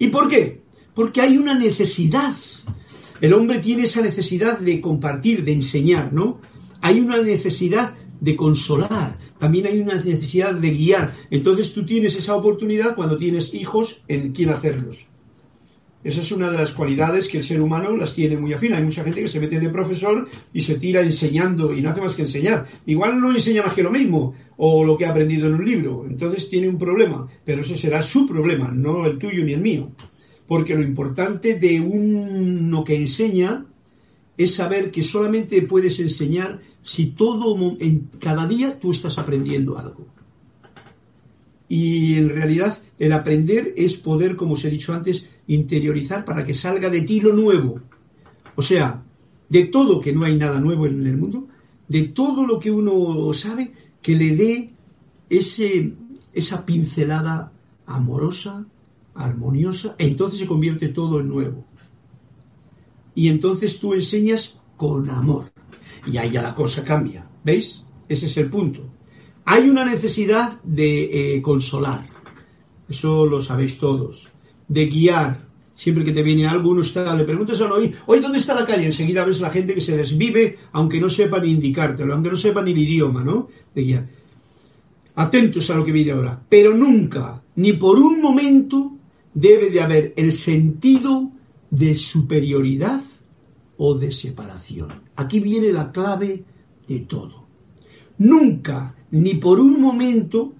¿Y 0.00 0.08
por 0.08 0.26
qué? 0.26 0.62
Porque 0.94 1.20
hay 1.20 1.36
una 1.36 1.56
necesidad 1.56 2.34
El 3.20 3.32
hombre 3.32 3.58
tiene 3.58 3.84
esa 3.84 4.02
necesidad 4.02 4.58
de 4.58 4.80
compartir, 4.80 5.44
de 5.44 5.52
enseñar, 5.52 6.12
¿no? 6.12 6.40
Hay 6.80 7.00
una 7.00 7.22
necesidad 7.22 7.94
de 8.20 8.36
consolar, 8.36 9.18
también 9.38 9.66
hay 9.66 9.78
una 9.78 9.94
necesidad 9.94 10.54
de 10.54 10.70
guiar. 10.70 11.14
Entonces 11.30 11.72
tú 11.72 11.84
tienes 11.84 12.14
esa 12.16 12.34
oportunidad 12.34 12.94
cuando 12.94 13.16
tienes 13.16 13.52
hijos 13.54 14.02
en 14.08 14.32
quién 14.32 14.50
hacerlos. 14.50 15.06
Esa 16.02 16.20
es 16.20 16.32
una 16.32 16.50
de 16.50 16.58
las 16.58 16.72
cualidades 16.72 17.28
que 17.28 17.38
el 17.38 17.44
ser 17.44 17.62
humano 17.62 17.96
las 17.96 18.12
tiene 18.12 18.36
muy 18.36 18.52
afín. 18.52 18.74
Hay 18.74 18.84
mucha 18.84 19.02
gente 19.02 19.22
que 19.22 19.28
se 19.28 19.40
mete 19.40 19.58
de 19.58 19.70
profesor 19.70 20.28
y 20.52 20.60
se 20.60 20.74
tira 20.74 21.00
enseñando 21.00 21.72
y 21.72 21.80
no 21.80 21.88
hace 21.88 22.02
más 22.02 22.14
que 22.14 22.22
enseñar. 22.22 22.66
Igual 22.84 23.18
no 23.18 23.32
enseña 23.32 23.62
más 23.62 23.72
que 23.72 23.82
lo 23.82 23.90
mismo 23.90 24.34
o 24.58 24.84
lo 24.84 24.98
que 24.98 25.06
ha 25.06 25.10
aprendido 25.10 25.48
en 25.48 25.54
un 25.54 25.64
libro. 25.64 26.04
Entonces 26.06 26.50
tiene 26.50 26.68
un 26.68 26.78
problema, 26.78 27.26
pero 27.42 27.62
ese 27.62 27.76
será 27.76 28.02
su 28.02 28.26
problema, 28.26 28.70
no 28.70 29.06
el 29.06 29.18
tuyo 29.18 29.42
ni 29.44 29.54
el 29.54 29.62
mío. 29.62 29.92
Porque 30.46 30.74
lo 30.74 30.82
importante 30.82 31.54
de 31.58 31.80
uno 31.80 32.84
que 32.84 32.96
enseña 32.96 33.66
es 34.36 34.54
saber 34.54 34.90
que 34.90 35.02
solamente 35.02 35.62
puedes 35.62 36.00
enseñar 36.00 36.60
si 36.82 37.06
todo 37.06 37.76
en 37.80 38.10
cada 38.20 38.46
día 38.46 38.78
tú 38.78 38.90
estás 38.90 39.16
aprendiendo 39.18 39.78
algo. 39.78 40.06
Y 41.68 42.14
en 42.14 42.28
realidad 42.28 42.78
el 42.98 43.12
aprender 43.12 43.72
es 43.76 43.94
poder, 43.94 44.36
como 44.36 44.54
os 44.54 44.64
he 44.64 44.70
dicho 44.70 44.92
antes, 44.92 45.26
interiorizar 45.46 46.24
para 46.24 46.44
que 46.44 46.54
salga 46.54 46.90
de 46.90 47.02
ti 47.02 47.20
lo 47.20 47.32
nuevo. 47.32 47.80
O 48.54 48.62
sea, 48.62 49.02
de 49.48 49.64
todo 49.64 50.00
que 50.00 50.12
no 50.12 50.24
hay 50.24 50.36
nada 50.36 50.60
nuevo 50.60 50.86
en 50.86 51.06
el 51.06 51.16
mundo, 51.16 51.48
de 51.88 52.02
todo 52.04 52.46
lo 52.46 52.58
que 52.58 52.70
uno 52.70 53.32
sabe, 53.32 53.72
que 54.02 54.14
le 54.14 54.36
dé 54.36 54.70
ese, 55.30 55.92
esa 56.32 56.64
pincelada 56.64 57.52
amorosa, 57.86 58.66
armoniosa, 59.14 59.94
entonces 59.98 60.40
se 60.40 60.46
convierte 60.46 60.88
todo 60.88 61.20
en 61.20 61.28
nuevo. 61.28 61.64
Y 63.14 63.28
entonces 63.28 63.78
tú 63.78 63.94
enseñas 63.94 64.58
con 64.76 65.08
amor. 65.10 65.52
Y 66.06 66.16
ahí 66.16 66.30
ya 66.30 66.42
la 66.42 66.54
cosa 66.54 66.84
cambia. 66.84 67.26
¿Veis? 67.44 67.84
Ese 68.08 68.26
es 68.26 68.36
el 68.36 68.50
punto. 68.50 68.80
Hay 69.44 69.68
una 69.68 69.84
necesidad 69.84 70.60
de 70.62 71.36
eh, 71.36 71.42
consolar. 71.42 72.04
Eso 72.88 73.26
lo 73.26 73.40
sabéis 73.40 73.78
todos 73.78 74.34
de 74.68 74.86
guiar. 74.86 75.44
Siempre 75.74 76.04
que 76.04 76.12
te 76.12 76.22
viene 76.22 76.46
algo, 76.46 76.70
uno 76.70 76.82
está, 76.82 77.14
le 77.16 77.24
preguntas 77.24 77.60
a 77.60 77.66
hoy, 77.66 77.92
hoy 78.06 78.20
¿dónde 78.20 78.38
está 78.38 78.54
la 78.54 78.64
calle? 78.64 78.86
Enseguida 78.86 79.24
ves 79.24 79.40
la 79.40 79.50
gente 79.50 79.74
que 79.74 79.80
se 79.80 79.96
desvive, 79.96 80.56
aunque 80.72 81.00
no 81.00 81.08
sepa 81.08 81.40
ni 81.40 81.50
indicártelo, 81.50 82.14
aunque 82.14 82.30
no 82.30 82.36
sepa 82.36 82.62
ni 82.62 82.70
el 82.70 82.78
idioma, 82.78 83.24
¿no? 83.24 83.48
De 83.74 83.82
guiar. 83.82 84.08
Atentos 85.16 85.68
a 85.70 85.76
lo 85.76 85.84
que 85.84 85.90
viene 85.90 86.12
ahora. 86.12 86.40
Pero 86.48 86.76
nunca, 86.76 87.42
ni 87.56 87.72
por 87.72 87.98
un 87.98 88.20
momento, 88.20 88.93
debe 89.34 89.68
de 89.70 89.80
haber 89.80 90.14
el 90.16 90.32
sentido 90.32 91.30
de 91.70 91.94
superioridad 91.94 93.02
o 93.76 93.94
de 93.94 94.12
separación. 94.12 94.88
Aquí 95.16 95.40
viene 95.40 95.72
la 95.72 95.90
clave 95.90 96.44
de 96.86 97.00
todo. 97.00 97.44
Nunca, 98.18 98.94
ni 99.10 99.34
por 99.34 99.58
un 99.58 99.80
momento, 99.80 100.52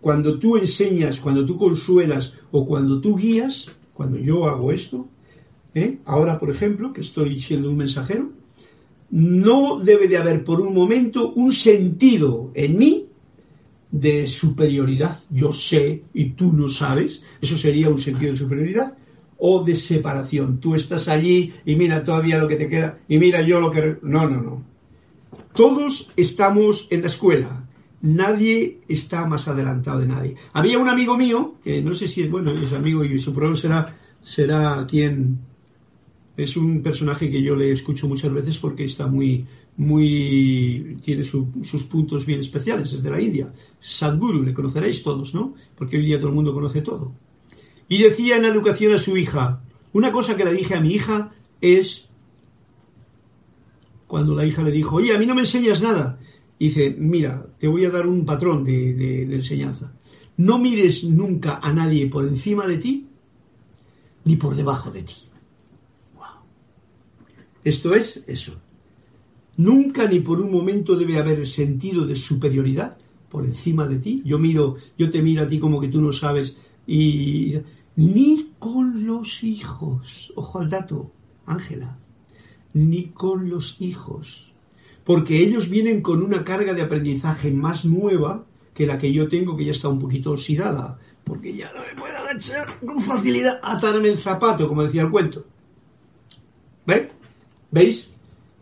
cuando 0.00 0.38
tú 0.38 0.56
enseñas, 0.56 1.18
cuando 1.18 1.44
tú 1.44 1.58
consuelas 1.58 2.32
o 2.52 2.64
cuando 2.64 3.00
tú 3.00 3.16
guías, 3.16 3.66
cuando 3.92 4.18
yo 4.18 4.46
hago 4.46 4.70
esto, 4.70 5.08
¿eh? 5.74 5.98
ahora 6.04 6.38
por 6.38 6.50
ejemplo, 6.50 6.92
que 6.92 7.00
estoy 7.00 7.40
siendo 7.40 7.68
un 7.68 7.76
mensajero, 7.76 8.30
no 9.10 9.78
debe 9.78 10.08
de 10.08 10.16
haber 10.16 10.44
por 10.44 10.60
un 10.60 10.72
momento 10.72 11.32
un 11.32 11.52
sentido 11.52 12.50
en 12.54 12.78
mí 12.78 13.08
de 13.92 14.26
superioridad. 14.26 15.20
Yo 15.30 15.52
sé 15.52 16.02
y 16.14 16.30
tú 16.30 16.52
no 16.52 16.68
sabes, 16.68 17.22
eso 17.40 17.56
sería 17.56 17.90
un 17.90 17.98
sentido 17.98 18.32
de 18.32 18.38
superioridad, 18.38 18.96
o 19.44 19.62
de 19.62 19.74
separación. 19.74 20.58
Tú 20.58 20.74
estás 20.74 21.08
allí 21.08 21.52
y 21.64 21.76
mira 21.76 22.02
todavía 22.02 22.38
lo 22.38 22.48
que 22.48 22.56
te 22.56 22.68
queda 22.68 22.98
y 23.08 23.18
mira 23.18 23.42
yo 23.42 23.60
lo 23.60 23.70
que... 23.70 23.98
No, 24.02 24.28
no, 24.28 24.40
no. 24.40 24.62
Todos 25.52 26.10
estamos 26.16 26.86
en 26.90 27.02
la 27.02 27.08
escuela, 27.08 27.68
nadie 28.00 28.78
está 28.88 29.26
más 29.26 29.48
adelantado 29.48 30.00
de 30.00 30.06
nadie. 30.06 30.36
Había 30.52 30.78
un 30.78 30.88
amigo 30.88 31.16
mío, 31.16 31.56
que 31.62 31.82
no 31.82 31.92
sé 31.92 32.08
si 32.08 32.22
es 32.22 32.30
bueno, 32.30 32.52
es 32.52 32.72
amigo 32.72 33.04
y 33.04 33.18
su 33.18 33.34
problema 33.34 33.56
será, 33.56 33.96
será 34.22 34.86
quien 34.88 35.38
es 36.36 36.56
un 36.56 36.82
personaje 36.82 37.30
que 37.30 37.42
yo 37.42 37.54
le 37.54 37.72
escucho 37.72 38.08
muchas 38.08 38.32
veces 38.32 38.56
porque 38.58 38.84
está 38.84 39.06
muy, 39.06 39.44
muy, 39.76 40.98
tiene 41.02 41.24
sus 41.24 41.84
puntos 41.84 42.26
bien 42.26 42.40
especiales, 42.40 42.92
es 42.92 43.02
de 43.02 43.10
la 43.10 43.20
India. 43.20 43.52
Sadhguru, 43.80 44.42
le 44.42 44.54
conoceréis 44.54 45.02
todos, 45.02 45.34
¿no? 45.34 45.54
Porque 45.74 45.96
hoy 45.96 46.06
día 46.06 46.18
todo 46.18 46.28
el 46.28 46.34
mundo 46.34 46.52
conoce 46.52 46.82
todo. 46.82 47.12
Y 47.88 48.02
decía 48.02 48.36
en 48.36 48.42
la 48.42 48.48
educación 48.48 48.92
a 48.92 48.98
su 48.98 49.16
hija, 49.16 49.62
una 49.92 50.12
cosa 50.12 50.36
que 50.36 50.44
le 50.44 50.52
dije 50.52 50.74
a 50.74 50.80
mi 50.80 50.92
hija 50.92 51.32
es, 51.60 52.08
cuando 54.06 54.34
la 54.34 54.46
hija 54.46 54.62
le 54.62 54.70
dijo, 54.70 54.96
oye, 54.96 55.14
a 55.14 55.18
mí 55.18 55.26
no 55.26 55.34
me 55.34 55.42
enseñas 55.42 55.80
nada 55.80 56.18
dice, 56.66 56.94
mira, 56.96 57.44
te 57.58 57.66
voy 57.66 57.84
a 57.84 57.90
dar 57.90 58.06
un 58.06 58.24
patrón 58.24 58.62
de, 58.62 59.22
enseñanza. 59.22 59.92
No 60.36 60.58
mires 60.58 61.02
nunca 61.02 61.58
a 61.60 61.72
nadie 61.72 62.06
por 62.06 62.24
encima 62.24 62.68
de 62.68 62.78
ti 62.78 63.08
ni 64.24 64.36
por 64.36 64.54
debajo 64.54 64.92
de 64.92 65.02
ti. 65.02 65.16
Esto 67.64 67.94
es 67.94 68.22
eso. 68.28 68.60
Nunca 69.56 70.06
ni 70.06 70.20
por 70.20 70.40
un 70.40 70.50
momento 70.50 70.96
debe 70.96 71.18
haber 71.18 71.46
sentido 71.46 72.06
de 72.06 72.16
superioridad 72.16 72.96
por 73.28 73.44
encima 73.44 73.86
de 73.86 73.98
ti. 73.98 74.22
Yo 74.24 74.38
miro, 74.38 74.76
yo 74.98 75.10
te 75.10 75.22
miro 75.22 75.42
a 75.42 75.48
ti 75.48 75.58
como 75.58 75.80
que 75.80 75.88
tú 75.88 76.00
no 76.00 76.12
sabes 76.12 76.56
y 76.86 77.56
ni 77.96 78.52
con 78.58 79.06
los 79.06 79.42
hijos. 79.44 80.32
Ojo 80.36 80.58
al 80.58 80.70
dato, 80.70 81.12
Ángela. 81.46 81.98
Ni 82.74 83.04
con 83.08 83.50
los 83.50 83.80
hijos 83.80 84.52
porque 85.04 85.38
ellos 85.38 85.68
vienen 85.68 86.00
con 86.00 86.22
una 86.22 86.44
carga 86.44 86.74
de 86.74 86.82
aprendizaje 86.82 87.50
más 87.50 87.84
nueva 87.84 88.44
que 88.74 88.86
la 88.86 88.98
que 88.98 89.12
yo 89.12 89.28
tengo, 89.28 89.56
que 89.56 89.64
ya 89.64 89.72
está 89.72 89.88
un 89.88 89.98
poquito 89.98 90.32
oxidada, 90.32 90.98
porque 91.24 91.54
ya 91.54 91.72
no 91.72 91.80
me 91.80 91.94
puedo 91.94 92.16
agachar 92.16 92.66
con 92.80 93.00
facilidad 93.00 93.60
atarme 93.62 94.08
el 94.08 94.18
zapato, 94.18 94.68
como 94.68 94.84
decía 94.84 95.02
el 95.02 95.10
cuento. 95.10 95.44
¿Veis? 96.86 97.08
¿Veis? 97.70 98.11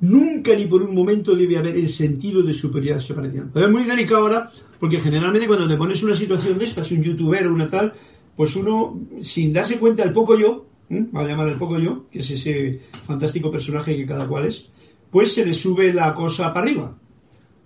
Nunca 0.00 0.54
ni 0.54 0.66
por 0.66 0.82
un 0.82 0.94
momento 0.94 1.34
debe 1.34 1.58
haber 1.58 1.76
el 1.76 1.88
sentido 1.88 2.42
de 2.42 2.52
superioridad 2.52 3.00
separación. 3.00 3.50
Pero 3.52 3.66
es 3.66 3.72
muy 3.72 3.84
delicado 3.84 4.22
ahora, 4.22 4.50
porque 4.78 5.00
generalmente 5.00 5.46
cuando 5.46 5.68
te 5.68 5.76
pones 5.76 6.02
una 6.02 6.14
situación 6.14 6.58
de 6.58 6.64
estas, 6.64 6.90
un 6.90 7.02
youtuber 7.02 7.46
o 7.46 7.54
una 7.54 7.66
tal, 7.66 7.92
pues 8.34 8.56
uno, 8.56 8.98
sin 9.20 9.52
darse 9.52 9.78
cuenta 9.78 10.02
el 10.02 10.12
poco 10.12 10.38
yo, 10.38 10.66
va 11.14 11.20
a 11.20 11.26
llamar 11.26 11.48
el 11.48 11.58
poco 11.58 11.78
yo, 11.78 12.06
que 12.10 12.20
es 12.20 12.30
ese 12.30 12.80
fantástico 13.06 13.50
personaje 13.50 13.96
que 13.96 14.06
cada 14.06 14.26
cual 14.26 14.46
es, 14.46 14.70
pues 15.10 15.34
se 15.34 15.44
le 15.44 15.52
sube 15.52 15.92
la 15.92 16.14
cosa 16.14 16.52
para 16.52 16.66
arriba 16.66 16.96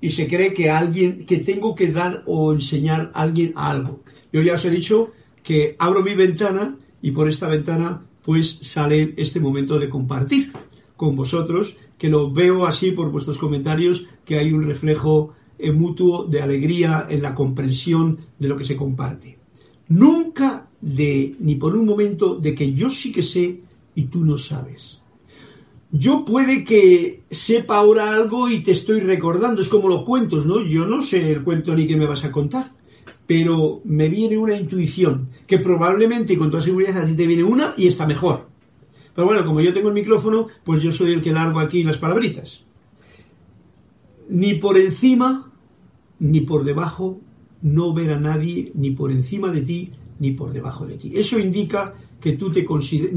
y 0.01 0.11
se 0.11 0.26
cree 0.26 0.53
que 0.53 0.68
alguien, 0.68 1.24
que 1.24 1.39
tengo 1.39 1.74
que 1.74 1.89
dar 1.89 2.22
o 2.26 2.53
enseñar 2.53 3.11
a 3.14 3.22
alguien 3.22 3.53
algo. 3.57 4.03
Yo 4.32 4.43
ya 4.43 4.55
os 4.55 4.64
he 4.64 4.70
dicho 4.70 5.12
que 5.43 5.76
abro 5.78 6.03
mi 6.03 6.14
ventana 6.14 6.76
y 7.01 7.11
por 7.12 7.28
esta 7.28 7.49
ventana 7.49 8.03
pues 8.22 8.59
sale 8.61 9.14
este 9.16 9.41
momento 9.41 9.78
de 9.78 9.89
compartir 9.89 10.53
con 10.97 11.16
vosotros, 11.16 11.76
que 11.99 12.09
lo 12.09 12.30
veo 12.30 12.66
así 12.66 12.92
por 12.92 13.11
vuestros 13.11 13.38
comentarios, 13.38 14.07
que 14.24 14.38
hay 14.38 14.53
un 14.53 14.64
reflejo 14.64 15.34
eh, 15.59 15.72
mutuo 15.72 16.24
de 16.24 16.42
alegría 16.42 17.07
en 17.09 17.22
la 17.22 17.34
comprensión 17.34 18.18
de 18.38 18.49
lo 18.49 18.57
que 18.57 18.64
se 18.64 18.76
comparte. 18.76 19.38
Nunca 19.88 20.68
de, 20.80 21.34
ni 21.40 21.57
por 21.57 21.76
un 21.76 21.86
momento, 21.86 22.36
de 22.36 22.55
que 22.55 22.72
yo 22.72 22.90
sí 22.90 23.12
que 23.12 23.22
sé 23.22 23.61
y 23.95 24.05
tú 24.05 24.24
no 24.24 24.38
sabes 24.38 25.01
yo 25.97 26.24
puede 26.24 26.64
que 26.64 27.22
sepa 27.30 27.76
ahora 27.76 28.12
algo 28.12 28.49
y 28.49 28.64
te 28.64 28.72
estoy 28.72 28.99
recordando, 28.99 29.62
es 29.62 29.68
como 29.68 29.88
los 29.88 30.03
cuentos, 30.03 30.45
¿no? 30.45 30.61
Yo 30.61 30.86
no 30.86 31.03
sé 31.03 31.30
el 31.30 31.45
cuento 31.45 31.72
ni 31.72 31.86
qué 31.86 31.97
me 31.97 32.07
vas 32.07 32.24
a 32.24 32.32
contar, 32.32 32.72
pero 33.28 33.80
me 33.84 34.09
viene 34.09 34.36
una 34.36 34.57
intuición, 34.57 35.28
que 35.47 35.61
probablemente 35.61 36.32
y 36.32 36.36
con 36.36 36.51
toda 36.51 36.64
seguridad 36.64 36.99
a 36.99 37.07
ti 37.07 37.14
te 37.14 37.28
viene 37.28 37.45
una 37.45 37.74
y 37.76 37.86
está 37.86 38.07
mejor. 38.07 38.49
Pero 39.14 39.26
bueno, 39.26 39.44
como 39.44 39.60
yo 39.60 39.72
tengo 39.72 39.88
el 39.88 39.94
micrófono, 39.94 40.48
pues 40.64 40.82
yo 40.82 40.90
soy 40.92 41.12
el 41.12 41.22
que 41.22 41.32
largo 41.32 41.60
aquí 41.60 41.84
las 41.84 41.98
palabritas. 41.98 42.64
Ni 44.28 44.54
por 44.54 44.76
encima, 44.76 45.52
ni 46.18 46.40
por 46.40 46.64
debajo, 46.64 47.20
no 47.62 47.92
ver 47.92 48.12
a 48.12 48.20
nadie, 48.20 48.72
ni 48.74 48.90
por 48.90 49.12
encima 49.12 49.50
de 49.50 49.62
ti, 49.62 49.92
ni 50.18 50.32
por 50.32 50.52
debajo 50.52 50.86
de 50.86 50.96
ti. 50.96 51.12
Eso 51.14 51.38
indica 51.38 51.94
que 52.20 52.32
tú 52.32 52.50
te 52.50 52.64
consideres, 52.64 53.12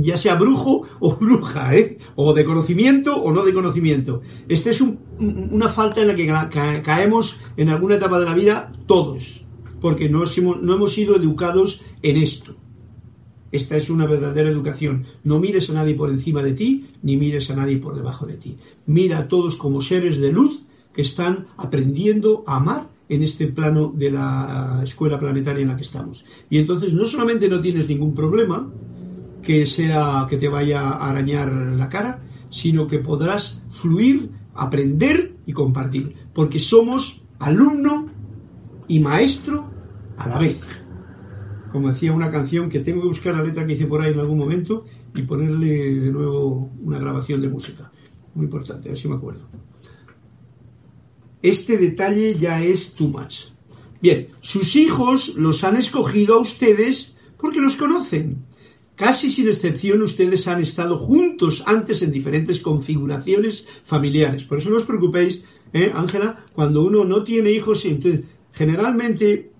ya 0.00 0.16
sea 0.16 0.36
brujo 0.36 0.84
o 1.00 1.16
bruja, 1.16 1.76
¿eh? 1.76 1.98
o 2.16 2.32
de 2.32 2.44
conocimiento 2.44 3.14
o 3.14 3.30
no 3.30 3.44
de 3.44 3.52
conocimiento. 3.52 4.22
Esta 4.48 4.70
es 4.70 4.82
una 5.18 5.68
falta 5.68 6.00
en 6.00 6.08
la 6.08 6.14
que 6.14 6.82
caemos 6.82 7.38
en 7.58 7.68
alguna 7.68 7.96
etapa 7.96 8.18
de 8.18 8.24
la 8.24 8.34
vida 8.34 8.72
todos, 8.86 9.44
porque 9.82 10.08
no 10.08 10.24
hemos, 10.24 10.62
no 10.62 10.74
hemos 10.74 10.92
sido 10.92 11.14
educados 11.16 11.82
en 12.02 12.16
esto. 12.16 12.56
Esta 13.52 13.76
es 13.76 13.90
una 13.90 14.06
verdadera 14.06 14.48
educación. 14.48 15.04
No 15.24 15.38
mires 15.38 15.68
a 15.70 15.74
nadie 15.74 15.94
por 15.94 16.10
encima 16.10 16.42
de 16.42 16.54
ti, 16.54 16.86
ni 17.02 17.16
mires 17.16 17.50
a 17.50 17.54
nadie 17.54 17.76
por 17.76 17.94
debajo 17.94 18.26
de 18.26 18.34
ti. 18.34 18.56
Mira 18.86 19.18
a 19.18 19.28
todos 19.28 19.56
como 19.56 19.80
seres 19.80 20.18
de 20.18 20.32
luz 20.32 20.62
que 20.92 21.02
están 21.02 21.46
aprendiendo 21.58 22.44
a 22.46 22.56
amar 22.56 22.88
en 23.08 23.22
este 23.22 23.46
plano 23.48 23.92
de 23.94 24.10
la 24.10 24.80
escuela 24.82 25.20
planetaria 25.20 25.62
en 25.62 25.68
la 25.68 25.76
que 25.76 25.82
estamos. 25.82 26.24
Y 26.48 26.58
entonces 26.58 26.94
no 26.94 27.04
solamente 27.04 27.48
no 27.48 27.60
tienes 27.60 27.86
ningún 27.86 28.14
problema, 28.14 28.70
que 29.42 29.66
sea 29.66 30.26
que 30.30 30.38
te 30.38 30.48
vaya 30.48 30.80
a 30.80 31.10
arañar 31.10 31.52
la 31.52 31.88
cara, 31.88 32.22
sino 32.48 32.86
que 32.86 33.00
podrás 33.00 33.60
fluir, 33.70 34.30
aprender 34.54 35.34
y 35.44 35.52
compartir, 35.52 36.14
porque 36.32 36.58
somos 36.58 37.22
alumno 37.38 38.06
y 38.88 39.00
maestro 39.00 39.68
a 40.16 40.28
la 40.28 40.38
vez. 40.38 40.81
Como 41.72 41.88
decía 41.88 42.12
una 42.12 42.30
canción 42.30 42.68
que 42.68 42.80
tengo 42.80 43.00
que 43.00 43.08
buscar 43.08 43.34
la 43.34 43.42
letra 43.42 43.66
que 43.66 43.72
hice 43.72 43.86
por 43.86 44.02
ahí 44.02 44.12
en 44.12 44.20
algún 44.20 44.38
momento 44.38 44.84
y 45.14 45.22
ponerle 45.22 45.94
de 45.94 46.12
nuevo 46.12 46.70
una 46.82 46.98
grabación 46.98 47.40
de 47.40 47.48
música. 47.48 47.90
Muy 48.34 48.44
importante, 48.44 48.88
a 48.88 48.92
ver 48.92 48.98
si 48.98 49.08
me 49.08 49.16
acuerdo. 49.16 49.48
Este 51.40 51.78
detalle 51.78 52.38
ya 52.38 52.62
es 52.62 52.92
too 52.92 53.08
much. 53.08 53.46
Bien, 54.02 54.28
sus 54.40 54.76
hijos 54.76 55.34
los 55.36 55.64
han 55.64 55.76
escogido 55.76 56.34
a 56.34 56.40
ustedes 56.40 57.14
porque 57.38 57.60
los 57.60 57.76
conocen. 57.76 58.44
Casi 58.94 59.30
sin 59.30 59.48
excepción 59.48 60.02
ustedes 60.02 60.46
han 60.46 60.60
estado 60.60 60.98
juntos 60.98 61.62
antes 61.66 62.02
en 62.02 62.12
diferentes 62.12 62.60
configuraciones 62.60 63.66
familiares. 63.84 64.44
Por 64.44 64.58
eso 64.58 64.68
no 64.68 64.76
os 64.76 64.84
preocupéis, 64.84 65.42
¿eh, 65.72 65.90
Ángela, 65.94 66.44
cuando 66.52 66.82
uno 66.82 67.04
no 67.04 67.24
tiene 67.24 67.50
hijos, 67.50 67.86
generalmente 68.52 69.51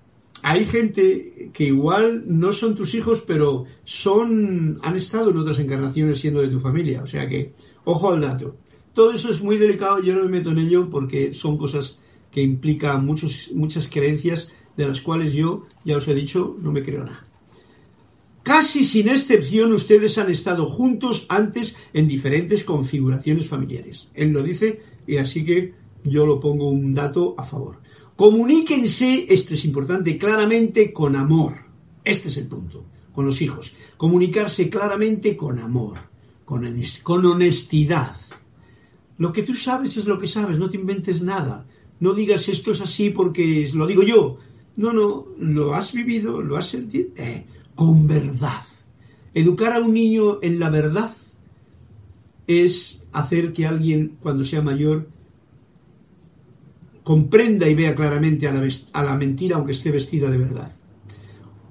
hay 0.43 0.65
gente 0.65 1.51
que 1.53 1.65
igual 1.65 2.25
no 2.27 2.53
son 2.53 2.75
tus 2.75 2.95
hijos, 2.95 3.23
pero 3.27 3.65
son 3.85 4.81
han 4.83 4.97
estado 4.97 5.31
en 5.31 5.39
otras 5.39 5.59
encarnaciones 5.61 6.19
siendo 6.19 6.41
de 6.41 6.49
tu 6.49 6.59
familia. 6.59 7.03
O 7.03 7.07
sea 7.07 7.29
que, 7.29 7.53
ojo 7.85 8.11
al 8.11 8.21
dato. 8.21 8.57
Todo 8.93 9.13
eso 9.13 9.31
es 9.31 9.41
muy 9.41 9.57
delicado, 9.57 10.03
yo 10.03 10.15
no 10.15 10.25
me 10.25 10.29
meto 10.29 10.51
en 10.51 10.59
ello 10.59 10.91
porque 10.91 11.33
son 11.33 11.57
cosas 11.57 11.99
que 12.31 12.43
implican 12.43 13.07
muchos, 13.07 13.51
muchas 13.55 13.87
creencias 13.87 14.49
de 14.77 14.89
las 14.89 15.01
cuales 15.01 15.33
yo, 15.33 15.67
ya 15.85 15.97
os 15.97 16.09
he 16.09 16.15
dicho, 16.15 16.57
no 16.61 16.73
me 16.73 16.83
creo 16.83 17.05
nada. 17.05 17.27
Casi 18.43 18.85
sin 18.85 19.09
excepción 19.09 19.73
ustedes 19.73 20.19
han 20.19 20.31
estado 20.31 20.67
juntos 20.67 21.27
antes 21.29 21.77
en 21.93 22.09
diferentes 22.09 22.65
configuraciones 22.65 23.49
familiares. 23.49 24.11
Él 24.15 24.31
lo 24.31 24.43
dice 24.43 24.81
y 25.07 25.19
así 25.19 25.45
que 25.45 25.75
yo 26.05 26.27
lo 26.27 26.41
pongo 26.41 26.69
un 26.69 26.93
dato 26.93 27.37
a 27.39 27.45
favor. 27.45 27.82
Comuníquense, 28.17 29.27
esto 29.29 29.55
es 29.55 29.65
importante, 29.65 30.19
claramente 30.19 30.93
con 30.93 31.17
amor. 31.17 31.55
Este 32.05 32.29
es 32.29 32.37
el 32.37 32.47
punto, 32.47 32.85
con 33.15 33.25
los 33.25 33.41
hijos. 33.41 33.75
Comunicarse 33.97 34.69
claramente 34.69 35.37
con 35.37 35.59
amor, 35.59 35.99
con, 36.45 36.65
con 37.03 37.27
honestidad. 37.27 38.17
Lo 39.19 39.33
que 39.33 39.43
tú 39.43 39.55
sabes 39.55 39.97
es 39.97 40.07
lo 40.07 40.19
que 40.19 40.27
sabes, 40.27 40.59
no 40.59 40.69
te 40.69 40.77
inventes 40.77 41.23
nada. 41.23 41.67
No 42.01 42.15
digas 42.15 42.49
esto 42.49 42.73
es 42.73 42.81
así 42.81 43.11
porque 43.11 43.71
lo 43.73 43.87
digo 43.87 44.03
yo. 44.03 44.39
No, 44.77 44.93
no, 44.93 45.27
lo 45.39 45.75
has 45.75 45.93
vivido, 45.93 46.43
lo 46.43 46.57
has 46.57 46.69
sentido. 46.69 47.11
Eh, 47.17 47.45
con 47.75 48.07
verdad. 48.07 48.63
Educar 49.35 49.73
a 49.75 49.81
un 49.81 49.95
niño 49.95 50.39
en 50.43 50.59
la 50.59 50.71
verdad 50.71 51.15
es 52.47 53.05
hacer 53.13 53.53
que 53.53 53.67
alguien, 53.67 54.17
cuando 54.21 54.45
sea 54.45 54.63
mayor, 54.63 55.09
comprenda 57.03 57.69
y 57.69 57.75
vea 57.75 57.95
claramente 57.95 58.47
a 58.47 58.53
la, 58.53 58.69
a 58.93 59.03
la 59.03 59.17
mentira, 59.17 59.57
aunque 59.57 59.73
esté 59.73 59.91
vestida 59.91 60.31
de 60.31 60.39
verdad. 60.39 60.73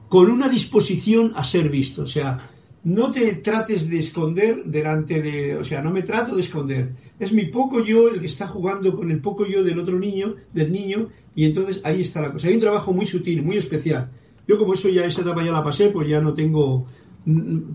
Con 0.10 0.30
una 0.30 0.50
disposición 0.50 1.32
a 1.36 1.44
ser 1.44 1.70
visto. 1.70 2.04
O 2.04 2.08
sea, 2.08 2.50
no 2.84 3.12
te 3.12 3.36
trates 3.36 3.90
de 3.90 4.00
esconder 4.00 4.64
delante 4.66 5.22
de, 5.22 5.56
o 5.56 5.64
sea, 5.64 5.82
no 5.82 5.92
me 5.92 6.02
trato 6.02 6.36
de 6.36 6.42
esconder. 6.42 6.92
Es 7.20 7.32
mi 7.32 7.46
poco 7.46 7.84
yo 7.84 8.10
el 8.10 8.20
que 8.20 8.26
está 8.26 8.48
jugando 8.48 8.96
con 8.96 9.12
el 9.12 9.22
poco 9.22 9.46
yo 9.46 9.64
del 9.64 9.80
otro 9.80 10.00
niño, 10.00 10.36
del 10.52 10.72
niño, 10.72 11.10
y 11.36 11.46
entonces 11.46 11.80
ahí 11.84 12.02
está 12.02 12.22
la 12.22 12.32
cosa. 12.32 12.48
Hay 12.48 12.56
un 12.56 12.60
trabajo 12.60 12.92
muy 12.92 13.06
sutil, 13.06 13.44
muy 13.44 13.58
especial. 13.58 14.10
Yo 14.48 14.58
como 14.58 14.74
eso 14.74 14.90
ya 14.90 15.06
esa 15.06 15.22
etapa 15.22 15.46
ya 15.46 15.52
la 15.52 15.64
pasé, 15.64 15.90
pues 15.90 16.10
ya 16.10 16.20
no 16.20 16.34
tengo, 16.34 16.88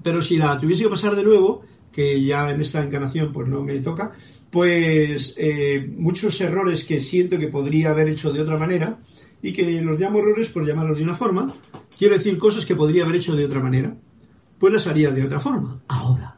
pero 0.02 0.20
si 0.20 0.36
la 0.36 0.58
tuviese 0.58 0.82
que 0.82 0.90
pasar 0.90 1.14
de 1.14 1.22
nuevo, 1.22 1.62
que 1.92 2.22
ya 2.22 2.50
en 2.50 2.60
esta 2.60 2.82
encarnación 2.82 3.32
pues 3.32 3.48
no 3.48 3.62
me 3.62 3.78
toca, 3.78 4.12
pues 4.50 5.34
eh, 5.36 5.88
muchos 5.96 6.40
errores 6.40 6.84
que 6.84 7.00
siento 7.00 7.38
que 7.38 7.48
podría 7.48 7.90
haber 7.90 8.08
hecho 8.08 8.32
de 8.32 8.40
otra 8.40 8.56
manera 8.56 8.98
y 9.42 9.52
que 9.52 9.80
los 9.82 9.98
llamo 9.98 10.18
errores 10.18 10.48
por 10.48 10.66
llamarlos 10.66 10.98
de 10.98 11.04
una 11.04 11.14
forma, 11.14 11.54
quiero 11.98 12.14
decir 12.14 12.38
cosas 12.38 12.64
que 12.64 12.74
podría 12.74 13.04
haber 13.04 13.16
hecho 13.16 13.36
de 13.36 13.44
otra 13.44 13.60
manera 13.60 13.94
pues 14.58 14.72
las 14.72 14.86
haría 14.86 15.10
de 15.10 15.24
otra 15.24 15.40
forma, 15.40 15.80
ahora. 15.88 16.36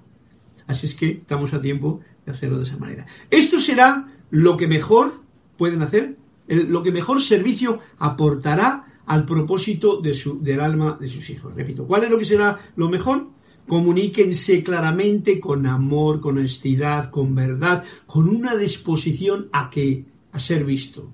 Así 0.66 0.86
es 0.86 0.94
que 0.94 1.10
estamos 1.10 1.52
a 1.54 1.60
tiempo 1.60 2.00
de 2.26 2.32
hacerlo 2.32 2.58
de 2.58 2.64
esa 2.64 2.76
manera. 2.76 3.06
Esto 3.30 3.60
será 3.60 4.06
lo 4.30 4.56
que 4.56 4.68
mejor 4.68 5.22
pueden 5.56 5.82
hacer, 5.82 6.16
lo 6.46 6.82
que 6.82 6.92
mejor 6.92 7.22
servicio 7.22 7.80
aportará 7.98 8.84
al 9.06 9.24
propósito 9.24 10.00
de 10.00 10.12
su, 10.12 10.42
del 10.42 10.60
alma 10.60 10.98
de 11.00 11.08
sus 11.08 11.30
hijos. 11.30 11.54
Repito, 11.54 11.86
¿cuál 11.86 12.04
es 12.04 12.10
lo 12.10 12.18
que 12.18 12.24
será 12.24 12.58
lo 12.76 12.88
mejor? 12.88 13.28
Comuníquense 13.68 14.62
claramente 14.62 15.38
con 15.38 15.66
amor, 15.66 16.20
con 16.20 16.38
honestidad, 16.38 17.10
con 17.10 17.34
verdad, 17.34 17.84
con 18.06 18.28
una 18.28 18.56
disposición 18.56 19.48
a 19.52 19.68
que 19.68 20.06
a 20.32 20.40
ser 20.40 20.64
visto, 20.64 21.10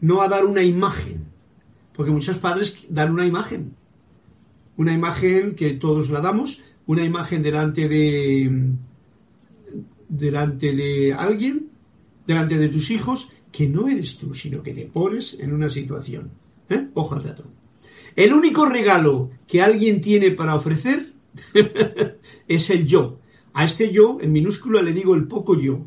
no 0.00 0.20
a 0.20 0.28
dar 0.28 0.44
una 0.44 0.62
imagen, 0.62 1.24
porque 1.94 2.12
muchos 2.12 2.36
padres 2.36 2.76
dan 2.90 3.12
una 3.12 3.26
imagen, 3.26 3.74
una 4.76 4.92
imagen 4.92 5.54
que 5.54 5.70
todos 5.70 6.10
la 6.10 6.20
damos, 6.20 6.60
una 6.86 7.04
imagen 7.04 7.42
delante 7.42 7.88
de 7.88 8.74
delante 10.10 10.74
de 10.74 11.14
alguien, 11.14 11.70
delante 12.26 12.58
de 12.58 12.68
tus 12.68 12.90
hijos, 12.90 13.30
que 13.50 13.66
no 13.66 13.88
eres 13.88 14.18
tú, 14.18 14.34
sino 14.34 14.62
que 14.62 14.74
te 14.74 14.84
pones 14.84 15.38
en 15.40 15.54
una 15.54 15.70
situación. 15.70 16.30
¿Eh? 16.68 16.88
Ojo 16.94 17.14
al 17.14 17.22
dato. 17.22 17.44
El 18.14 18.34
único 18.34 18.66
regalo 18.66 19.30
que 19.46 19.62
alguien 19.62 20.02
tiene 20.02 20.32
para 20.32 20.54
ofrecer 20.54 21.11
es 22.48 22.70
el 22.70 22.86
yo. 22.86 23.18
A 23.54 23.64
este 23.64 23.92
yo, 23.92 24.18
en 24.20 24.32
minúscula, 24.32 24.82
le 24.82 24.92
digo 24.92 25.14
el 25.14 25.26
poco 25.26 25.58
yo. 25.58 25.80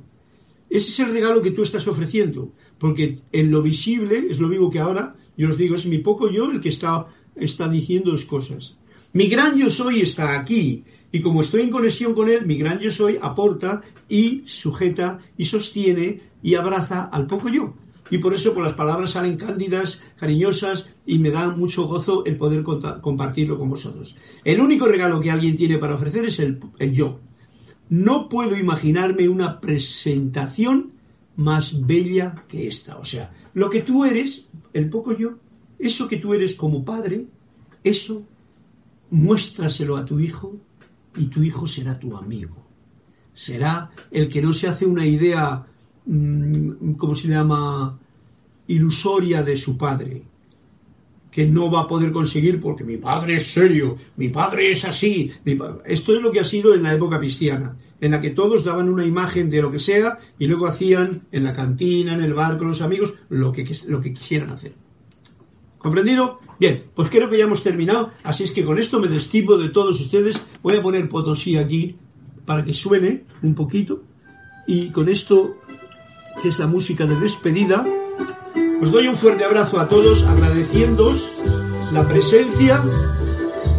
Ese 0.69 0.89
es 0.89 0.99
el 0.99 1.13
regalo 1.13 1.41
que 1.41 1.51
tú 1.51 1.61
estás 1.63 1.87
ofreciendo, 1.87 2.51
porque 2.79 3.19
en 3.31 3.51
lo 3.51 3.61
visible, 3.61 4.25
es 4.29 4.39
lo 4.39 4.47
mismo 4.47 4.69
que 4.69 4.79
ahora, 4.79 5.15
yo 5.37 5.49
os 5.49 5.57
digo, 5.57 5.75
es 5.75 5.85
mi 5.85 5.99
poco 5.99 6.29
yo 6.29 6.51
el 6.51 6.59
que 6.59 6.69
está 6.69 7.07
está 7.35 7.67
diciendo 7.67 8.15
cosas. 8.27 8.77
Mi 9.13 9.27
gran 9.27 9.57
yo 9.57 9.69
soy 9.69 10.01
está 10.01 10.39
aquí 10.39 10.83
y 11.11 11.21
como 11.21 11.41
estoy 11.41 11.61
en 11.61 11.69
conexión 11.69 12.13
con 12.13 12.29
él, 12.29 12.45
mi 12.45 12.57
gran 12.57 12.79
yo 12.79 12.91
soy 12.91 13.17
aporta 13.21 13.81
y 14.09 14.43
sujeta 14.45 15.19
y 15.37 15.45
sostiene 15.45 16.21
y 16.41 16.55
abraza 16.55 17.03
al 17.03 17.27
poco 17.27 17.49
yo. 17.49 17.73
Y 18.09 18.19
por 18.19 18.33
eso 18.33 18.53
por 18.53 18.63
las 18.63 18.73
palabras 18.73 19.11
salen 19.11 19.37
cándidas, 19.37 20.01
cariñosas 20.15 20.89
y 21.05 21.19
me 21.19 21.31
da 21.31 21.49
mucho 21.49 21.87
gozo 21.87 22.23
el 22.25 22.37
poder 22.37 22.63
compartirlo 22.63 23.57
con 23.57 23.69
vosotros. 23.69 24.15
El 24.43 24.61
único 24.61 24.85
regalo 24.85 25.19
que 25.19 25.31
alguien 25.31 25.55
tiene 25.55 25.77
para 25.77 25.95
ofrecer 25.95 26.25
es 26.25 26.39
el, 26.39 26.59
el 26.77 26.93
yo. 26.93 27.19
No 27.89 28.29
puedo 28.29 28.57
imaginarme 28.57 29.27
una 29.27 29.59
presentación 29.59 30.91
más 31.35 31.85
bella 31.85 32.43
que 32.47 32.67
esta. 32.67 32.97
O 32.97 33.05
sea, 33.05 33.31
lo 33.53 33.69
que 33.69 33.81
tú 33.81 34.05
eres, 34.05 34.49
el 34.73 34.89
poco 34.89 35.15
yo, 35.15 35.37
eso 35.79 36.07
que 36.07 36.17
tú 36.17 36.33
eres 36.33 36.55
como 36.55 36.83
padre, 36.83 37.25
eso 37.83 38.23
muéstraselo 39.11 39.95
a 39.97 40.05
tu 40.05 40.19
hijo 40.19 40.57
y 41.15 41.25
tu 41.25 41.43
hijo 41.43 41.67
será 41.67 41.99
tu 41.99 42.15
amigo. 42.15 42.55
Será 43.33 43.91
el 44.11 44.29
que 44.29 44.41
no 44.41 44.53
se 44.53 44.67
hace 44.67 44.85
una 44.85 45.05
idea, 45.05 45.65
¿cómo 46.05 47.15
se 47.15 47.27
llama?, 47.27 47.99
ilusoria 48.67 49.43
de 49.43 49.57
su 49.57 49.77
padre, 49.77 50.23
que 51.31 51.45
no 51.45 51.69
va 51.69 51.81
a 51.81 51.87
poder 51.87 52.11
conseguir 52.11 52.59
porque 52.59 52.83
mi 52.83 52.97
padre 52.97 53.35
es 53.35 53.47
serio, 53.51 53.97
mi 54.15 54.29
padre 54.29 54.71
es 54.71 54.85
así. 54.85 55.31
Esto 55.85 56.15
es 56.15 56.21
lo 56.21 56.31
que 56.31 56.39
ha 56.39 56.45
sido 56.45 56.73
en 56.73 56.83
la 56.83 56.93
época 56.93 57.19
cristiana, 57.19 57.75
en 57.99 58.11
la 58.11 58.21
que 58.21 58.29
todos 58.29 58.63
daban 58.63 58.89
una 58.89 59.05
imagen 59.05 59.49
de 59.49 59.61
lo 59.61 59.69
que 59.69 59.79
sea 59.79 60.17
y 60.39 60.47
luego 60.47 60.67
hacían 60.67 61.23
en 61.31 61.43
la 61.43 61.53
cantina, 61.53 62.13
en 62.13 62.21
el 62.21 62.33
bar 62.33 62.57
con 62.57 62.69
los 62.69 62.81
amigos, 62.81 63.13
lo 63.29 63.51
que, 63.51 63.65
lo 63.87 64.01
que 64.01 64.13
quisieran 64.13 64.49
hacer. 64.49 64.73
¿Comprendido? 65.77 66.39
Bien, 66.59 66.83
pues 66.95 67.09
creo 67.09 67.29
que 67.29 67.37
ya 67.37 67.43
hemos 67.43 67.61
terminado, 67.61 68.11
así 68.23 68.43
es 68.45 68.51
que 68.51 68.63
con 68.63 68.79
esto 68.79 68.99
me 68.99 69.07
despido 69.07 69.57
de 69.57 69.69
todos 69.69 69.99
ustedes. 69.99 70.41
Voy 70.63 70.77
a 70.77 70.81
poner 70.81 71.07
Potosí 71.09 71.57
aquí 71.57 71.95
para 72.45 72.63
que 72.63 72.73
suene 72.73 73.25
un 73.43 73.53
poquito. 73.53 74.03
Y 74.67 74.89
con 74.89 75.09
esto, 75.09 75.57
que 76.41 76.49
es 76.49 76.59
la 76.59 76.67
música 76.67 77.05
de 77.05 77.19
despedida, 77.19 77.83
os 78.81 78.91
doy 78.91 79.07
un 79.07 79.15
fuerte 79.15 79.43
abrazo 79.43 79.79
a 79.79 79.87
todos, 79.87 80.23
agradeciéndoos 80.23 81.31
la 81.91 82.07
presencia, 82.07 82.83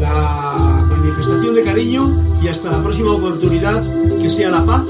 la 0.00 0.84
manifestación 0.88 1.54
de 1.54 1.62
cariño 1.62 2.38
y 2.42 2.48
hasta 2.48 2.72
la 2.72 2.82
próxima 2.82 3.12
oportunidad, 3.12 3.82
que 4.20 4.30
sea 4.30 4.50
la 4.50 4.64
paz, 4.64 4.84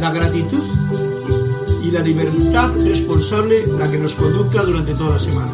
la 0.00 0.12
gratitud 0.12 0.62
y 1.82 1.90
la 1.90 2.00
libertad 2.00 2.70
responsable 2.84 3.66
la 3.66 3.90
que 3.90 3.98
nos 3.98 4.14
conduzca 4.14 4.62
durante 4.62 4.94
toda 4.94 5.10
la 5.10 5.20
semana. 5.20 5.52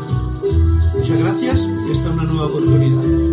Muchas 0.94 1.18
gracias 1.18 1.60
y 1.60 1.92
hasta 1.92 2.10
una 2.10 2.24
nueva 2.24 2.46
oportunidad. 2.46 3.29